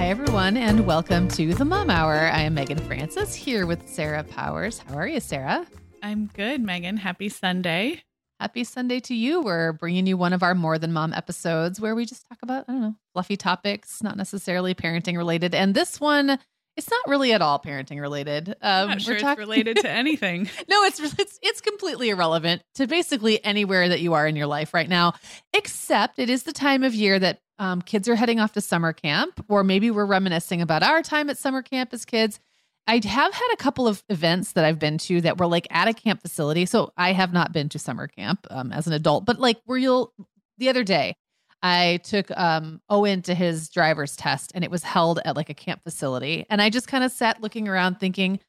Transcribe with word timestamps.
Hi, 0.00 0.08
everyone, 0.08 0.56
and 0.56 0.86
welcome 0.86 1.28
to 1.28 1.52
the 1.52 1.66
Mom 1.66 1.90
Hour. 1.90 2.14
I 2.14 2.40
am 2.40 2.54
Megan 2.54 2.78
Francis 2.78 3.34
here 3.34 3.66
with 3.66 3.86
Sarah 3.86 4.24
Powers. 4.24 4.78
How 4.78 4.94
are 4.94 5.06
you, 5.06 5.20
Sarah? 5.20 5.66
I'm 6.02 6.30
good, 6.32 6.62
Megan. 6.62 6.96
Happy 6.96 7.28
Sunday. 7.28 8.02
Happy 8.40 8.64
Sunday 8.64 9.00
to 9.00 9.14
you. 9.14 9.42
We're 9.42 9.74
bringing 9.74 10.06
you 10.06 10.16
one 10.16 10.32
of 10.32 10.42
our 10.42 10.54
More 10.54 10.78
Than 10.78 10.94
Mom 10.94 11.12
episodes 11.12 11.82
where 11.82 11.94
we 11.94 12.06
just 12.06 12.26
talk 12.30 12.38
about, 12.42 12.64
I 12.66 12.72
don't 12.72 12.80
know, 12.80 12.96
fluffy 13.12 13.36
topics, 13.36 14.02
not 14.02 14.16
necessarily 14.16 14.74
parenting 14.74 15.18
related. 15.18 15.54
And 15.54 15.74
this 15.74 16.00
one, 16.00 16.38
it's 16.78 16.90
not 16.90 17.06
really 17.06 17.34
at 17.34 17.42
all 17.42 17.58
parenting 17.58 18.00
related. 18.00 18.48
Um, 18.48 18.54
I'm 18.62 18.88
not 18.88 19.02
sure 19.02 19.18
talk- 19.18 19.38
it's 19.38 19.46
related 19.46 19.76
to 19.76 19.90
anything. 19.90 20.48
no, 20.66 20.82
it's, 20.84 20.98
it's 20.98 21.38
it's 21.42 21.60
completely 21.60 22.08
irrelevant 22.08 22.62
to 22.76 22.86
basically 22.86 23.44
anywhere 23.44 23.90
that 23.90 24.00
you 24.00 24.14
are 24.14 24.26
in 24.26 24.34
your 24.34 24.46
life 24.46 24.72
right 24.72 24.88
now, 24.88 25.12
except 25.52 26.18
it 26.18 26.30
is 26.30 26.44
the 26.44 26.54
time 26.54 26.84
of 26.84 26.94
year 26.94 27.18
that 27.18 27.40
um, 27.60 27.82
kids 27.82 28.08
are 28.08 28.16
heading 28.16 28.40
off 28.40 28.52
to 28.52 28.60
summer 28.60 28.92
camp, 28.92 29.44
or 29.48 29.62
maybe 29.62 29.90
we're 29.90 30.06
reminiscing 30.06 30.62
about 30.62 30.82
our 30.82 31.02
time 31.02 31.28
at 31.28 31.38
summer 31.38 31.62
camp 31.62 31.92
as 31.92 32.04
kids. 32.06 32.40
I 32.86 32.94
have 32.94 33.34
had 33.34 33.48
a 33.52 33.56
couple 33.56 33.86
of 33.86 34.02
events 34.08 34.52
that 34.52 34.64
I've 34.64 34.78
been 34.78 34.96
to 34.98 35.20
that 35.20 35.38
were 35.38 35.46
like 35.46 35.68
at 35.70 35.86
a 35.86 35.92
camp 35.92 36.22
facility. 36.22 36.64
So 36.64 36.92
I 36.96 37.12
have 37.12 37.32
not 37.32 37.52
been 37.52 37.68
to 37.68 37.78
summer 37.78 38.08
camp 38.08 38.46
um, 38.50 38.72
as 38.72 38.86
an 38.86 38.94
adult, 38.94 39.26
but 39.26 39.38
like 39.38 39.60
where 39.66 39.78
you'll 39.78 40.12
the 40.56 40.70
other 40.70 40.82
day, 40.82 41.14
I 41.62 42.00
took 42.02 42.30
um, 42.36 42.80
Owen 42.88 43.20
to 43.22 43.34
his 43.34 43.68
driver's 43.68 44.16
test 44.16 44.52
and 44.54 44.64
it 44.64 44.70
was 44.70 44.82
held 44.82 45.20
at 45.24 45.36
like 45.36 45.50
a 45.50 45.54
camp 45.54 45.82
facility. 45.82 46.46
And 46.48 46.62
I 46.62 46.70
just 46.70 46.88
kind 46.88 47.04
of 47.04 47.12
sat 47.12 47.42
looking 47.42 47.68
around 47.68 48.00
thinking, 48.00 48.40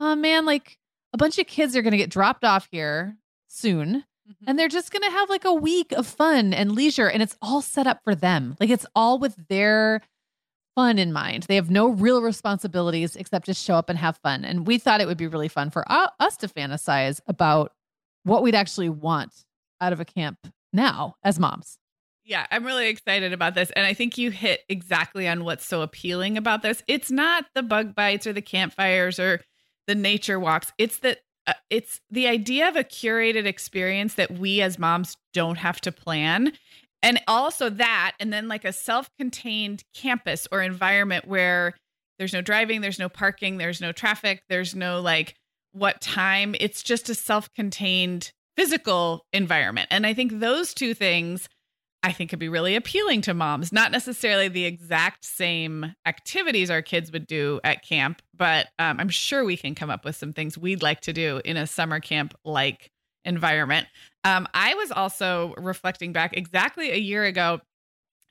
oh 0.00 0.16
man, 0.16 0.44
like 0.44 0.76
a 1.12 1.16
bunch 1.16 1.38
of 1.38 1.46
kids 1.46 1.76
are 1.76 1.82
going 1.82 1.92
to 1.92 1.96
get 1.96 2.10
dropped 2.10 2.44
off 2.44 2.68
here 2.72 3.16
soon. 3.46 4.04
Mm-hmm. 4.28 4.44
And 4.48 4.58
they're 4.58 4.68
just 4.68 4.90
going 4.90 5.02
to 5.02 5.10
have 5.10 5.30
like 5.30 5.44
a 5.44 5.52
week 5.52 5.92
of 5.92 6.06
fun 6.06 6.52
and 6.52 6.72
leisure. 6.72 7.08
And 7.08 7.22
it's 7.22 7.36
all 7.40 7.62
set 7.62 7.86
up 7.86 8.00
for 8.02 8.14
them. 8.14 8.56
Like 8.58 8.70
it's 8.70 8.86
all 8.94 9.18
with 9.18 9.36
their 9.48 10.00
fun 10.74 10.98
in 10.98 11.12
mind. 11.12 11.44
They 11.44 11.56
have 11.56 11.70
no 11.70 11.88
real 11.88 12.22
responsibilities 12.22 13.16
except 13.16 13.46
to 13.46 13.54
show 13.54 13.74
up 13.74 13.88
and 13.88 13.98
have 13.98 14.18
fun. 14.18 14.44
And 14.44 14.66
we 14.66 14.78
thought 14.78 15.00
it 15.00 15.06
would 15.06 15.16
be 15.16 15.26
really 15.26 15.48
fun 15.48 15.70
for 15.70 15.84
us 15.90 16.36
to 16.38 16.48
fantasize 16.48 17.20
about 17.26 17.72
what 18.24 18.42
we'd 18.42 18.54
actually 18.54 18.90
want 18.90 19.32
out 19.80 19.92
of 19.92 20.00
a 20.00 20.04
camp 20.04 20.38
now 20.72 21.14
as 21.22 21.38
moms. 21.38 21.78
Yeah, 22.24 22.44
I'm 22.50 22.66
really 22.66 22.88
excited 22.88 23.32
about 23.32 23.54
this. 23.54 23.70
And 23.70 23.86
I 23.86 23.94
think 23.94 24.18
you 24.18 24.32
hit 24.32 24.62
exactly 24.68 25.28
on 25.28 25.44
what's 25.44 25.64
so 25.64 25.82
appealing 25.82 26.36
about 26.36 26.62
this. 26.62 26.82
It's 26.88 27.10
not 27.10 27.44
the 27.54 27.62
bug 27.62 27.94
bites 27.94 28.26
or 28.26 28.32
the 28.32 28.42
campfires 28.42 29.20
or 29.20 29.40
the 29.86 29.94
nature 29.94 30.40
walks. 30.40 30.72
It's 30.76 30.98
that 31.00 31.20
uh, 31.46 31.52
it's 31.70 32.00
the 32.10 32.26
idea 32.26 32.68
of 32.68 32.76
a 32.76 32.84
curated 32.84 33.46
experience 33.46 34.14
that 34.14 34.32
we 34.32 34.60
as 34.60 34.78
moms 34.78 35.16
don't 35.32 35.58
have 35.58 35.80
to 35.82 35.92
plan. 35.92 36.52
And 37.02 37.20
also 37.28 37.70
that 37.70 38.14
and 38.18 38.32
then 38.32 38.48
like 38.48 38.64
a 38.64 38.72
self-contained 38.72 39.84
campus 39.94 40.48
or 40.50 40.62
environment 40.62 41.26
where 41.26 41.74
there's 42.18 42.32
no 42.32 42.40
driving 42.40 42.80
there's 42.80 42.98
no 42.98 43.08
parking 43.08 43.58
there's 43.58 43.80
no 43.80 43.92
traffic 43.92 44.42
there's 44.48 44.74
no 44.74 45.00
like 45.00 45.34
what 45.72 46.00
time. 46.00 46.54
It's 46.58 46.82
just 46.82 47.10
a 47.10 47.14
self-contained 47.14 48.32
physical 48.56 49.26
environment. 49.32 49.88
And 49.90 50.06
i 50.06 50.14
think 50.14 50.40
those 50.40 50.74
two 50.74 50.94
things 50.94 51.48
i 52.02 52.12
think 52.12 52.30
could 52.30 52.38
be 52.38 52.48
really 52.48 52.76
appealing 52.76 53.20
to 53.20 53.34
moms 53.34 53.72
not 53.72 53.92
necessarily 53.92 54.48
the 54.48 54.64
exact 54.64 55.24
same 55.24 55.94
activities 56.06 56.70
our 56.70 56.82
kids 56.82 57.10
would 57.12 57.26
do 57.26 57.60
at 57.64 57.84
camp 57.84 58.22
but 58.34 58.68
um, 58.78 58.98
i'm 59.00 59.08
sure 59.08 59.44
we 59.44 59.56
can 59.56 59.74
come 59.74 59.90
up 59.90 60.04
with 60.04 60.16
some 60.16 60.32
things 60.32 60.56
we'd 60.58 60.82
like 60.82 61.00
to 61.00 61.12
do 61.12 61.40
in 61.44 61.56
a 61.56 61.66
summer 61.66 62.00
camp 62.00 62.34
like 62.44 62.90
environment 63.24 63.86
um, 64.26 64.48
I 64.52 64.74
was 64.74 64.90
also 64.90 65.54
reflecting 65.56 66.12
back 66.12 66.36
exactly 66.36 66.90
a 66.90 66.96
year 66.96 67.22
ago. 67.22 67.60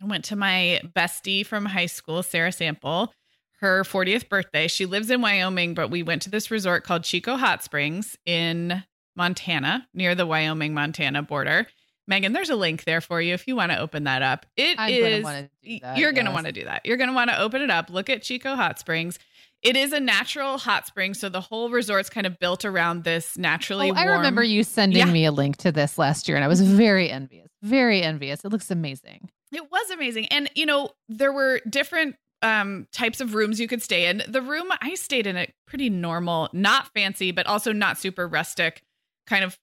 I 0.01 0.05
went 0.05 0.25
to 0.25 0.35
my 0.35 0.81
bestie 0.93 1.45
from 1.45 1.65
high 1.65 1.85
school, 1.85 2.21
Sarah 2.21 2.51
Sample, 2.51 3.13
her 3.61 3.83
40th 3.83 4.27
birthday. 4.27 4.67
She 4.67 4.85
lives 4.85 5.09
in 5.09 5.21
Wyoming, 5.21 5.73
but 5.73 5.89
we 5.89 6.03
went 6.03 6.21
to 6.23 6.29
this 6.29 6.51
resort 6.51 6.83
called 6.83 7.05
Chico 7.05 7.37
Hot 7.37 7.63
Springs 7.63 8.17
in 8.25 8.83
Montana, 9.15 9.87
near 9.93 10.15
the 10.15 10.25
Wyoming 10.25 10.73
Montana 10.73 11.23
border. 11.23 11.65
Megan, 12.07 12.33
there's 12.33 12.49
a 12.49 12.55
link 12.55 12.83
there 12.83 13.01
for 13.01 13.21
you 13.21 13.33
if 13.33 13.47
you 13.47 13.55
want 13.55 13.71
to 13.71 13.79
open 13.79 14.03
that 14.03 14.21
up. 14.21 14.45
It 14.55 14.79
is, 14.79 15.23
that, 15.23 15.97
you're 15.97 16.11
going 16.11 16.25
to 16.25 16.31
want 16.31 16.45
to 16.45 16.51
do 16.51 16.65
that. 16.65 16.85
You're 16.85 16.97
going 16.97 17.09
to 17.09 17.15
want 17.15 17.29
to 17.31 17.39
open 17.39 17.61
it 17.61 17.69
up, 17.69 17.89
look 17.89 18.09
at 18.09 18.21
Chico 18.21 18.55
Hot 18.55 18.79
Springs. 18.79 19.19
It 19.61 19.75
is 19.75 19.93
a 19.93 19.99
natural 19.99 20.59
hot 20.59 20.85
spring, 20.85 21.15
so 21.15 21.27
the 21.27 21.41
whole 21.41 21.71
resort's 21.71 22.09
kind 22.09 22.27
of 22.27 22.37
built 22.37 22.65
around 22.65 23.03
this 23.03 23.35
naturally. 23.35 23.89
Oh, 23.89 23.95
I 23.95 24.03
remember 24.03 24.43
you 24.43 24.63
sending 24.63 24.99
yeah. 24.99 25.11
me 25.11 25.25
a 25.25 25.31
link 25.31 25.57
to 25.57 25.71
this 25.71 25.97
last 25.97 26.27
year, 26.27 26.37
and 26.37 26.43
I 26.43 26.47
was 26.47 26.61
very 26.61 27.09
envious. 27.09 27.49
Very 27.63 28.03
envious. 28.03 28.45
It 28.45 28.51
looks 28.51 28.69
amazing. 28.69 29.31
It 29.51 29.71
was 29.71 29.89
amazing, 29.89 30.27
and 30.27 30.51
you 30.53 30.67
know 30.67 30.89
there 31.09 31.33
were 31.33 31.61
different 31.67 32.15
um, 32.43 32.87
types 32.91 33.21
of 33.21 33.33
rooms 33.33 33.59
you 33.59 33.67
could 33.67 33.81
stay 33.81 34.05
in. 34.05 34.21
The 34.27 34.41
room 34.41 34.67
I 34.81 34.93
stayed 34.93 35.25
in, 35.25 35.35
a 35.35 35.47
pretty 35.67 35.89
normal, 35.89 36.49
not 36.53 36.93
fancy, 36.93 37.31
but 37.31 37.47
also 37.47 37.73
not 37.73 37.97
super 37.97 38.27
rustic, 38.27 38.83
kind 39.25 39.43
of 39.43 39.57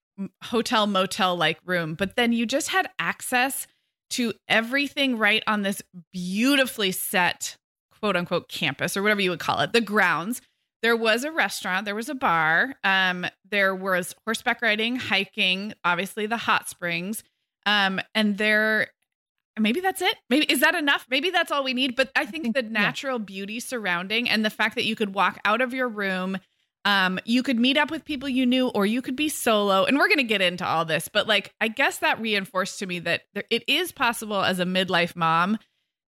hotel 0.44 0.86
motel 0.86 1.36
like 1.36 1.58
room. 1.64 1.94
But 1.94 2.16
then 2.16 2.32
you 2.32 2.46
just 2.46 2.68
had 2.68 2.88
access 2.98 3.66
to 4.10 4.32
everything 4.48 5.16
right 5.16 5.42
on 5.46 5.62
this 5.62 5.82
beautifully 6.12 6.92
set 6.92 7.56
quote 8.02 8.16
unquote 8.16 8.48
campus 8.48 8.96
or 8.96 9.02
whatever 9.02 9.20
you 9.20 9.30
would 9.30 9.38
call 9.38 9.60
it, 9.60 9.72
the 9.72 9.80
grounds, 9.80 10.42
there 10.82 10.96
was 10.96 11.22
a 11.22 11.30
restaurant, 11.30 11.84
there 11.84 11.94
was 11.94 12.08
a 12.08 12.14
bar, 12.14 12.74
um, 12.82 13.24
there 13.48 13.74
was 13.74 14.14
horseback 14.24 14.60
riding, 14.60 14.96
hiking, 14.96 15.72
obviously 15.84 16.26
the 16.26 16.36
hot 16.36 16.68
springs, 16.68 17.22
um, 17.64 18.00
and 18.14 18.38
there 18.38 18.88
maybe 19.58 19.80
that's 19.80 20.02
it. 20.02 20.16
Maybe 20.28 20.46
is 20.46 20.60
that 20.60 20.74
enough? 20.74 21.06
Maybe 21.08 21.30
that's 21.30 21.52
all 21.52 21.62
we 21.62 21.74
need. 21.74 21.94
But 21.94 22.10
I 22.16 22.26
think, 22.26 22.54
the 22.54 22.62
natural 22.62 23.18
beauty 23.18 23.60
surrounding 23.60 24.28
and 24.28 24.44
the 24.44 24.50
fact 24.50 24.74
that 24.74 24.84
you 24.84 24.96
could 24.96 25.14
walk 25.14 25.38
out 25.44 25.60
of 25.60 25.72
your 25.72 25.88
room, 25.88 26.38
um, 26.84 27.18
you 27.24 27.42
could 27.42 27.58
meet 27.58 27.76
up 27.76 27.90
with 27.90 28.04
people 28.04 28.28
you 28.28 28.46
knew, 28.46 28.68
or 28.68 28.86
you 28.86 29.02
could 29.02 29.16
be 29.16 29.28
solo. 29.28 29.84
And 29.84 29.98
we're 29.98 30.08
gonna 30.08 30.22
get 30.22 30.42
into 30.42 30.66
all 30.66 30.84
this, 30.84 31.08
but 31.08 31.26
like 31.26 31.52
I 31.60 31.68
guess 31.68 31.98
that 31.98 32.20
reinforced 32.20 32.78
to 32.80 32.86
me 32.86 32.98
that 33.00 33.22
there, 33.34 33.44
it 33.50 33.64
is 33.68 33.92
possible 33.92 34.42
as 34.42 34.58
a 34.58 34.64
midlife 34.64 35.16
mom 35.16 35.58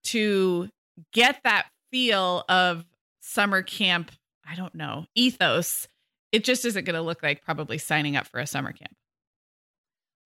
to 0.06 0.70
get 1.14 1.40
that 1.44 1.68
feel 1.92 2.44
of 2.50 2.86
summer 3.22 3.62
camp, 3.62 4.12
I 4.48 4.56
don't 4.56 4.76
know, 4.76 5.06
ethos, 5.16 5.88
it 6.32 6.44
just 6.44 6.66
isn't 6.66 6.84
going 6.84 6.96
to 6.96 7.02
look 7.02 7.24
like 7.24 7.44
probably 7.44 7.78
signing 7.78 8.18
up 8.18 8.28
for 8.28 8.40
a 8.40 8.48
summer 8.48 8.74
camp. 8.74 8.94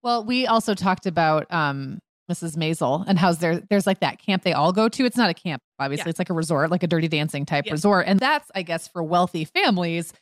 Well, 0.02 0.24
we 0.24 0.46
also 0.46 0.74
talked 0.74 1.06
about 1.06 1.52
um, 1.52 1.98
Mrs. 2.30 2.56
Maisel 2.56 3.04
and 3.06 3.18
how's 3.18 3.38
there 3.38 3.60
there's 3.68 3.86
like 3.86 4.00
that 4.00 4.18
camp 4.18 4.42
they 4.42 4.52
all 4.52 4.72
go 4.72 4.88
to. 4.88 5.04
It's 5.04 5.16
not 5.16 5.28
a 5.28 5.34
camp, 5.34 5.62
obviously. 5.78 6.06
Yeah. 6.06 6.10
It's 6.10 6.18
like 6.18 6.30
a 6.30 6.34
resort, 6.34 6.70
like 6.70 6.82
a 6.82 6.86
dirty 6.86 7.08
dancing 7.08 7.44
type 7.44 7.66
yeah. 7.66 7.72
resort. 7.72 8.06
And 8.06 8.18
that's, 8.18 8.50
I 8.54 8.62
guess, 8.62 8.88
for 8.88 9.02
wealthy 9.02 9.44
families. 9.44 10.12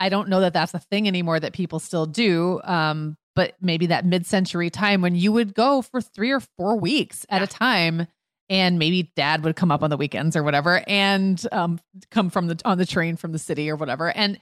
I 0.00 0.08
don't 0.08 0.28
know 0.28 0.40
that 0.40 0.54
that's 0.54 0.74
a 0.74 0.78
thing 0.78 1.06
anymore 1.06 1.38
that 1.38 1.52
people 1.52 1.78
still 1.78 2.06
do. 2.06 2.60
Um, 2.64 3.16
but 3.36 3.54
maybe 3.60 3.86
that 3.86 4.04
mid-century 4.04 4.70
time 4.70 5.02
when 5.02 5.14
you 5.14 5.32
would 5.32 5.54
go 5.54 5.82
for 5.82 6.00
three 6.00 6.30
or 6.30 6.40
four 6.58 6.76
weeks 6.76 7.24
at 7.28 7.38
yeah. 7.38 7.44
a 7.44 7.46
time 7.46 8.06
and 8.48 8.78
maybe 8.78 9.12
dad 9.14 9.44
would 9.44 9.56
come 9.56 9.70
up 9.70 9.82
on 9.82 9.90
the 9.90 9.96
weekends 9.96 10.36
or 10.36 10.42
whatever 10.42 10.82
and 10.86 11.46
um, 11.52 11.78
come 12.10 12.28
from 12.28 12.48
the 12.48 12.60
on 12.64 12.76
the 12.76 12.84
train 12.84 13.16
from 13.16 13.32
the 13.32 13.38
city 13.38 13.70
or 13.70 13.76
whatever 13.76 14.10
and 14.10 14.38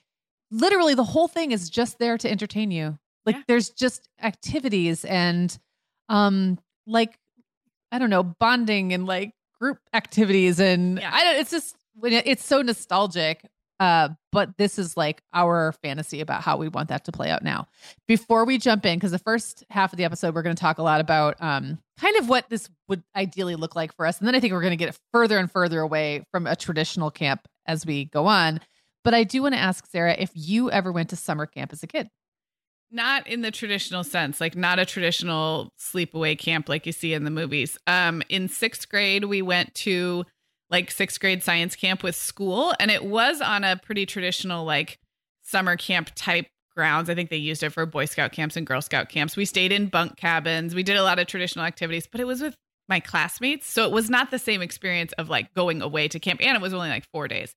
literally 0.51 0.95
the 0.95 1.05
whole 1.05 1.29
thing 1.29 1.53
is 1.53 1.69
just 1.69 1.99
there 1.99 2.17
to 2.17 2.31
entertain 2.31 2.71
you 2.71 2.99
like 3.27 3.37
yeah. 3.37 3.43
there's 3.47 3.71
just 3.71 4.09
activities 4.23 5.05
and 5.05 5.59
um 6.09 6.59
like 6.87 7.19
i 7.93 7.99
don't 7.99 8.11
know 8.11 8.23
bonding 8.23 8.93
and 8.95 9.07
like 9.07 9.33
group 9.61 9.79
activities 9.93 10.59
and 10.59 10.99
yeah. 10.99 11.11
i 11.13 11.23
don't 11.23 11.37
it's 11.37 11.51
just 11.51 11.77
it's 12.03 12.45
so 12.45 12.63
nostalgic 12.63 13.45
Uh, 13.81 14.09
but 14.33 14.57
this 14.59 14.79
is 14.79 14.97
like 14.97 15.23
our 15.33 15.73
fantasy 15.83 16.21
about 16.21 16.43
how 16.43 16.57
we 16.57 16.69
want 16.69 16.89
that 16.89 17.05
to 17.05 17.13
play 17.13 17.31
out 17.31 17.43
now. 17.43 17.67
Before 18.07 18.45
we 18.45 18.59
jump 18.59 18.85
in, 18.85 18.97
because 18.97 19.13
the 19.13 19.19
first 19.19 19.65
half 19.71 19.93
of 19.93 19.97
the 19.97 20.05
episode, 20.05 20.35
we're 20.35 20.43
going 20.43 20.57
to 20.57 20.61
talk 20.61 20.79
a 20.79 20.83
lot 20.83 21.01
about 21.01 21.37
um, 21.41 21.79
kind 22.01 22.17
of 22.17 22.29
what 22.29 22.49
this 22.49 22.69
would 22.89 23.03
ideally 23.15 23.55
look 23.55 23.77
like 23.77 23.95
for 23.95 24.05
us. 24.05 24.19
And 24.19 24.27
then 24.27 24.35
I 24.35 24.41
think 24.41 24.53
we're 24.53 24.63
going 24.63 24.77
to 24.77 24.85
get 24.85 24.99
further 25.13 25.39
and 25.39 25.51
further 25.51 25.81
away 25.81 26.25
from 26.33 26.47
a 26.47 26.57
traditional 26.57 27.11
camp 27.11 27.47
as 27.67 27.87
we 27.87 28.07
go 28.07 28.27
on. 28.27 28.61
But 29.05 29.15
I 29.15 29.25
do 29.25 29.43
want 29.43 29.55
to 29.55 29.61
ask 29.61 29.87
Sarah 29.87 30.17
if 30.19 30.31
you 30.35 30.71
ever 30.71 30.91
went 30.91 31.11
to 31.11 31.17
summer 31.17 31.47
camp 31.47 31.73
as 31.73 31.83
a 31.83 31.87
kid. 31.87 32.11
Not 32.91 33.27
in 33.27 33.43
the 33.43 33.51
traditional 33.51 34.03
sense, 34.03 34.41
like 34.41 34.57
not 34.57 34.79
a 34.79 34.87
traditional 34.87 35.73
sleepaway 35.79 36.39
camp 36.39 36.69
like 36.69 36.87
you 36.87 36.93
see 36.93 37.13
in 37.13 37.25
the 37.25 37.31
movies. 37.31 37.77
Um, 37.87 38.23
in 38.31 38.49
sixth 38.49 38.89
grade, 38.89 39.25
we 39.27 39.43
went 39.43 39.75
to 39.77 40.25
like 40.71 40.91
sixth 40.91 41.21
grade 41.21 41.43
science 41.43 41.77
camp 41.77 42.03
with 42.03 42.17
school, 42.17 42.75
and 42.79 42.91
it 42.91 43.05
was 43.05 43.41
on 43.41 43.65
a 43.65 43.77
pretty 43.77 44.07
traditional 44.07 44.65
like 44.65 44.99
summer 45.43 45.77
camp 45.77 46.11
type 46.15 46.47
grounds. 46.75 47.11
I 47.11 47.15
think 47.15 47.31
they 47.31 47.37
used 47.37 47.63
it 47.63 47.71
for 47.71 47.87
Boy 47.87 48.05
Scout 48.05 48.33
camps 48.33 48.57
and 48.57 48.67
Girl 48.67 48.81
Scout 48.81 49.09
camps. 49.09 49.37
We 49.37 49.45
stayed 49.45 49.73
in 49.73 49.89
bunk 49.89 50.17
cabins. 50.17 50.75
We 50.75 50.83
did 50.83 50.97
a 50.97 51.03
lot 51.03 51.19
of 51.19 51.27
traditional 51.27 51.65
activities, 51.65 52.07
but 52.07 52.21
it 52.21 52.27
was 52.27 52.41
with 52.41 52.55
my 52.89 53.01
classmates. 53.01 53.69
So 53.69 53.85
it 53.85 53.93
was 53.93 54.09
not 54.09 54.31
the 54.31 54.39
same 54.39 54.63
experience 54.63 55.13
of 55.15 55.29
like 55.29 55.53
going 55.55 55.83
away 55.83 56.09
to 56.09 56.21
camp. 56.21 56.41
And 56.43 56.57
it 56.57 56.61
was 56.61 56.73
only 56.73 56.89
like 56.89 57.05
four 57.13 57.29
days. 57.29 57.55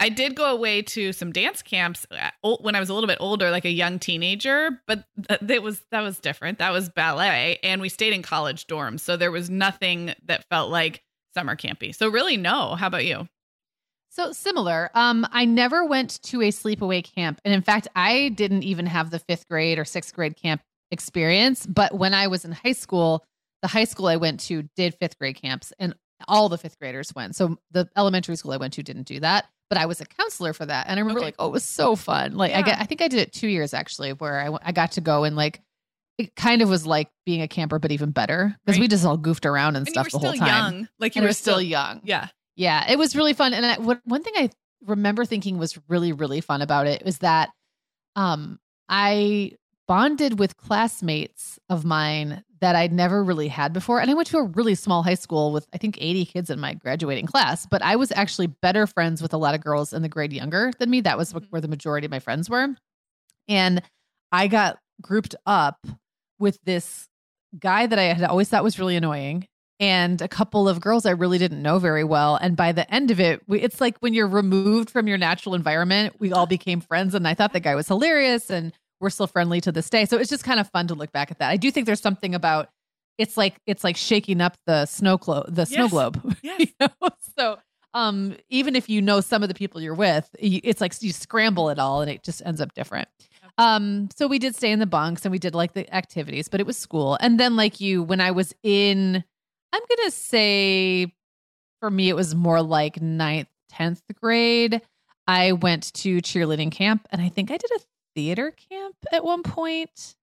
I 0.00 0.08
did 0.08 0.34
go 0.34 0.52
away 0.52 0.82
to 0.82 1.12
some 1.12 1.32
dance 1.32 1.62
camps 1.62 2.06
uh, 2.10 2.56
when 2.60 2.74
I 2.74 2.80
was 2.80 2.88
a 2.88 2.94
little 2.94 3.06
bit 3.06 3.18
older, 3.20 3.50
like 3.50 3.64
a 3.64 3.70
young 3.70 3.98
teenager, 3.98 4.82
but 4.86 5.04
that 5.40 5.62
was 5.62 5.82
that 5.92 6.00
was 6.00 6.18
different. 6.18 6.58
That 6.58 6.72
was 6.72 6.88
ballet, 6.88 7.58
and 7.62 7.80
we 7.80 7.88
stayed 7.88 8.12
in 8.12 8.22
college 8.22 8.66
dorms, 8.66 9.00
so 9.00 9.16
there 9.16 9.30
was 9.30 9.48
nothing 9.48 10.12
that 10.26 10.48
felt 10.50 10.70
like 10.70 11.02
summer 11.34 11.56
campy. 11.56 11.94
So 11.94 12.08
really, 12.08 12.36
no. 12.36 12.74
How 12.74 12.86
about 12.86 13.04
you? 13.04 13.28
So 14.10 14.32
similar. 14.32 14.90
Um, 14.94 15.26
I 15.32 15.44
never 15.44 15.84
went 15.84 16.22
to 16.24 16.40
a 16.42 16.48
sleepaway 16.48 17.02
camp, 17.02 17.40
and 17.44 17.52
in 17.52 17.62
fact, 17.62 17.88
I 17.96 18.28
didn't 18.28 18.62
even 18.62 18.86
have 18.86 19.10
the 19.10 19.18
fifth 19.18 19.48
grade 19.48 19.78
or 19.78 19.84
sixth 19.84 20.14
grade 20.14 20.36
camp 20.36 20.62
experience. 20.90 21.66
But 21.66 21.94
when 21.94 22.14
I 22.14 22.28
was 22.28 22.44
in 22.44 22.52
high 22.52 22.72
school, 22.72 23.24
the 23.62 23.68
high 23.68 23.84
school 23.84 24.06
I 24.06 24.16
went 24.16 24.40
to 24.40 24.68
did 24.76 24.94
fifth 25.00 25.18
grade 25.18 25.36
camps, 25.36 25.72
and 25.78 25.94
all 26.28 26.48
the 26.48 26.58
fifth 26.58 26.78
graders 26.78 27.12
went. 27.14 27.34
So 27.34 27.58
the 27.72 27.88
elementary 27.96 28.36
school 28.36 28.52
I 28.52 28.56
went 28.56 28.74
to 28.74 28.82
didn't 28.82 29.08
do 29.08 29.20
that 29.20 29.46
but 29.70 29.78
I 29.78 29.86
was 29.86 30.00
a 30.00 30.06
counselor 30.06 30.52
for 30.52 30.66
that. 30.66 30.86
And 30.88 30.98
I 30.98 31.00
remember 31.00 31.20
okay. 31.20 31.26
like, 31.26 31.36
oh, 31.38 31.48
it 31.48 31.52
was 31.52 31.64
so 31.64 31.96
fun. 31.96 32.36
Like 32.36 32.52
yeah. 32.52 32.58
I 32.58 32.62
get, 32.62 32.80
I 32.80 32.84
think 32.84 33.02
I 33.02 33.08
did 33.08 33.20
it 33.20 33.32
two 33.32 33.48
years 33.48 33.74
actually, 33.74 34.12
where 34.12 34.40
I, 34.40 34.56
I 34.62 34.72
got 34.72 34.92
to 34.92 35.00
go 35.00 35.24
and 35.24 35.36
like, 35.36 35.60
it 36.18 36.34
kind 36.36 36.62
of 36.62 36.68
was 36.68 36.86
like 36.86 37.08
being 37.26 37.42
a 37.42 37.48
camper, 37.48 37.78
but 37.78 37.90
even 37.92 38.10
better 38.10 38.56
because 38.64 38.78
right. 38.78 38.82
we 38.82 38.88
just 38.88 39.04
all 39.04 39.16
goofed 39.16 39.46
around 39.46 39.76
and, 39.76 39.86
and 39.86 39.88
stuff 39.88 40.10
the 40.10 40.18
whole 40.18 40.34
time. 40.34 40.46
Young. 40.74 40.88
Like 40.98 41.16
you 41.16 41.22
were 41.22 41.32
still, 41.32 41.54
still 41.54 41.62
young. 41.62 42.00
Yeah. 42.04 42.28
Yeah. 42.56 42.90
It 42.90 42.98
was 42.98 43.16
really 43.16 43.32
fun. 43.32 43.52
And 43.52 43.66
I, 43.66 43.78
what, 43.78 44.00
one 44.04 44.22
thing 44.22 44.34
I 44.36 44.50
remember 44.84 45.24
thinking 45.24 45.58
was 45.58 45.78
really, 45.88 46.12
really 46.12 46.40
fun 46.40 46.62
about 46.62 46.86
it 46.86 47.04
was 47.04 47.18
that, 47.18 47.50
um, 48.14 48.60
I 48.88 49.52
bonded 49.88 50.38
with 50.38 50.56
classmates 50.56 51.58
of 51.68 51.84
mine 51.84 52.44
that 52.60 52.76
I'd 52.76 52.92
never 52.92 53.22
really 53.22 53.48
had 53.48 53.72
before. 53.72 54.00
And 54.00 54.10
I 54.10 54.14
went 54.14 54.28
to 54.28 54.38
a 54.38 54.44
really 54.44 54.74
small 54.74 55.02
high 55.02 55.14
school 55.14 55.52
with, 55.52 55.66
I 55.74 55.78
think, 55.78 55.98
80 56.00 56.24
kids 56.26 56.48
in 56.48 56.60
my 56.60 56.74
graduating 56.74 57.26
class. 57.26 57.66
But 57.66 57.82
I 57.82 57.96
was 57.96 58.12
actually 58.12 58.46
better 58.46 58.86
friends 58.86 59.20
with 59.20 59.34
a 59.34 59.36
lot 59.36 59.54
of 59.54 59.60
girls 59.60 59.92
in 59.92 60.02
the 60.02 60.08
grade 60.08 60.32
younger 60.32 60.70
than 60.78 60.90
me. 60.90 61.00
That 61.02 61.18
was 61.18 61.32
mm-hmm. 61.32 61.44
where 61.50 61.60
the 61.60 61.68
majority 61.68 62.06
of 62.06 62.10
my 62.10 62.20
friends 62.20 62.48
were. 62.48 62.68
And 63.48 63.82
I 64.32 64.46
got 64.46 64.78
grouped 65.02 65.34
up 65.44 65.86
with 66.44 66.58
this 66.64 67.08
guy 67.58 67.86
that 67.86 67.98
I 67.98 68.04
had 68.04 68.22
always 68.22 68.48
thought 68.48 68.62
was 68.62 68.78
really 68.78 68.94
annoying 68.94 69.48
and 69.80 70.22
a 70.22 70.28
couple 70.28 70.68
of 70.68 70.80
girls 70.80 71.04
I 71.04 71.10
really 71.10 71.38
didn't 71.38 71.60
know 71.60 71.78
very 71.78 72.04
well. 72.04 72.36
And 72.36 72.56
by 72.56 72.70
the 72.70 72.88
end 72.94 73.10
of 73.10 73.18
it, 73.18 73.42
we, 73.48 73.60
it's 73.60 73.80
like 73.80 73.98
when 73.98 74.14
you're 74.14 74.28
removed 74.28 74.90
from 74.90 75.08
your 75.08 75.18
natural 75.18 75.56
environment, 75.56 76.14
we 76.20 76.32
all 76.32 76.46
became 76.46 76.80
friends. 76.80 77.14
And 77.14 77.26
I 77.26 77.34
thought 77.34 77.52
the 77.52 77.60
guy 77.60 77.74
was 77.74 77.88
hilarious. 77.88 78.50
And 78.50 78.72
we're 79.00 79.10
still 79.10 79.26
friendly 79.26 79.60
to 79.60 79.72
this 79.72 79.90
day. 79.90 80.04
So 80.04 80.16
it's 80.16 80.30
just 80.30 80.44
kind 80.44 80.60
of 80.60 80.70
fun 80.70 80.86
to 80.88 80.94
look 80.94 81.12
back 81.12 81.30
at 81.30 81.38
that. 81.38 81.50
I 81.50 81.56
do 81.56 81.70
think 81.70 81.86
there's 81.86 82.00
something 82.00 82.34
about 82.34 82.70
it's 83.18 83.36
like 83.36 83.56
it's 83.66 83.84
like 83.84 83.96
shaking 83.96 84.40
up 84.40 84.56
the 84.66 84.86
snow 84.86 85.18
globe, 85.18 85.46
the 85.48 85.62
yes. 85.62 85.68
snow 85.68 85.88
globe. 85.88 86.36
Yes. 86.42 86.60
you 86.60 86.66
know? 86.80 87.08
So 87.38 87.58
um, 87.92 88.36
even 88.48 88.74
if 88.74 88.88
you 88.88 89.02
know 89.02 89.20
some 89.20 89.42
of 89.42 89.48
the 89.48 89.54
people 89.54 89.80
you're 89.80 89.94
with, 89.94 90.28
it's 90.38 90.80
like 90.80 91.00
you 91.02 91.12
scramble 91.12 91.70
it 91.70 91.78
all 91.78 92.00
and 92.00 92.10
it 92.10 92.24
just 92.24 92.42
ends 92.44 92.60
up 92.60 92.74
different. 92.74 93.08
Um, 93.56 94.08
so 94.14 94.26
we 94.26 94.38
did 94.38 94.56
stay 94.56 94.72
in 94.72 94.80
the 94.80 94.86
bunks 94.86 95.24
and 95.24 95.32
we 95.32 95.38
did 95.38 95.54
like 95.54 95.74
the 95.74 95.92
activities, 95.94 96.48
but 96.48 96.60
it 96.60 96.66
was 96.66 96.76
school. 96.76 97.16
And 97.20 97.38
then 97.38 97.56
like 97.56 97.80
you, 97.80 98.02
when 98.02 98.20
I 98.20 98.32
was 98.32 98.54
in, 98.62 99.22
I'm 99.72 99.82
gonna 99.88 100.10
say 100.10 101.12
for 101.80 101.90
me 101.90 102.08
it 102.08 102.16
was 102.16 102.34
more 102.34 102.62
like 102.62 103.00
ninth, 103.00 103.48
tenth 103.68 104.02
grade. 104.20 104.82
I 105.26 105.52
went 105.52 105.92
to 105.94 106.18
cheerleading 106.18 106.72
camp 106.72 107.06
and 107.10 107.22
I 107.22 107.28
think 107.28 107.50
I 107.50 107.56
did 107.56 107.70
a 107.76 107.80
theater 108.14 108.52
camp 108.70 108.96
at 109.12 109.24
one 109.24 109.42
point. 109.42 110.16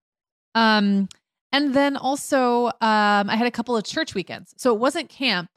Um, 0.54 1.08
and 1.52 1.74
then 1.74 1.96
also 1.96 2.66
um, 2.66 3.30
I 3.30 3.36
had 3.36 3.46
a 3.46 3.50
couple 3.50 3.76
of 3.76 3.84
church 3.84 4.14
weekends. 4.14 4.54
So 4.56 4.74
it 4.74 4.78
wasn't 4.78 5.08
camp, 5.08 5.50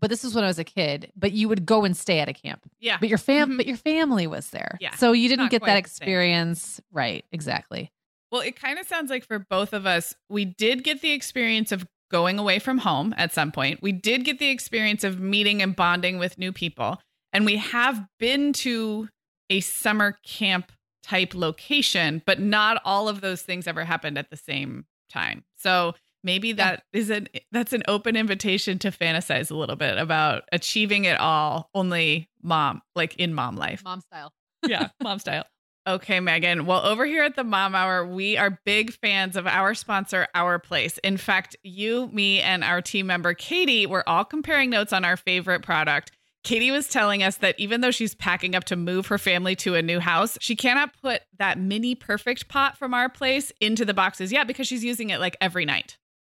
but 0.00 0.10
this 0.10 0.24
is 0.24 0.34
when 0.34 0.44
I 0.44 0.46
was 0.46 0.58
a 0.58 0.64
kid. 0.64 1.12
But 1.16 1.32
you 1.32 1.48
would 1.48 1.66
go 1.66 1.84
and 1.84 1.96
stay 1.96 2.20
at 2.20 2.28
a 2.28 2.32
camp. 2.32 2.68
Yeah. 2.80 2.96
But 2.98 3.08
your 3.08 3.18
fam, 3.18 3.48
mm-hmm. 3.48 3.56
but 3.58 3.66
your 3.66 3.76
family 3.76 4.26
was 4.26 4.50
there. 4.50 4.78
Yeah. 4.80 4.94
So 4.96 5.12
you 5.12 5.28
didn't 5.28 5.50
get 5.50 5.64
that 5.64 5.76
experience, 5.76 6.80
right? 6.92 7.24
Exactly. 7.32 7.92
Well, 8.32 8.42
it 8.42 8.60
kind 8.60 8.78
of 8.78 8.86
sounds 8.86 9.10
like 9.10 9.26
for 9.26 9.38
both 9.38 9.72
of 9.72 9.86
us, 9.86 10.14
we 10.28 10.44
did 10.44 10.84
get 10.84 11.00
the 11.02 11.10
experience 11.10 11.72
of 11.72 11.86
going 12.10 12.38
away 12.38 12.58
from 12.58 12.78
home 12.78 13.14
at 13.16 13.32
some 13.32 13.52
point. 13.52 13.82
We 13.82 13.92
did 13.92 14.24
get 14.24 14.38
the 14.38 14.50
experience 14.50 15.04
of 15.04 15.20
meeting 15.20 15.62
and 15.62 15.74
bonding 15.74 16.18
with 16.18 16.38
new 16.38 16.52
people, 16.52 17.00
and 17.32 17.44
we 17.44 17.56
have 17.56 18.04
been 18.18 18.52
to 18.54 19.08
a 19.48 19.60
summer 19.60 20.16
camp 20.24 20.72
type 21.02 21.34
location, 21.34 22.22
but 22.26 22.40
not 22.40 22.80
all 22.84 23.08
of 23.08 23.20
those 23.20 23.42
things 23.42 23.66
ever 23.66 23.84
happened 23.84 24.18
at 24.18 24.30
the 24.30 24.36
same 24.36 24.84
time. 25.08 25.44
So 25.56 25.94
maybe 26.22 26.52
that 26.52 26.82
yeah. 26.92 27.00
is 27.00 27.10
an 27.10 27.28
that's 27.52 27.72
an 27.72 27.82
open 27.88 28.16
invitation 28.16 28.78
to 28.80 28.90
fantasize 28.90 29.50
a 29.50 29.54
little 29.54 29.76
bit 29.76 29.98
about 29.98 30.42
achieving 30.52 31.04
it 31.04 31.18
all 31.18 31.70
only 31.74 32.28
mom 32.42 32.82
like 32.94 33.16
in 33.16 33.34
mom 33.34 33.56
life. 33.56 33.82
Mom 33.84 34.00
style. 34.00 34.32
yeah, 34.66 34.88
mom 35.02 35.18
style. 35.18 35.44
Okay, 35.86 36.20
Megan. 36.20 36.66
Well, 36.66 36.84
over 36.84 37.06
here 37.06 37.24
at 37.24 37.36
the 37.36 37.42
Mom 37.42 37.74
Hour, 37.74 38.06
we 38.06 38.36
are 38.36 38.60
big 38.66 38.92
fans 38.92 39.34
of 39.34 39.46
our 39.46 39.74
sponsor, 39.74 40.28
Our 40.34 40.58
Place. 40.58 40.98
In 40.98 41.16
fact, 41.16 41.56
you, 41.62 42.08
me, 42.12 42.40
and 42.40 42.62
our 42.62 42.82
team 42.82 43.06
member, 43.06 43.32
Katie, 43.32 43.86
were 43.86 44.06
all 44.06 44.24
comparing 44.24 44.68
notes 44.68 44.92
on 44.92 45.06
our 45.06 45.16
favorite 45.16 45.62
product. 45.62 46.12
Katie 46.42 46.70
was 46.70 46.88
telling 46.88 47.22
us 47.22 47.36
that 47.38 47.58
even 47.58 47.80
though 47.80 47.90
she's 47.90 48.14
packing 48.14 48.54
up 48.54 48.64
to 48.64 48.76
move 48.76 49.06
her 49.06 49.18
family 49.18 49.54
to 49.56 49.74
a 49.74 49.82
new 49.82 50.00
house, 50.00 50.38
she 50.40 50.54
cannot 50.56 50.90
put 51.00 51.22
that 51.38 51.58
mini 51.58 51.94
perfect 51.94 52.48
pot 52.48 52.78
from 52.78 52.94
our 52.94 53.08
place 53.08 53.52
into 53.60 53.84
the 53.84 53.94
boxes 53.94 54.32
yet 54.32 54.46
because 54.46 54.66
she's 54.66 54.84
using 54.84 55.10
it 55.10 55.20
like 55.20 55.36
every 55.40 55.64
night. 55.64 55.98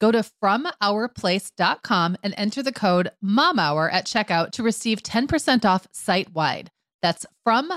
Go 0.00 0.12
to 0.12 0.24
FromOurPlace.com 0.42 2.16
and 2.22 2.34
enter 2.36 2.62
the 2.62 2.72
code 2.72 3.10
MOMHOUR 3.22 3.90
at 3.90 4.06
checkout 4.06 4.52
to 4.52 4.62
receive 4.62 5.02
10% 5.02 5.64
off 5.64 5.86
site 5.92 6.34
wide. 6.34 6.70
That's 7.02 7.24
from 7.44 7.72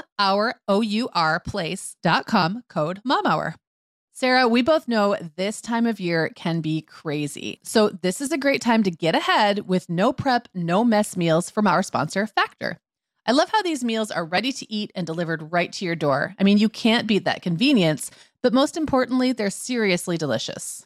code 2.68 3.02
MOMHOUR. 3.06 3.56
Sarah, 4.12 4.50
we 4.50 4.62
both 4.62 4.90
know 4.90 5.16
this 5.38 5.62
time 5.62 5.86
of 5.86 6.02
year 6.02 6.30
can 6.36 6.60
be 6.60 6.82
crazy. 6.82 7.60
So, 7.64 7.88
this 7.88 8.20
is 8.20 8.34
a 8.34 8.38
great 8.38 8.62
time 8.62 8.84
to 8.84 8.92
get 8.92 9.16
ahead 9.16 9.66
with 9.70 9.88
no 9.88 10.12
prep, 10.12 10.50
no 10.54 10.84
mess 10.84 11.16
meals 11.16 11.50
from 11.50 11.68
our 11.68 11.82
sponsor, 11.82 12.28
Factor. 12.28 12.80
I 13.26 13.32
love 13.32 13.50
how 13.50 13.62
these 13.62 13.82
meals 13.82 14.12
are 14.12 14.26
ready 14.26 14.52
to 14.52 14.70
eat 14.70 14.92
and 14.94 15.08
delivered 15.08 15.54
right 15.54 15.72
to 15.72 15.86
your 15.86 15.96
door. 15.96 16.36
I 16.38 16.44
mean, 16.44 16.58
you 16.58 16.68
can't 16.68 17.08
beat 17.08 17.24
that 17.24 17.42
convenience, 17.42 18.12
but 18.44 18.52
most 18.52 18.76
importantly, 18.76 19.32
they're 19.32 19.50
seriously 19.50 20.18
delicious. 20.18 20.86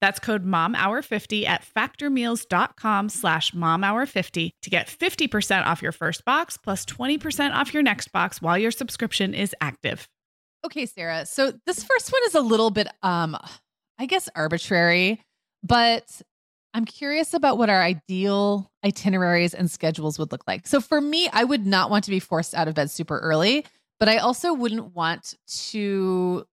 That's 0.00 0.18
code 0.18 0.44
momhour50 0.44 1.46
at 1.46 1.64
factormeals.com 1.64 3.08
slash 3.08 3.52
momhour50 3.52 4.50
to 4.62 4.70
get 4.70 4.88
50% 4.88 5.66
off 5.66 5.82
your 5.82 5.92
first 5.92 6.24
box 6.24 6.56
plus 6.56 6.84
20% 6.84 7.54
off 7.54 7.72
your 7.72 7.82
next 7.82 8.12
box 8.12 8.42
while 8.42 8.58
your 8.58 8.70
subscription 8.70 9.34
is 9.34 9.54
active. 9.60 10.08
Okay, 10.64 10.86
Sarah. 10.86 11.26
So 11.26 11.52
this 11.64 11.82
first 11.82 12.12
one 12.12 12.22
is 12.26 12.34
a 12.34 12.40
little 12.40 12.70
bit, 12.70 12.88
um, 13.02 13.36
I 13.98 14.06
guess, 14.06 14.28
arbitrary, 14.34 15.22
but 15.62 16.20
I'm 16.74 16.84
curious 16.84 17.32
about 17.32 17.56
what 17.56 17.70
our 17.70 17.82
ideal 17.82 18.70
itineraries 18.84 19.54
and 19.54 19.70
schedules 19.70 20.18
would 20.18 20.30
look 20.30 20.42
like. 20.46 20.66
So 20.66 20.80
for 20.80 21.00
me, 21.00 21.28
I 21.32 21.44
would 21.44 21.66
not 21.66 21.88
want 21.88 22.04
to 22.04 22.10
be 22.10 22.20
forced 22.20 22.54
out 22.54 22.68
of 22.68 22.74
bed 22.74 22.90
super 22.90 23.18
early, 23.18 23.64
but 23.98 24.10
I 24.10 24.18
also 24.18 24.52
wouldn't 24.52 24.94
want 24.94 25.34
to 25.70 26.44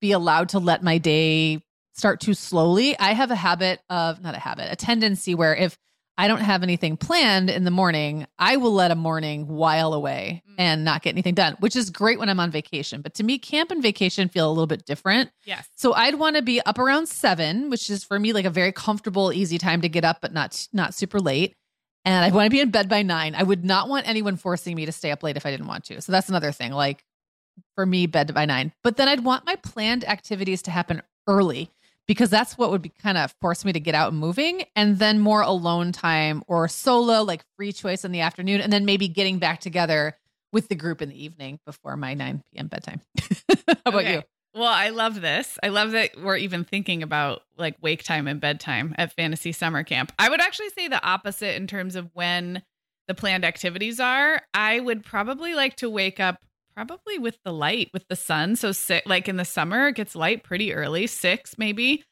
be 0.00 0.12
allowed 0.12 0.50
to 0.50 0.58
let 0.58 0.82
my 0.82 0.98
day 0.98 1.62
start 2.00 2.18
too 2.18 2.34
slowly. 2.34 2.98
I 2.98 3.12
have 3.12 3.30
a 3.30 3.36
habit 3.36 3.80
of, 3.90 4.22
not 4.22 4.34
a 4.34 4.38
habit, 4.38 4.72
a 4.72 4.76
tendency 4.76 5.34
where 5.34 5.54
if 5.54 5.78
I 6.16 6.28
don't 6.28 6.40
have 6.40 6.62
anything 6.62 6.96
planned 6.96 7.48
in 7.48 7.64
the 7.64 7.70
morning, 7.70 8.26
I 8.38 8.56
will 8.56 8.72
let 8.72 8.90
a 8.90 8.94
morning 8.94 9.46
while 9.46 9.94
away 9.94 10.42
mm. 10.48 10.54
and 10.58 10.84
not 10.84 11.02
get 11.02 11.10
anything 11.10 11.34
done, 11.34 11.56
which 11.60 11.76
is 11.76 11.88
great 11.88 12.18
when 12.18 12.28
I'm 12.28 12.40
on 12.40 12.50
vacation. 12.50 13.00
But 13.00 13.14
to 13.14 13.22
me, 13.22 13.38
camp 13.38 13.70
and 13.70 13.82
vacation 13.82 14.28
feel 14.28 14.48
a 14.48 14.52
little 14.52 14.66
bit 14.66 14.84
different. 14.84 15.30
Yes. 15.44 15.66
So 15.76 15.94
I'd 15.94 16.16
want 16.16 16.36
to 16.36 16.42
be 16.42 16.60
up 16.62 16.78
around 16.78 17.08
seven, 17.08 17.70
which 17.70 17.88
is 17.88 18.02
for 18.02 18.18
me 18.18 18.32
like 18.32 18.44
a 18.44 18.50
very 18.50 18.72
comfortable, 18.72 19.32
easy 19.32 19.56
time 19.56 19.80
to 19.82 19.88
get 19.88 20.04
up, 20.04 20.20
but 20.20 20.32
not 20.32 20.68
not 20.72 20.94
super 20.94 21.20
late. 21.20 21.54
And 22.04 22.24
I 22.24 22.34
want 22.34 22.46
to 22.46 22.50
be 22.50 22.60
in 22.60 22.70
bed 22.70 22.88
by 22.88 23.02
nine. 23.02 23.34
I 23.34 23.42
would 23.42 23.64
not 23.64 23.88
want 23.88 24.08
anyone 24.08 24.36
forcing 24.36 24.74
me 24.74 24.86
to 24.86 24.92
stay 24.92 25.10
up 25.10 25.22
late 25.22 25.36
if 25.36 25.44
I 25.44 25.50
didn't 25.50 25.68
want 25.68 25.84
to. 25.84 26.00
So 26.00 26.12
that's 26.12 26.28
another 26.28 26.52
thing. 26.52 26.72
Like 26.72 27.04
for 27.74 27.86
me, 27.86 28.06
bed 28.06 28.32
by 28.34 28.46
nine. 28.46 28.72
But 28.82 28.96
then 28.96 29.08
I'd 29.08 29.24
want 29.24 29.46
my 29.46 29.56
planned 29.56 30.06
activities 30.06 30.62
to 30.62 30.70
happen 30.70 31.02
early 31.26 31.70
because 32.10 32.28
that's 32.28 32.58
what 32.58 32.72
would 32.72 32.82
be 32.82 32.88
kind 32.88 33.16
of 33.16 33.32
force 33.40 33.64
me 33.64 33.72
to 33.72 33.78
get 33.78 33.94
out 33.94 34.10
and 34.10 34.20
moving 34.20 34.64
and 34.74 34.98
then 34.98 35.20
more 35.20 35.42
alone 35.42 35.92
time 35.92 36.42
or 36.48 36.66
solo 36.66 37.22
like 37.22 37.44
free 37.56 37.72
choice 37.72 38.04
in 38.04 38.10
the 38.10 38.18
afternoon 38.18 38.60
and 38.60 38.72
then 38.72 38.84
maybe 38.84 39.06
getting 39.06 39.38
back 39.38 39.60
together 39.60 40.16
with 40.52 40.66
the 40.66 40.74
group 40.74 41.00
in 41.00 41.08
the 41.08 41.24
evening 41.24 41.60
before 41.64 41.96
my 41.96 42.14
9 42.14 42.42
p.m 42.52 42.66
bedtime. 42.66 43.00
How 43.68 43.74
about 43.86 44.00
okay. 44.00 44.14
you? 44.14 44.22
Well 44.56 44.64
i 44.64 44.88
love 44.88 45.20
this. 45.20 45.56
I 45.62 45.68
love 45.68 45.92
that 45.92 46.20
we're 46.20 46.36
even 46.36 46.64
thinking 46.64 47.04
about 47.04 47.42
like 47.56 47.76
wake 47.80 48.02
time 48.02 48.26
and 48.26 48.40
bedtime 48.40 48.92
at 48.98 49.12
fantasy 49.12 49.52
summer 49.52 49.84
camp. 49.84 50.10
I 50.18 50.30
would 50.30 50.40
actually 50.40 50.70
say 50.70 50.88
the 50.88 51.00
opposite 51.04 51.54
in 51.54 51.68
terms 51.68 51.94
of 51.94 52.10
when 52.14 52.60
the 53.06 53.14
planned 53.14 53.44
activities 53.44 54.00
are. 54.00 54.42
I 54.52 54.80
would 54.80 55.04
probably 55.04 55.54
like 55.54 55.76
to 55.76 55.88
wake 55.88 56.18
up 56.18 56.44
probably 56.86 57.18
with 57.18 57.38
the 57.44 57.52
light 57.52 57.90
with 57.92 58.08
the 58.08 58.16
sun. 58.16 58.56
So 58.56 58.72
sit 58.72 59.06
like 59.06 59.28
in 59.28 59.36
the 59.36 59.44
summer 59.44 59.88
it 59.88 59.96
gets 59.96 60.16
light 60.16 60.42
pretty 60.42 60.72
early 60.72 61.06
six 61.06 61.58
maybe. 61.58 62.04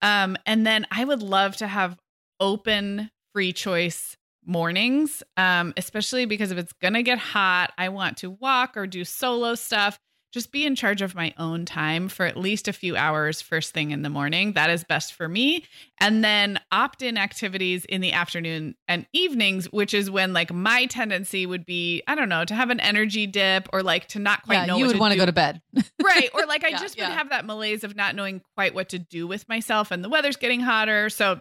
Um 0.00 0.38
and 0.46 0.66
then 0.66 0.86
i 0.90 1.04
would 1.04 1.22
love 1.22 1.56
to 1.58 1.66
have 1.66 1.98
open 2.40 3.10
free 3.34 3.52
choice 3.52 4.16
mornings 4.46 5.22
um 5.36 5.72
especially 5.76 6.24
because 6.24 6.50
if 6.50 6.58
it's 6.58 6.72
gonna 6.74 7.02
get 7.02 7.18
hot 7.18 7.72
i 7.78 7.88
want 7.88 8.18
to 8.18 8.30
walk 8.30 8.76
or 8.76 8.86
do 8.86 9.04
solo 9.04 9.54
stuff 9.54 9.98
just 10.34 10.50
be 10.50 10.66
in 10.66 10.74
charge 10.74 11.00
of 11.00 11.14
my 11.14 11.32
own 11.38 11.64
time 11.64 12.08
for 12.08 12.26
at 12.26 12.36
least 12.36 12.66
a 12.66 12.72
few 12.72 12.96
hours 12.96 13.40
first 13.40 13.72
thing 13.72 13.92
in 13.92 14.02
the 14.02 14.10
morning. 14.10 14.54
That 14.54 14.68
is 14.68 14.82
best 14.82 15.14
for 15.14 15.28
me. 15.28 15.64
And 16.00 16.24
then 16.24 16.58
opt 16.72 17.02
in 17.02 17.16
activities 17.16 17.84
in 17.84 18.00
the 18.00 18.12
afternoon 18.12 18.74
and 18.88 19.06
evenings, 19.12 19.70
which 19.70 19.94
is 19.94 20.10
when 20.10 20.32
like 20.32 20.52
my 20.52 20.86
tendency 20.86 21.46
would 21.46 21.64
be, 21.64 22.02
I 22.08 22.16
don't 22.16 22.28
know, 22.28 22.44
to 22.44 22.52
have 22.52 22.70
an 22.70 22.80
energy 22.80 23.28
dip 23.28 23.68
or 23.72 23.84
like 23.84 24.08
to 24.08 24.18
not 24.18 24.42
quite 24.42 24.56
know. 24.56 24.60
yeah, 24.60 24.66
know. 24.66 24.78
You 24.78 24.86
would 24.88 24.98
want 24.98 25.12
to 25.12 25.18
go 25.18 25.24
to 25.24 25.32
bed. 25.32 25.62
right. 26.02 26.28
Or 26.34 26.46
like 26.46 26.64
I 26.64 26.70
yeah, 26.70 26.78
just 26.78 26.98
yeah. 26.98 27.08
would 27.08 27.16
have 27.16 27.30
that 27.30 27.46
malaise 27.46 27.84
of 27.84 27.94
not 27.94 28.16
knowing 28.16 28.42
quite 28.56 28.74
what 28.74 28.88
to 28.88 28.98
do 28.98 29.28
with 29.28 29.48
myself 29.48 29.92
and 29.92 30.02
the 30.02 30.08
weather's 30.08 30.36
getting 30.36 30.58
hotter. 30.58 31.10
So 31.10 31.38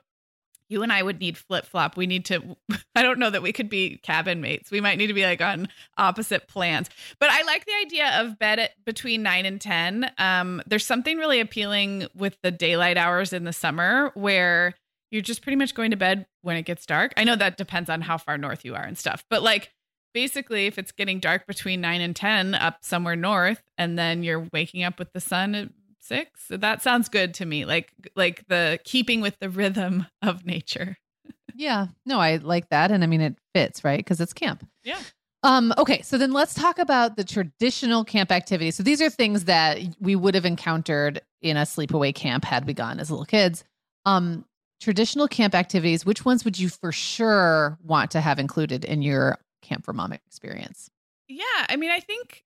you 0.73 0.83
and 0.83 0.91
I 0.91 1.03
would 1.03 1.19
need 1.19 1.37
flip 1.37 1.65
flop. 1.65 1.95
We 1.95 2.07
need 2.07 2.25
to, 2.25 2.57
I 2.95 3.03
don't 3.03 3.19
know 3.19 3.29
that 3.29 3.43
we 3.43 3.53
could 3.53 3.69
be 3.69 3.99
cabin 4.03 4.41
mates. 4.41 4.71
We 4.71 4.81
might 4.81 4.97
need 4.97 5.07
to 5.07 5.13
be 5.13 5.23
like 5.23 5.39
on 5.39 5.69
opposite 5.97 6.47
plans. 6.47 6.89
But 7.19 7.29
I 7.29 7.43
like 7.43 7.65
the 7.65 7.75
idea 7.85 8.21
of 8.21 8.39
bed 8.39 8.59
at 8.59 8.71
between 8.83 9.23
nine 9.23 9.45
and 9.45 9.61
10. 9.61 10.11
Um, 10.17 10.61
there's 10.65 10.85
something 10.85 11.17
really 11.17 11.39
appealing 11.39 12.07
with 12.15 12.37
the 12.41 12.51
daylight 12.51 12.97
hours 12.97 13.31
in 13.31 13.43
the 13.43 13.53
summer 13.53 14.11
where 14.15 14.73
you're 15.11 15.21
just 15.21 15.43
pretty 15.43 15.57
much 15.57 15.75
going 15.75 15.91
to 15.91 15.97
bed 15.97 16.25
when 16.41 16.57
it 16.57 16.63
gets 16.63 16.85
dark. 16.87 17.13
I 17.15 17.23
know 17.23 17.35
that 17.35 17.55
depends 17.55 17.89
on 17.89 18.01
how 18.01 18.17
far 18.17 18.37
north 18.37 18.65
you 18.65 18.73
are 18.73 18.83
and 18.83 18.97
stuff, 18.97 19.23
but 19.29 19.43
like 19.43 19.71
basically, 20.13 20.65
if 20.65 20.79
it's 20.79 20.91
getting 20.91 21.19
dark 21.19 21.45
between 21.45 21.81
nine 21.81 22.01
and 22.01 22.15
10 22.15 22.55
up 22.55 22.77
somewhere 22.81 23.15
north, 23.15 23.61
and 23.77 23.97
then 23.97 24.23
you're 24.23 24.47
waking 24.51 24.83
up 24.83 24.97
with 24.97 25.13
the 25.13 25.19
sun 25.19 25.73
six. 26.03 26.47
That 26.49 26.81
sounds 26.81 27.09
good 27.09 27.33
to 27.35 27.45
me. 27.45 27.65
Like 27.65 27.93
like 28.15 28.47
the 28.47 28.79
keeping 28.83 29.21
with 29.21 29.37
the 29.39 29.49
rhythm 29.49 30.07
of 30.21 30.45
nature. 30.45 30.97
yeah. 31.55 31.87
No, 32.05 32.19
I 32.19 32.37
like 32.37 32.69
that. 32.69 32.91
And 32.91 33.03
I 33.03 33.07
mean 33.07 33.21
it 33.21 33.35
fits, 33.53 33.83
right? 33.83 33.99
Because 33.99 34.19
it's 34.21 34.33
camp. 34.33 34.67
Yeah. 34.83 34.99
Um, 35.43 35.73
okay, 35.77 36.01
so 36.01 36.17
then 36.17 36.31
let's 36.31 36.53
talk 36.53 36.79
about 36.79 37.17
the 37.17 37.23
traditional 37.25 38.05
camp 38.05 38.31
activities. 38.31 38.75
So 38.75 38.83
these 38.83 39.01
are 39.01 39.09
things 39.09 39.43
that 39.43 39.77
we 39.99 40.15
would 40.15 40.35
have 40.35 40.45
encountered 40.45 41.21
in 41.41 41.57
a 41.57 41.63
sleepaway 41.63 42.15
camp 42.15 42.45
had 42.45 42.65
we 42.65 42.73
gone 42.73 42.97
as 42.99 43.11
little 43.11 43.25
kids. 43.25 43.65
Um, 44.05 44.45
traditional 44.79 45.27
camp 45.27 45.53
activities, 45.53 46.05
which 46.05 46.23
ones 46.23 46.45
would 46.45 46.57
you 46.57 46.69
for 46.69 46.93
sure 46.93 47.77
want 47.83 48.11
to 48.11 48.21
have 48.21 48.39
included 48.39 48.85
in 48.85 49.01
your 49.01 49.37
camp 49.61 49.83
for 49.83 49.91
mom 49.91 50.13
experience? 50.13 50.89
Yeah, 51.27 51.43
I 51.67 51.75
mean, 51.75 51.91
I 51.91 51.99
think 51.99 52.45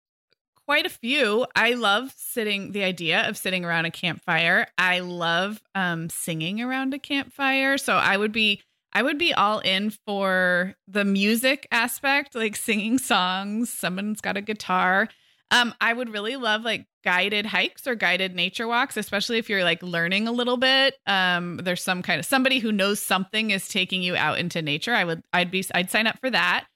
quite 0.66 0.86
a 0.86 0.90
few. 0.90 1.46
I 1.54 1.74
love 1.74 2.12
sitting 2.16 2.72
the 2.72 2.84
idea 2.84 3.28
of 3.28 3.36
sitting 3.36 3.64
around 3.64 3.84
a 3.84 3.90
campfire. 3.90 4.66
I 4.78 5.00
love 5.00 5.62
um 5.74 6.08
singing 6.08 6.60
around 6.60 6.94
a 6.94 6.98
campfire. 6.98 7.78
So 7.78 7.94
I 7.94 8.16
would 8.16 8.32
be 8.32 8.62
I 8.92 9.02
would 9.02 9.18
be 9.18 9.34
all 9.34 9.58
in 9.58 9.90
for 9.90 10.74
the 10.86 11.04
music 11.04 11.66
aspect, 11.72 12.34
like 12.34 12.54
singing 12.54 12.98
songs. 12.98 13.70
Someone's 13.70 14.20
got 14.20 14.36
a 14.36 14.40
guitar. 14.40 15.08
Um, 15.50 15.74
I 15.80 15.92
would 15.92 16.12
really 16.12 16.36
love 16.36 16.62
like 16.62 16.86
guided 17.04 17.46
hikes 17.46 17.86
or 17.86 17.94
guided 17.94 18.34
nature 18.34 18.66
walks, 18.66 18.96
especially 18.96 19.38
if 19.38 19.50
you're 19.50 19.64
like 19.64 19.82
learning 19.82 20.26
a 20.26 20.32
little 20.32 20.56
bit. 20.56 20.96
Um, 21.06 21.58
there's 21.58 21.82
some 21.82 22.02
kind 22.02 22.18
of 22.18 22.24
somebody 22.24 22.60
who 22.60 22.72
knows 22.72 23.00
something 23.00 23.50
is 23.50 23.68
taking 23.68 24.02
you 24.02 24.16
out 24.16 24.38
into 24.38 24.62
nature. 24.62 24.94
I 24.94 25.04
would, 25.04 25.22
I'd 25.32 25.50
be, 25.50 25.64
I'd 25.74 25.90
sign 25.90 26.06
up 26.06 26.18
for 26.18 26.30
that. 26.30 26.66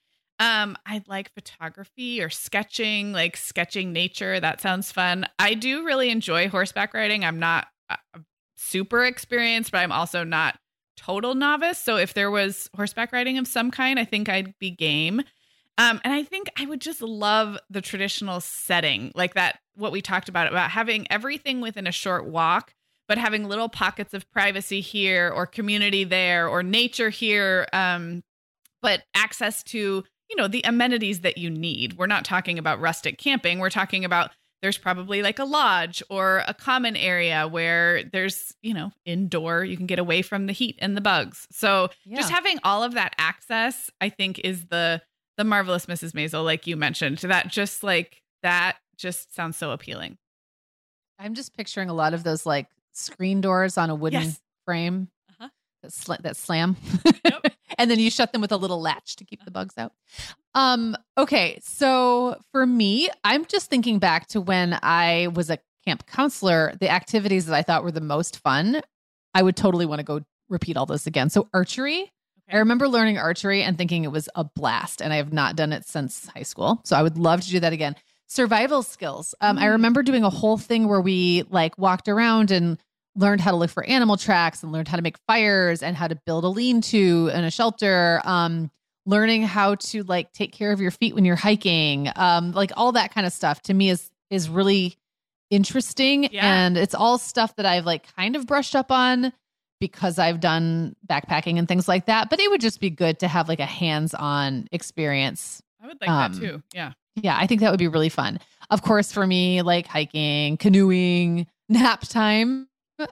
Um, 0.41 0.77
I 0.87 1.03
like 1.09 1.35
photography 1.35 2.23
or 2.23 2.31
sketching, 2.31 3.13
like 3.13 3.37
sketching 3.37 3.93
nature. 3.93 4.39
That 4.39 4.61
sounds 4.61 4.93
fun. 4.93 5.27
I 5.39 5.55
do 5.55 5.85
really 5.85 6.11
enjoy 6.11 6.49
horseback 6.49 6.95
riding. 6.95 7.25
I'm 7.25 7.41
not 7.41 7.67
uh, 7.91 7.97
super 8.57 9.05
experienced, 9.05 9.73
but 9.73 9.79
I'm 9.79 9.93
also 9.93 10.23
not 10.23 10.57
total 10.97 11.35
novice. 11.35 11.79
So 11.79 11.97
if 11.97 12.15
there 12.15 12.31
was 12.31 12.71
horseback 12.75 13.13
riding 13.13 13.39
of 13.39 13.49
some 13.49 13.71
kind, 13.71 13.99
I 13.99 14.05
think 14.05 14.29
I'd 14.29 14.57
be 14.59 14.71
game. 14.71 15.23
Um, 15.79 16.01
and 16.03 16.13
I 16.13 16.25
think 16.25 16.51
I 16.57 16.67
would 16.67 16.81
just 16.81 17.01
love 17.03 17.57
the 17.71 17.81
traditional 17.81 18.41
setting, 18.41 19.13
like 19.15 19.35
that, 19.35 19.61
what 19.77 19.93
we 19.93 20.03
talked 20.03 20.29
about, 20.29 20.49
about 20.49 20.71
having 20.71 21.07
everything 21.11 21.61
within 21.61 21.87
a 21.87 21.93
short 21.93 22.27
walk, 22.27 22.75
but 23.07 23.17
having 23.17 23.45
little 23.45 23.69
pockets 23.69 24.13
of 24.13 24.29
privacy 24.33 24.81
here 24.81 25.33
or 25.35 25.47
community 25.47 26.03
there 26.03 26.49
or 26.49 26.65
nature 26.65 27.11
here. 27.11 27.67
Um, 27.73 28.25
but 28.83 29.05
access 29.15 29.63
to 29.65 30.05
you 30.31 30.37
know, 30.37 30.49
the 30.49 30.63
amenities 30.65 31.21
that 31.21 31.39
you 31.39 31.51
need. 31.51 31.97
We're 31.99 32.07
not 32.07 32.25
talking 32.25 32.59
about 32.59 32.81
rustic 32.81 33.19
camping. 33.19 33.59
We're 33.59 33.71
talking 33.71 34.05
about 34.05 34.31
there's 34.61 34.77
probably 34.79 35.23
like 35.23 35.39
a 35.39 35.45
lodge 35.45 36.03
or 36.11 36.43
a 36.49 36.53
common 36.55 36.97
area 36.97 37.47
where 37.47 38.03
there's, 38.05 38.53
you 38.61 38.75
know, 38.75 38.91
indoor, 39.05 39.65
you 39.65 39.77
can 39.77 39.87
get 39.87 40.01
away 40.01 40.21
from 40.21 40.47
the 40.47 40.53
heat 40.53 40.77
and 40.81 40.97
the 40.97 41.01
bugs. 41.01 41.47
So 41.53 41.91
yeah. 42.05 42.17
just 42.17 42.31
having 42.31 42.59
all 42.65 42.83
of 42.83 42.95
that 42.95 43.15
access, 43.19 43.89
I 44.01 44.09
think 44.09 44.41
is 44.41 44.67
the 44.67 45.01
the 45.37 45.45
marvelous 45.45 45.87
Mrs. 45.87 46.11
Maisel, 46.13 46.45
like 46.45 46.67
you 46.67 46.77
mentioned. 46.77 47.19
That 47.19 47.47
just 47.49 47.85
like 47.85 48.21
that 48.43 48.77
just 48.97 49.33
sounds 49.35 49.57
so 49.57 49.71
appealing. 49.71 50.19
I'm 51.21 51.35
just 51.35 51.57
picturing 51.57 51.89
a 51.89 51.95
lot 51.95 52.13
of 52.15 52.25
those 52.25 52.45
like 52.45 52.67
screen 52.93 53.41
doors 53.41 53.79
on 53.79 53.91
a 53.91 53.95
wooden 53.95 54.23
Yes. 54.23 54.41
frame 54.65 55.09
Uh-huh. 55.31 55.49
that, 55.85 55.93
sl- 55.93 56.13
that 56.21 56.37
slam. 56.37 56.77
Yep. 57.25 57.53
and 57.79 57.91
then 57.91 57.99
you 57.99 58.11
shut 58.11 58.33
them 58.33 58.41
with 58.41 58.53
a 58.53 58.57
little 58.57 58.81
latch 58.81 59.17
to 59.17 59.25
keep 59.25 59.45
the 59.45 59.51
bugs 59.51 59.75
out. 59.79 59.93
Um, 60.55 60.97
okay. 61.17 61.59
So 61.63 62.37
for 62.53 62.67
me, 62.67 63.09
I'm 63.25 63.45
just 63.47 63.71
thinking 63.71 63.99
back 63.99 64.27
to 64.29 64.41
when 64.41 64.79
I 64.83 65.29
was 65.35 65.51
a 65.51 65.59
camp 65.85 66.07
counselor, 66.07 66.75
the 66.81 66.91
activities 66.91 67.47
that 67.47 67.55
I 67.55 67.63
thought 67.63 67.85
were 67.85 67.93
the 67.93 68.01
most 68.01 68.39
fun. 68.41 68.81
I 69.35 69.43
would 69.43 69.57
totally 69.57 69.87
want 69.87 70.01
to 70.01 70.05
go 70.05 70.21
repeat 70.49 70.77
all 70.77 70.87
this 70.87 71.07
again. 71.07 71.31
So 71.31 71.49
archery. 71.55 72.11
I 72.51 72.57
remember 72.57 72.89
learning 72.89 73.19
archery 73.19 73.63
and 73.63 73.77
thinking 73.77 74.05
it 74.05 74.11
was 74.11 74.27
a 74.35 74.43
blast, 74.43 75.03
and 75.03 75.13
I 75.13 75.17
have 75.17 75.35
not 75.35 75.55
done 75.55 75.71
it 75.71 75.85
since 75.85 76.29
high 76.29 76.45
school. 76.45 76.81
So 76.85 76.97
I 76.97 77.03
would 77.03 77.19
love 77.19 77.43
to 77.43 77.51
do 77.51 77.61
that 77.61 77.75
again. 77.75 77.95
Survival 78.27 78.83
skills. 78.83 79.35
Um, 79.43 79.59
I 79.59 79.65
Mm. 79.67 79.73
remember 79.73 80.03
doing 80.03 80.25
a 80.25 80.31
whole 80.31 80.57
thing 80.57 80.89
where 80.89 81.01
we 81.03 81.45
like 81.51 81.77
walked 81.77 82.09
around 82.09 82.51
and 82.51 82.79
learned 83.19 83.41
how 83.41 83.51
to 83.51 83.57
look 83.57 83.71
for 83.71 83.85
animal 83.85 84.17
tracks 84.17 84.63
and 84.63 84.73
learned 84.73 84.89
how 84.89 84.97
to 84.97 85.03
make 85.03 85.17
fires 85.27 85.83
and 85.83 85.97
how 85.97 86.07
to 86.09 86.15
build 86.27 86.45
a 86.45 86.49
lean-to 86.49 87.31
and 87.33 87.45
a 87.45 87.51
shelter. 87.51 88.21
Um, 88.25 88.71
learning 89.07 89.43
how 89.43 89.75
to 89.77 90.03
like 90.05 90.31
take 90.33 90.53
care 90.53 90.71
of 90.71 90.81
your 90.83 90.91
feet 90.91 91.15
when 91.15 91.25
you're 91.25 91.35
hiking. 91.37 92.11
Um, 92.15 92.53
like 92.53 92.71
all 92.77 92.93
that 92.93 93.13
kind 93.15 93.27
of 93.27 93.33
stuff 93.33 93.61
to 93.63 93.75
me 93.75 93.91
is 93.91 94.11
is 94.31 94.49
really 94.51 94.97
interesting, 95.51 96.25
Yeah. 96.25 96.47
and 96.47 96.77
it's 96.77 96.95
all 96.95 97.17
stuff 97.19 97.57
that 97.57 97.67
I've 97.67 97.87
like 97.87 98.15
kind 98.17 98.37
of 98.37 98.47
brushed 98.47 98.77
up 98.77 98.91
on 98.93 99.33
because 99.81 100.19
I've 100.19 100.41
done 100.41 100.95
backpacking 101.09 101.59
and 101.59 101.67
things 101.67 101.89
like 101.89 102.07
that. 102.07 102.29
But 102.31 102.41
it 102.41 102.51
would 102.51 102.61
just 102.61 102.81
be 102.81 102.91
good 102.91 103.21
to 103.21 103.29
have 103.29 103.49
like 103.49 103.61
a 103.61 103.65
hands-on 103.67 104.69
experience. 104.73 105.63
I 105.83 105.87
would 105.87 105.99
like 106.01 106.11
um, 106.11 106.33
that 106.33 106.39
too. 106.41 106.63
Yeah. 106.75 106.93
Yeah, 107.17 107.37
I 107.37 107.47
think 107.47 107.63
that 107.63 107.71
would 107.71 107.79
be 107.79 107.89
really 107.89 108.11
fun. 108.11 108.39
Of 108.71 108.83
course, 108.83 109.11
for 109.13 109.27
me, 109.27 109.63
like 109.63 109.87
hiking, 109.87 110.57
canoeing, 110.57 111.47
nap 111.69 112.03
time. 112.03 112.69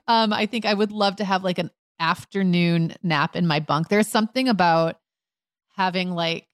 Um, 0.07 0.33
I 0.33 0.45
think 0.45 0.65
I 0.65 0.73
would 0.73 0.91
love 0.91 1.17
to 1.17 1.25
have 1.25 1.43
like 1.43 1.59
an 1.59 1.71
afternoon 1.99 2.93
nap 3.03 3.35
in 3.35 3.47
my 3.47 3.59
bunk. 3.59 3.89
There's 3.89 4.07
something 4.07 4.47
about 4.47 4.97
having 5.75 6.11
like, 6.11 6.47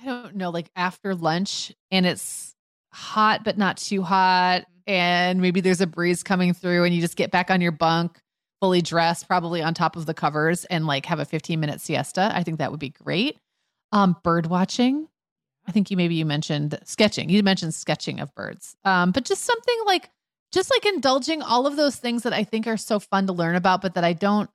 I 0.00 0.04
don't 0.04 0.36
know, 0.36 0.50
like 0.50 0.70
after 0.76 1.14
lunch 1.14 1.72
and 1.90 2.06
it's 2.06 2.54
hot 2.92 3.44
but 3.44 3.58
not 3.58 3.76
too 3.76 4.02
hot. 4.02 4.64
And 4.86 5.40
maybe 5.40 5.60
there's 5.60 5.80
a 5.80 5.86
breeze 5.86 6.22
coming 6.22 6.54
through 6.54 6.84
and 6.84 6.94
you 6.94 7.00
just 7.00 7.16
get 7.16 7.30
back 7.30 7.50
on 7.50 7.60
your 7.60 7.72
bunk, 7.72 8.18
fully 8.60 8.80
dressed, 8.80 9.28
probably 9.28 9.62
on 9.62 9.74
top 9.74 9.96
of 9.96 10.06
the 10.06 10.14
covers, 10.14 10.64
and 10.66 10.86
like 10.86 11.06
have 11.06 11.20
a 11.20 11.24
15 11.24 11.60
minute 11.60 11.80
siesta. 11.80 12.30
I 12.34 12.42
think 12.42 12.58
that 12.58 12.70
would 12.70 12.80
be 12.80 12.90
great. 12.90 13.38
Um, 13.92 14.16
bird 14.22 14.46
watching. 14.46 15.08
I 15.66 15.72
think 15.72 15.90
you 15.90 15.96
maybe 15.98 16.14
you 16.14 16.24
mentioned 16.24 16.78
sketching. 16.84 17.28
You 17.28 17.42
mentioned 17.42 17.74
sketching 17.74 18.20
of 18.20 18.34
birds. 18.34 18.74
Um, 18.84 19.10
but 19.12 19.26
just 19.26 19.44
something 19.44 19.76
like 19.84 20.08
just 20.52 20.70
like 20.70 20.86
indulging 20.86 21.42
all 21.42 21.66
of 21.66 21.76
those 21.76 21.96
things 21.96 22.22
that 22.22 22.32
I 22.32 22.44
think 22.44 22.66
are 22.66 22.76
so 22.76 22.98
fun 22.98 23.26
to 23.26 23.32
learn 23.32 23.54
about, 23.56 23.82
but 23.82 23.94
that 23.94 24.04
I 24.04 24.12
don't 24.12 24.48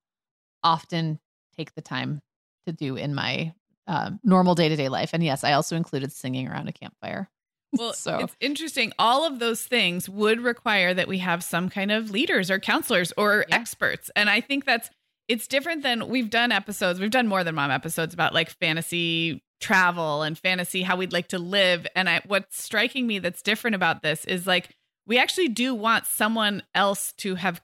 often 0.63 1.19
take 1.57 1.73
the 1.75 1.81
time 1.81 2.21
to 2.65 2.73
do 2.73 2.95
in 2.95 3.13
my 3.13 3.53
um, 3.87 4.19
normal 4.23 4.55
day 4.55 4.69
to 4.69 4.75
day 4.75 4.89
life. 4.89 5.11
And 5.13 5.23
yes, 5.23 5.43
I 5.43 5.53
also 5.53 5.75
included 5.75 6.11
singing 6.11 6.47
around 6.47 6.67
a 6.67 6.73
campfire. 6.73 7.29
Well, 7.75 7.93
So- 7.93 8.19
it's 8.19 8.35
interesting. 8.39 8.93
All 8.99 9.25
of 9.25 9.39
those 9.39 9.63
things 9.63 10.07
would 10.07 10.39
require 10.41 10.93
that 10.93 11.07
we 11.07 11.17
have 11.17 11.43
some 11.43 11.69
kind 11.69 11.91
of 11.91 12.11
leaders 12.11 12.51
or 12.51 12.59
counselors 12.59 13.11
or 13.17 13.45
Yeah. 13.49 13.55
experts. 13.55 14.11
And 14.15 14.29
I 14.29 14.41
think 14.41 14.63
that's 14.65 14.91
it's 15.27 15.47
different 15.47 15.81
than 15.81 16.07
we've 16.07 16.29
done 16.29 16.51
episodes. 16.51 16.99
We've 16.99 17.09
done 17.09 17.27
more 17.27 17.43
than 17.43 17.55
mom 17.55 17.71
episodes 17.71 18.13
about 18.13 18.31
like 18.31 18.51
fantasy 18.51 19.41
travel 19.59 20.21
and 20.21 20.37
fantasy 20.37 20.83
how 20.83 20.97
we'd 20.97 21.13
like 21.13 21.29
to 21.29 21.39
live. 21.39 21.87
And 21.95 22.07
I 22.07 22.21
what's 22.27 22.61
striking 22.63 23.07
me 23.07 23.17
that's 23.17 23.41
different 23.41 23.73
about 23.73 24.03
this 24.03 24.23
is 24.25 24.45
like 24.45 24.75
we 25.05 25.17
actually 25.17 25.49
do 25.49 25.73
want 25.75 26.05
someone 26.05 26.63
else 26.73 27.13
to 27.17 27.35
have 27.35 27.61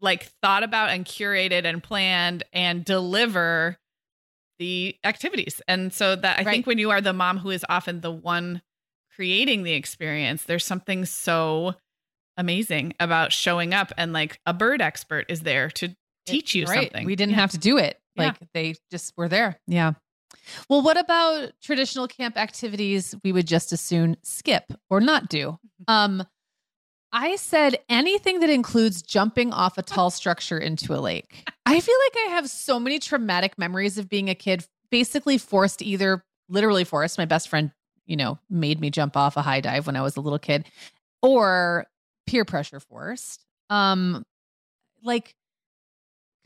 like 0.00 0.24
thought 0.42 0.62
about 0.62 0.90
and 0.90 1.04
curated 1.04 1.64
and 1.64 1.82
planned 1.82 2.44
and 2.52 2.84
deliver 2.84 3.78
the 4.58 4.96
activities. 5.04 5.60
And 5.68 5.92
so 5.92 6.16
that 6.16 6.38
I 6.38 6.42
Right. 6.42 6.52
think 6.52 6.66
when 6.66 6.78
you 6.78 6.90
are 6.90 7.00
the 7.00 7.12
mom 7.12 7.38
who 7.38 7.50
is 7.50 7.64
often 7.68 8.00
the 8.00 8.10
one 8.10 8.62
creating 9.14 9.62
the 9.62 9.72
experience, 9.72 10.44
there's 10.44 10.64
something 10.64 11.04
so 11.06 11.74
amazing 12.36 12.94
about 13.00 13.32
showing 13.32 13.72
up 13.72 13.92
and 13.96 14.12
like 14.12 14.40
a 14.46 14.52
bird 14.52 14.82
expert 14.82 15.24
is 15.30 15.40
there 15.40 15.70
to 15.70 15.96
teach 16.26 16.54
you 16.54 16.66
Right. 16.66 16.84
something. 16.84 17.06
We 17.06 17.16
didn't 17.16 17.34
have 17.34 17.50
to 17.52 17.58
do 17.58 17.78
it. 17.78 17.98
Yeah. 18.14 18.24
Like 18.24 18.36
they 18.52 18.74
just 18.90 19.16
were 19.16 19.28
there. 19.28 19.58
Yeah. 19.66 19.92
Well, 20.68 20.82
what 20.82 20.98
about 20.98 21.52
traditional 21.62 22.06
camp 22.08 22.36
activities 22.36 23.14
we 23.24 23.32
would 23.32 23.46
just 23.46 23.72
as 23.72 23.80
soon 23.80 24.16
skip 24.22 24.64
or 24.90 25.00
not 25.00 25.28
do? 25.28 25.58
Um, 25.88 26.22
I 27.18 27.36
said 27.36 27.78
anything 27.88 28.40
that 28.40 28.50
includes 28.50 29.00
jumping 29.00 29.50
off 29.50 29.78
a 29.78 29.82
tall 29.82 30.10
structure 30.10 30.58
into 30.58 30.92
a 30.92 31.00
lake. 31.00 31.48
I 31.64 31.80
feel 31.80 31.94
like 32.04 32.26
I 32.28 32.30
have 32.32 32.50
so 32.50 32.78
many 32.78 32.98
traumatic 32.98 33.56
memories 33.56 33.96
of 33.96 34.10
being 34.10 34.28
a 34.28 34.34
kid, 34.34 34.66
basically 34.90 35.38
forced 35.38 35.80
either 35.80 36.22
literally 36.50 36.84
forced. 36.84 37.16
My 37.16 37.24
best 37.24 37.48
friend, 37.48 37.72
you 38.04 38.16
know, 38.16 38.38
made 38.50 38.82
me 38.82 38.90
jump 38.90 39.16
off 39.16 39.38
a 39.38 39.42
high 39.42 39.62
dive 39.62 39.86
when 39.86 39.96
I 39.96 40.02
was 40.02 40.16
a 40.16 40.20
little 40.20 40.38
kid, 40.38 40.66
or 41.22 41.86
peer 42.26 42.44
pressure 42.44 42.80
forced. 42.80 43.46
Um, 43.70 44.26
like 45.02 45.34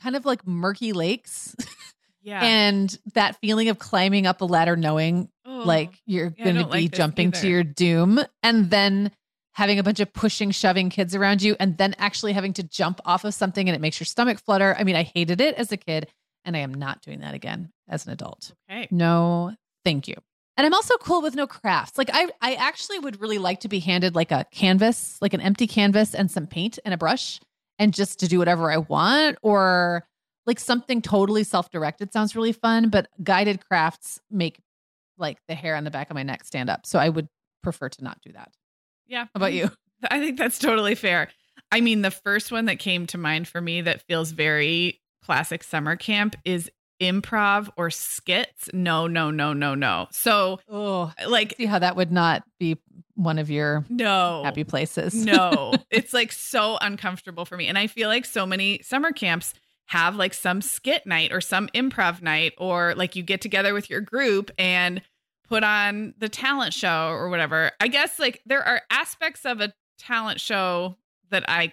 kind 0.00 0.14
of 0.14 0.24
like 0.24 0.46
murky 0.46 0.92
lakes 0.92 1.56
Yeah. 2.22 2.44
and 2.44 2.96
that 3.14 3.36
feeling 3.40 3.70
of 3.70 3.78
climbing 3.80 4.26
up 4.26 4.40
a 4.40 4.44
ladder 4.44 4.76
knowing 4.76 5.30
Oh, 5.44 5.62
like 5.64 6.00
you're 6.06 6.32
yeah, 6.36 6.44
going 6.44 6.56
to 6.56 6.64
be 6.66 6.82
like 6.82 6.92
jumping 6.92 7.32
to 7.32 7.48
your 7.48 7.64
doom 7.64 8.20
and 8.42 8.70
then 8.70 9.10
having 9.60 9.78
a 9.78 9.82
bunch 9.82 10.00
of 10.00 10.10
pushing 10.14 10.50
shoving 10.50 10.88
kids 10.88 11.14
around 11.14 11.42
you 11.42 11.54
and 11.60 11.76
then 11.76 11.94
actually 11.98 12.32
having 12.32 12.54
to 12.54 12.62
jump 12.62 12.98
off 13.04 13.24
of 13.24 13.34
something 13.34 13.68
and 13.68 13.76
it 13.76 13.78
makes 13.78 14.00
your 14.00 14.06
stomach 14.06 14.38
flutter. 14.38 14.74
I 14.78 14.84
mean 14.84 14.96
i 14.96 15.02
hated 15.02 15.38
it 15.42 15.54
as 15.56 15.70
a 15.70 15.76
kid 15.76 16.08
and 16.46 16.56
i 16.56 16.60
am 16.60 16.72
not 16.72 17.02
doing 17.02 17.20
that 17.20 17.34
again 17.34 17.70
as 17.86 18.06
an 18.06 18.12
adult. 18.12 18.52
Okay. 18.70 18.88
no 18.90 19.54
thank 19.84 20.08
you. 20.08 20.14
And 20.56 20.66
i'm 20.66 20.72
also 20.72 20.96
cool 20.96 21.20
with 21.20 21.34
no 21.34 21.46
crafts. 21.46 21.98
Like 21.98 22.08
i 22.10 22.30
i 22.40 22.54
actually 22.54 23.00
would 23.00 23.20
really 23.20 23.36
like 23.36 23.60
to 23.60 23.68
be 23.68 23.80
handed 23.80 24.14
like 24.14 24.32
a 24.32 24.46
canvas 24.50 25.18
like 25.20 25.34
an 25.34 25.42
empty 25.42 25.66
canvas 25.66 26.14
and 26.14 26.30
some 26.30 26.46
paint 26.46 26.78
and 26.86 26.94
a 26.94 26.96
brush 26.96 27.38
and 27.78 27.92
just 27.92 28.18
to 28.20 28.28
do 28.28 28.38
whatever 28.38 28.72
i 28.72 28.78
want 28.78 29.36
or 29.42 30.06
like 30.46 30.58
something 30.58 31.02
totally 31.02 31.44
self-directed 31.44 32.14
sounds 32.14 32.34
really 32.34 32.52
fun 32.52 32.88
but 32.88 33.08
guided 33.22 33.62
crafts 33.68 34.18
make 34.30 34.58
like 35.18 35.36
the 35.48 35.54
hair 35.54 35.76
on 35.76 35.84
the 35.84 35.90
back 35.90 36.08
of 36.08 36.14
my 36.14 36.22
neck 36.22 36.44
stand 36.44 36.70
up. 36.70 36.86
So 36.86 36.98
i 36.98 37.10
would 37.10 37.28
prefer 37.62 37.90
to 37.90 38.02
not 38.02 38.18
do 38.22 38.32
that 38.32 38.54
Yeah. 39.10 39.24
how 39.24 39.30
about 39.34 39.50
mm-hmm. 39.52 39.66
you 39.66 39.70
I 40.10 40.18
think 40.18 40.38
that's 40.38 40.58
totally 40.58 40.94
fair. 40.94 41.28
I 41.72 41.80
mean, 41.80 42.02
the 42.02 42.10
first 42.10 42.50
one 42.50 42.64
that 42.66 42.78
came 42.78 43.06
to 43.08 43.18
mind 43.18 43.46
for 43.48 43.60
me 43.60 43.82
that 43.82 44.02
feels 44.02 44.32
very 44.32 45.00
classic 45.22 45.62
summer 45.62 45.96
camp 45.96 46.36
is 46.44 46.70
improv 47.00 47.70
or 47.76 47.90
skits. 47.90 48.68
No, 48.72 49.06
no, 49.06 49.30
no, 49.30 49.52
no, 49.52 49.74
no. 49.74 50.08
So, 50.10 50.60
oh 50.68 51.12
like, 51.26 51.54
see 51.56 51.66
how 51.66 51.78
that 51.78 51.96
would 51.96 52.12
not 52.12 52.44
be 52.58 52.78
one 53.14 53.38
of 53.38 53.50
your 53.50 53.84
no. 53.90 54.42
happy 54.44 54.64
places 54.64 55.14
no, 55.14 55.74
it's 55.90 56.14
like 56.14 56.32
so 56.32 56.78
uncomfortable 56.80 57.44
for 57.44 57.56
me. 57.56 57.66
And 57.66 57.76
I 57.76 57.86
feel 57.86 58.08
like 58.08 58.24
so 58.24 58.46
many 58.46 58.80
summer 58.82 59.12
camps 59.12 59.52
have 59.86 60.16
like 60.16 60.32
some 60.32 60.62
skit 60.62 61.04
night 61.04 61.32
or 61.32 61.40
some 61.40 61.68
improv 61.74 62.22
night, 62.22 62.54
or 62.58 62.94
like 62.96 63.16
you 63.16 63.22
get 63.22 63.40
together 63.40 63.74
with 63.74 63.90
your 63.90 64.00
group 64.00 64.50
and 64.58 65.02
put 65.50 65.64
on 65.64 66.14
the 66.18 66.28
talent 66.28 66.72
show 66.72 67.08
or 67.08 67.28
whatever. 67.28 67.72
I 67.80 67.88
guess 67.88 68.18
like 68.18 68.40
there 68.46 68.62
are 68.62 68.82
aspects 68.88 69.44
of 69.44 69.60
a 69.60 69.72
talent 69.98 70.40
show 70.40 70.96
that 71.30 71.44
I 71.48 71.72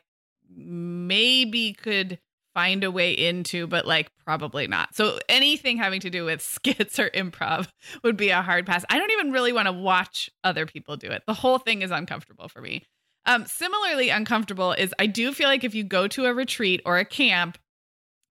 maybe 0.50 1.74
could 1.74 2.20
find 2.56 2.84
a 2.84 2.90
way 2.90 3.12
into, 3.12 3.68
but 3.68 3.86
like 3.86 4.10
probably 4.26 4.66
not. 4.66 4.96
So 4.96 5.20
anything 5.30 5.78
having 5.78 6.00
to 6.02 6.10
do 6.10 6.26
with 6.26 6.42
skits 6.42 6.98
or 7.00 7.12
improv 7.12 7.68
would 8.04 8.18
be 8.18 8.30
a 8.30 8.42
hard 8.42 8.66
pass. 8.66 8.84
I 8.90 8.98
don't 8.98 9.12
even 9.12 9.32
really 9.32 9.54
want 9.54 9.68
to 9.68 9.74
watch 9.74 10.32
other 10.44 10.66
people 10.66 10.98
do 10.98 11.12
it. 11.12 11.22
The 11.28 11.36
whole 11.36 11.60
thing 11.60 11.84
is 11.84 11.92
uncomfortable 11.92 12.50
for 12.50 12.62
me. 12.62 12.84
Um, 13.28 13.46
similarly 13.46 14.10
uncomfortable 14.10 14.72
is 14.72 14.94
I 14.98 15.06
do 15.06 15.34
feel 15.34 15.48
like 15.48 15.64
if 15.64 15.76
you 15.76 15.84
go 15.84 16.08
to 16.08 16.26
a 16.26 16.34
retreat 16.34 16.82
or 16.84 16.98
a 16.98 17.06
camp, 17.06 17.60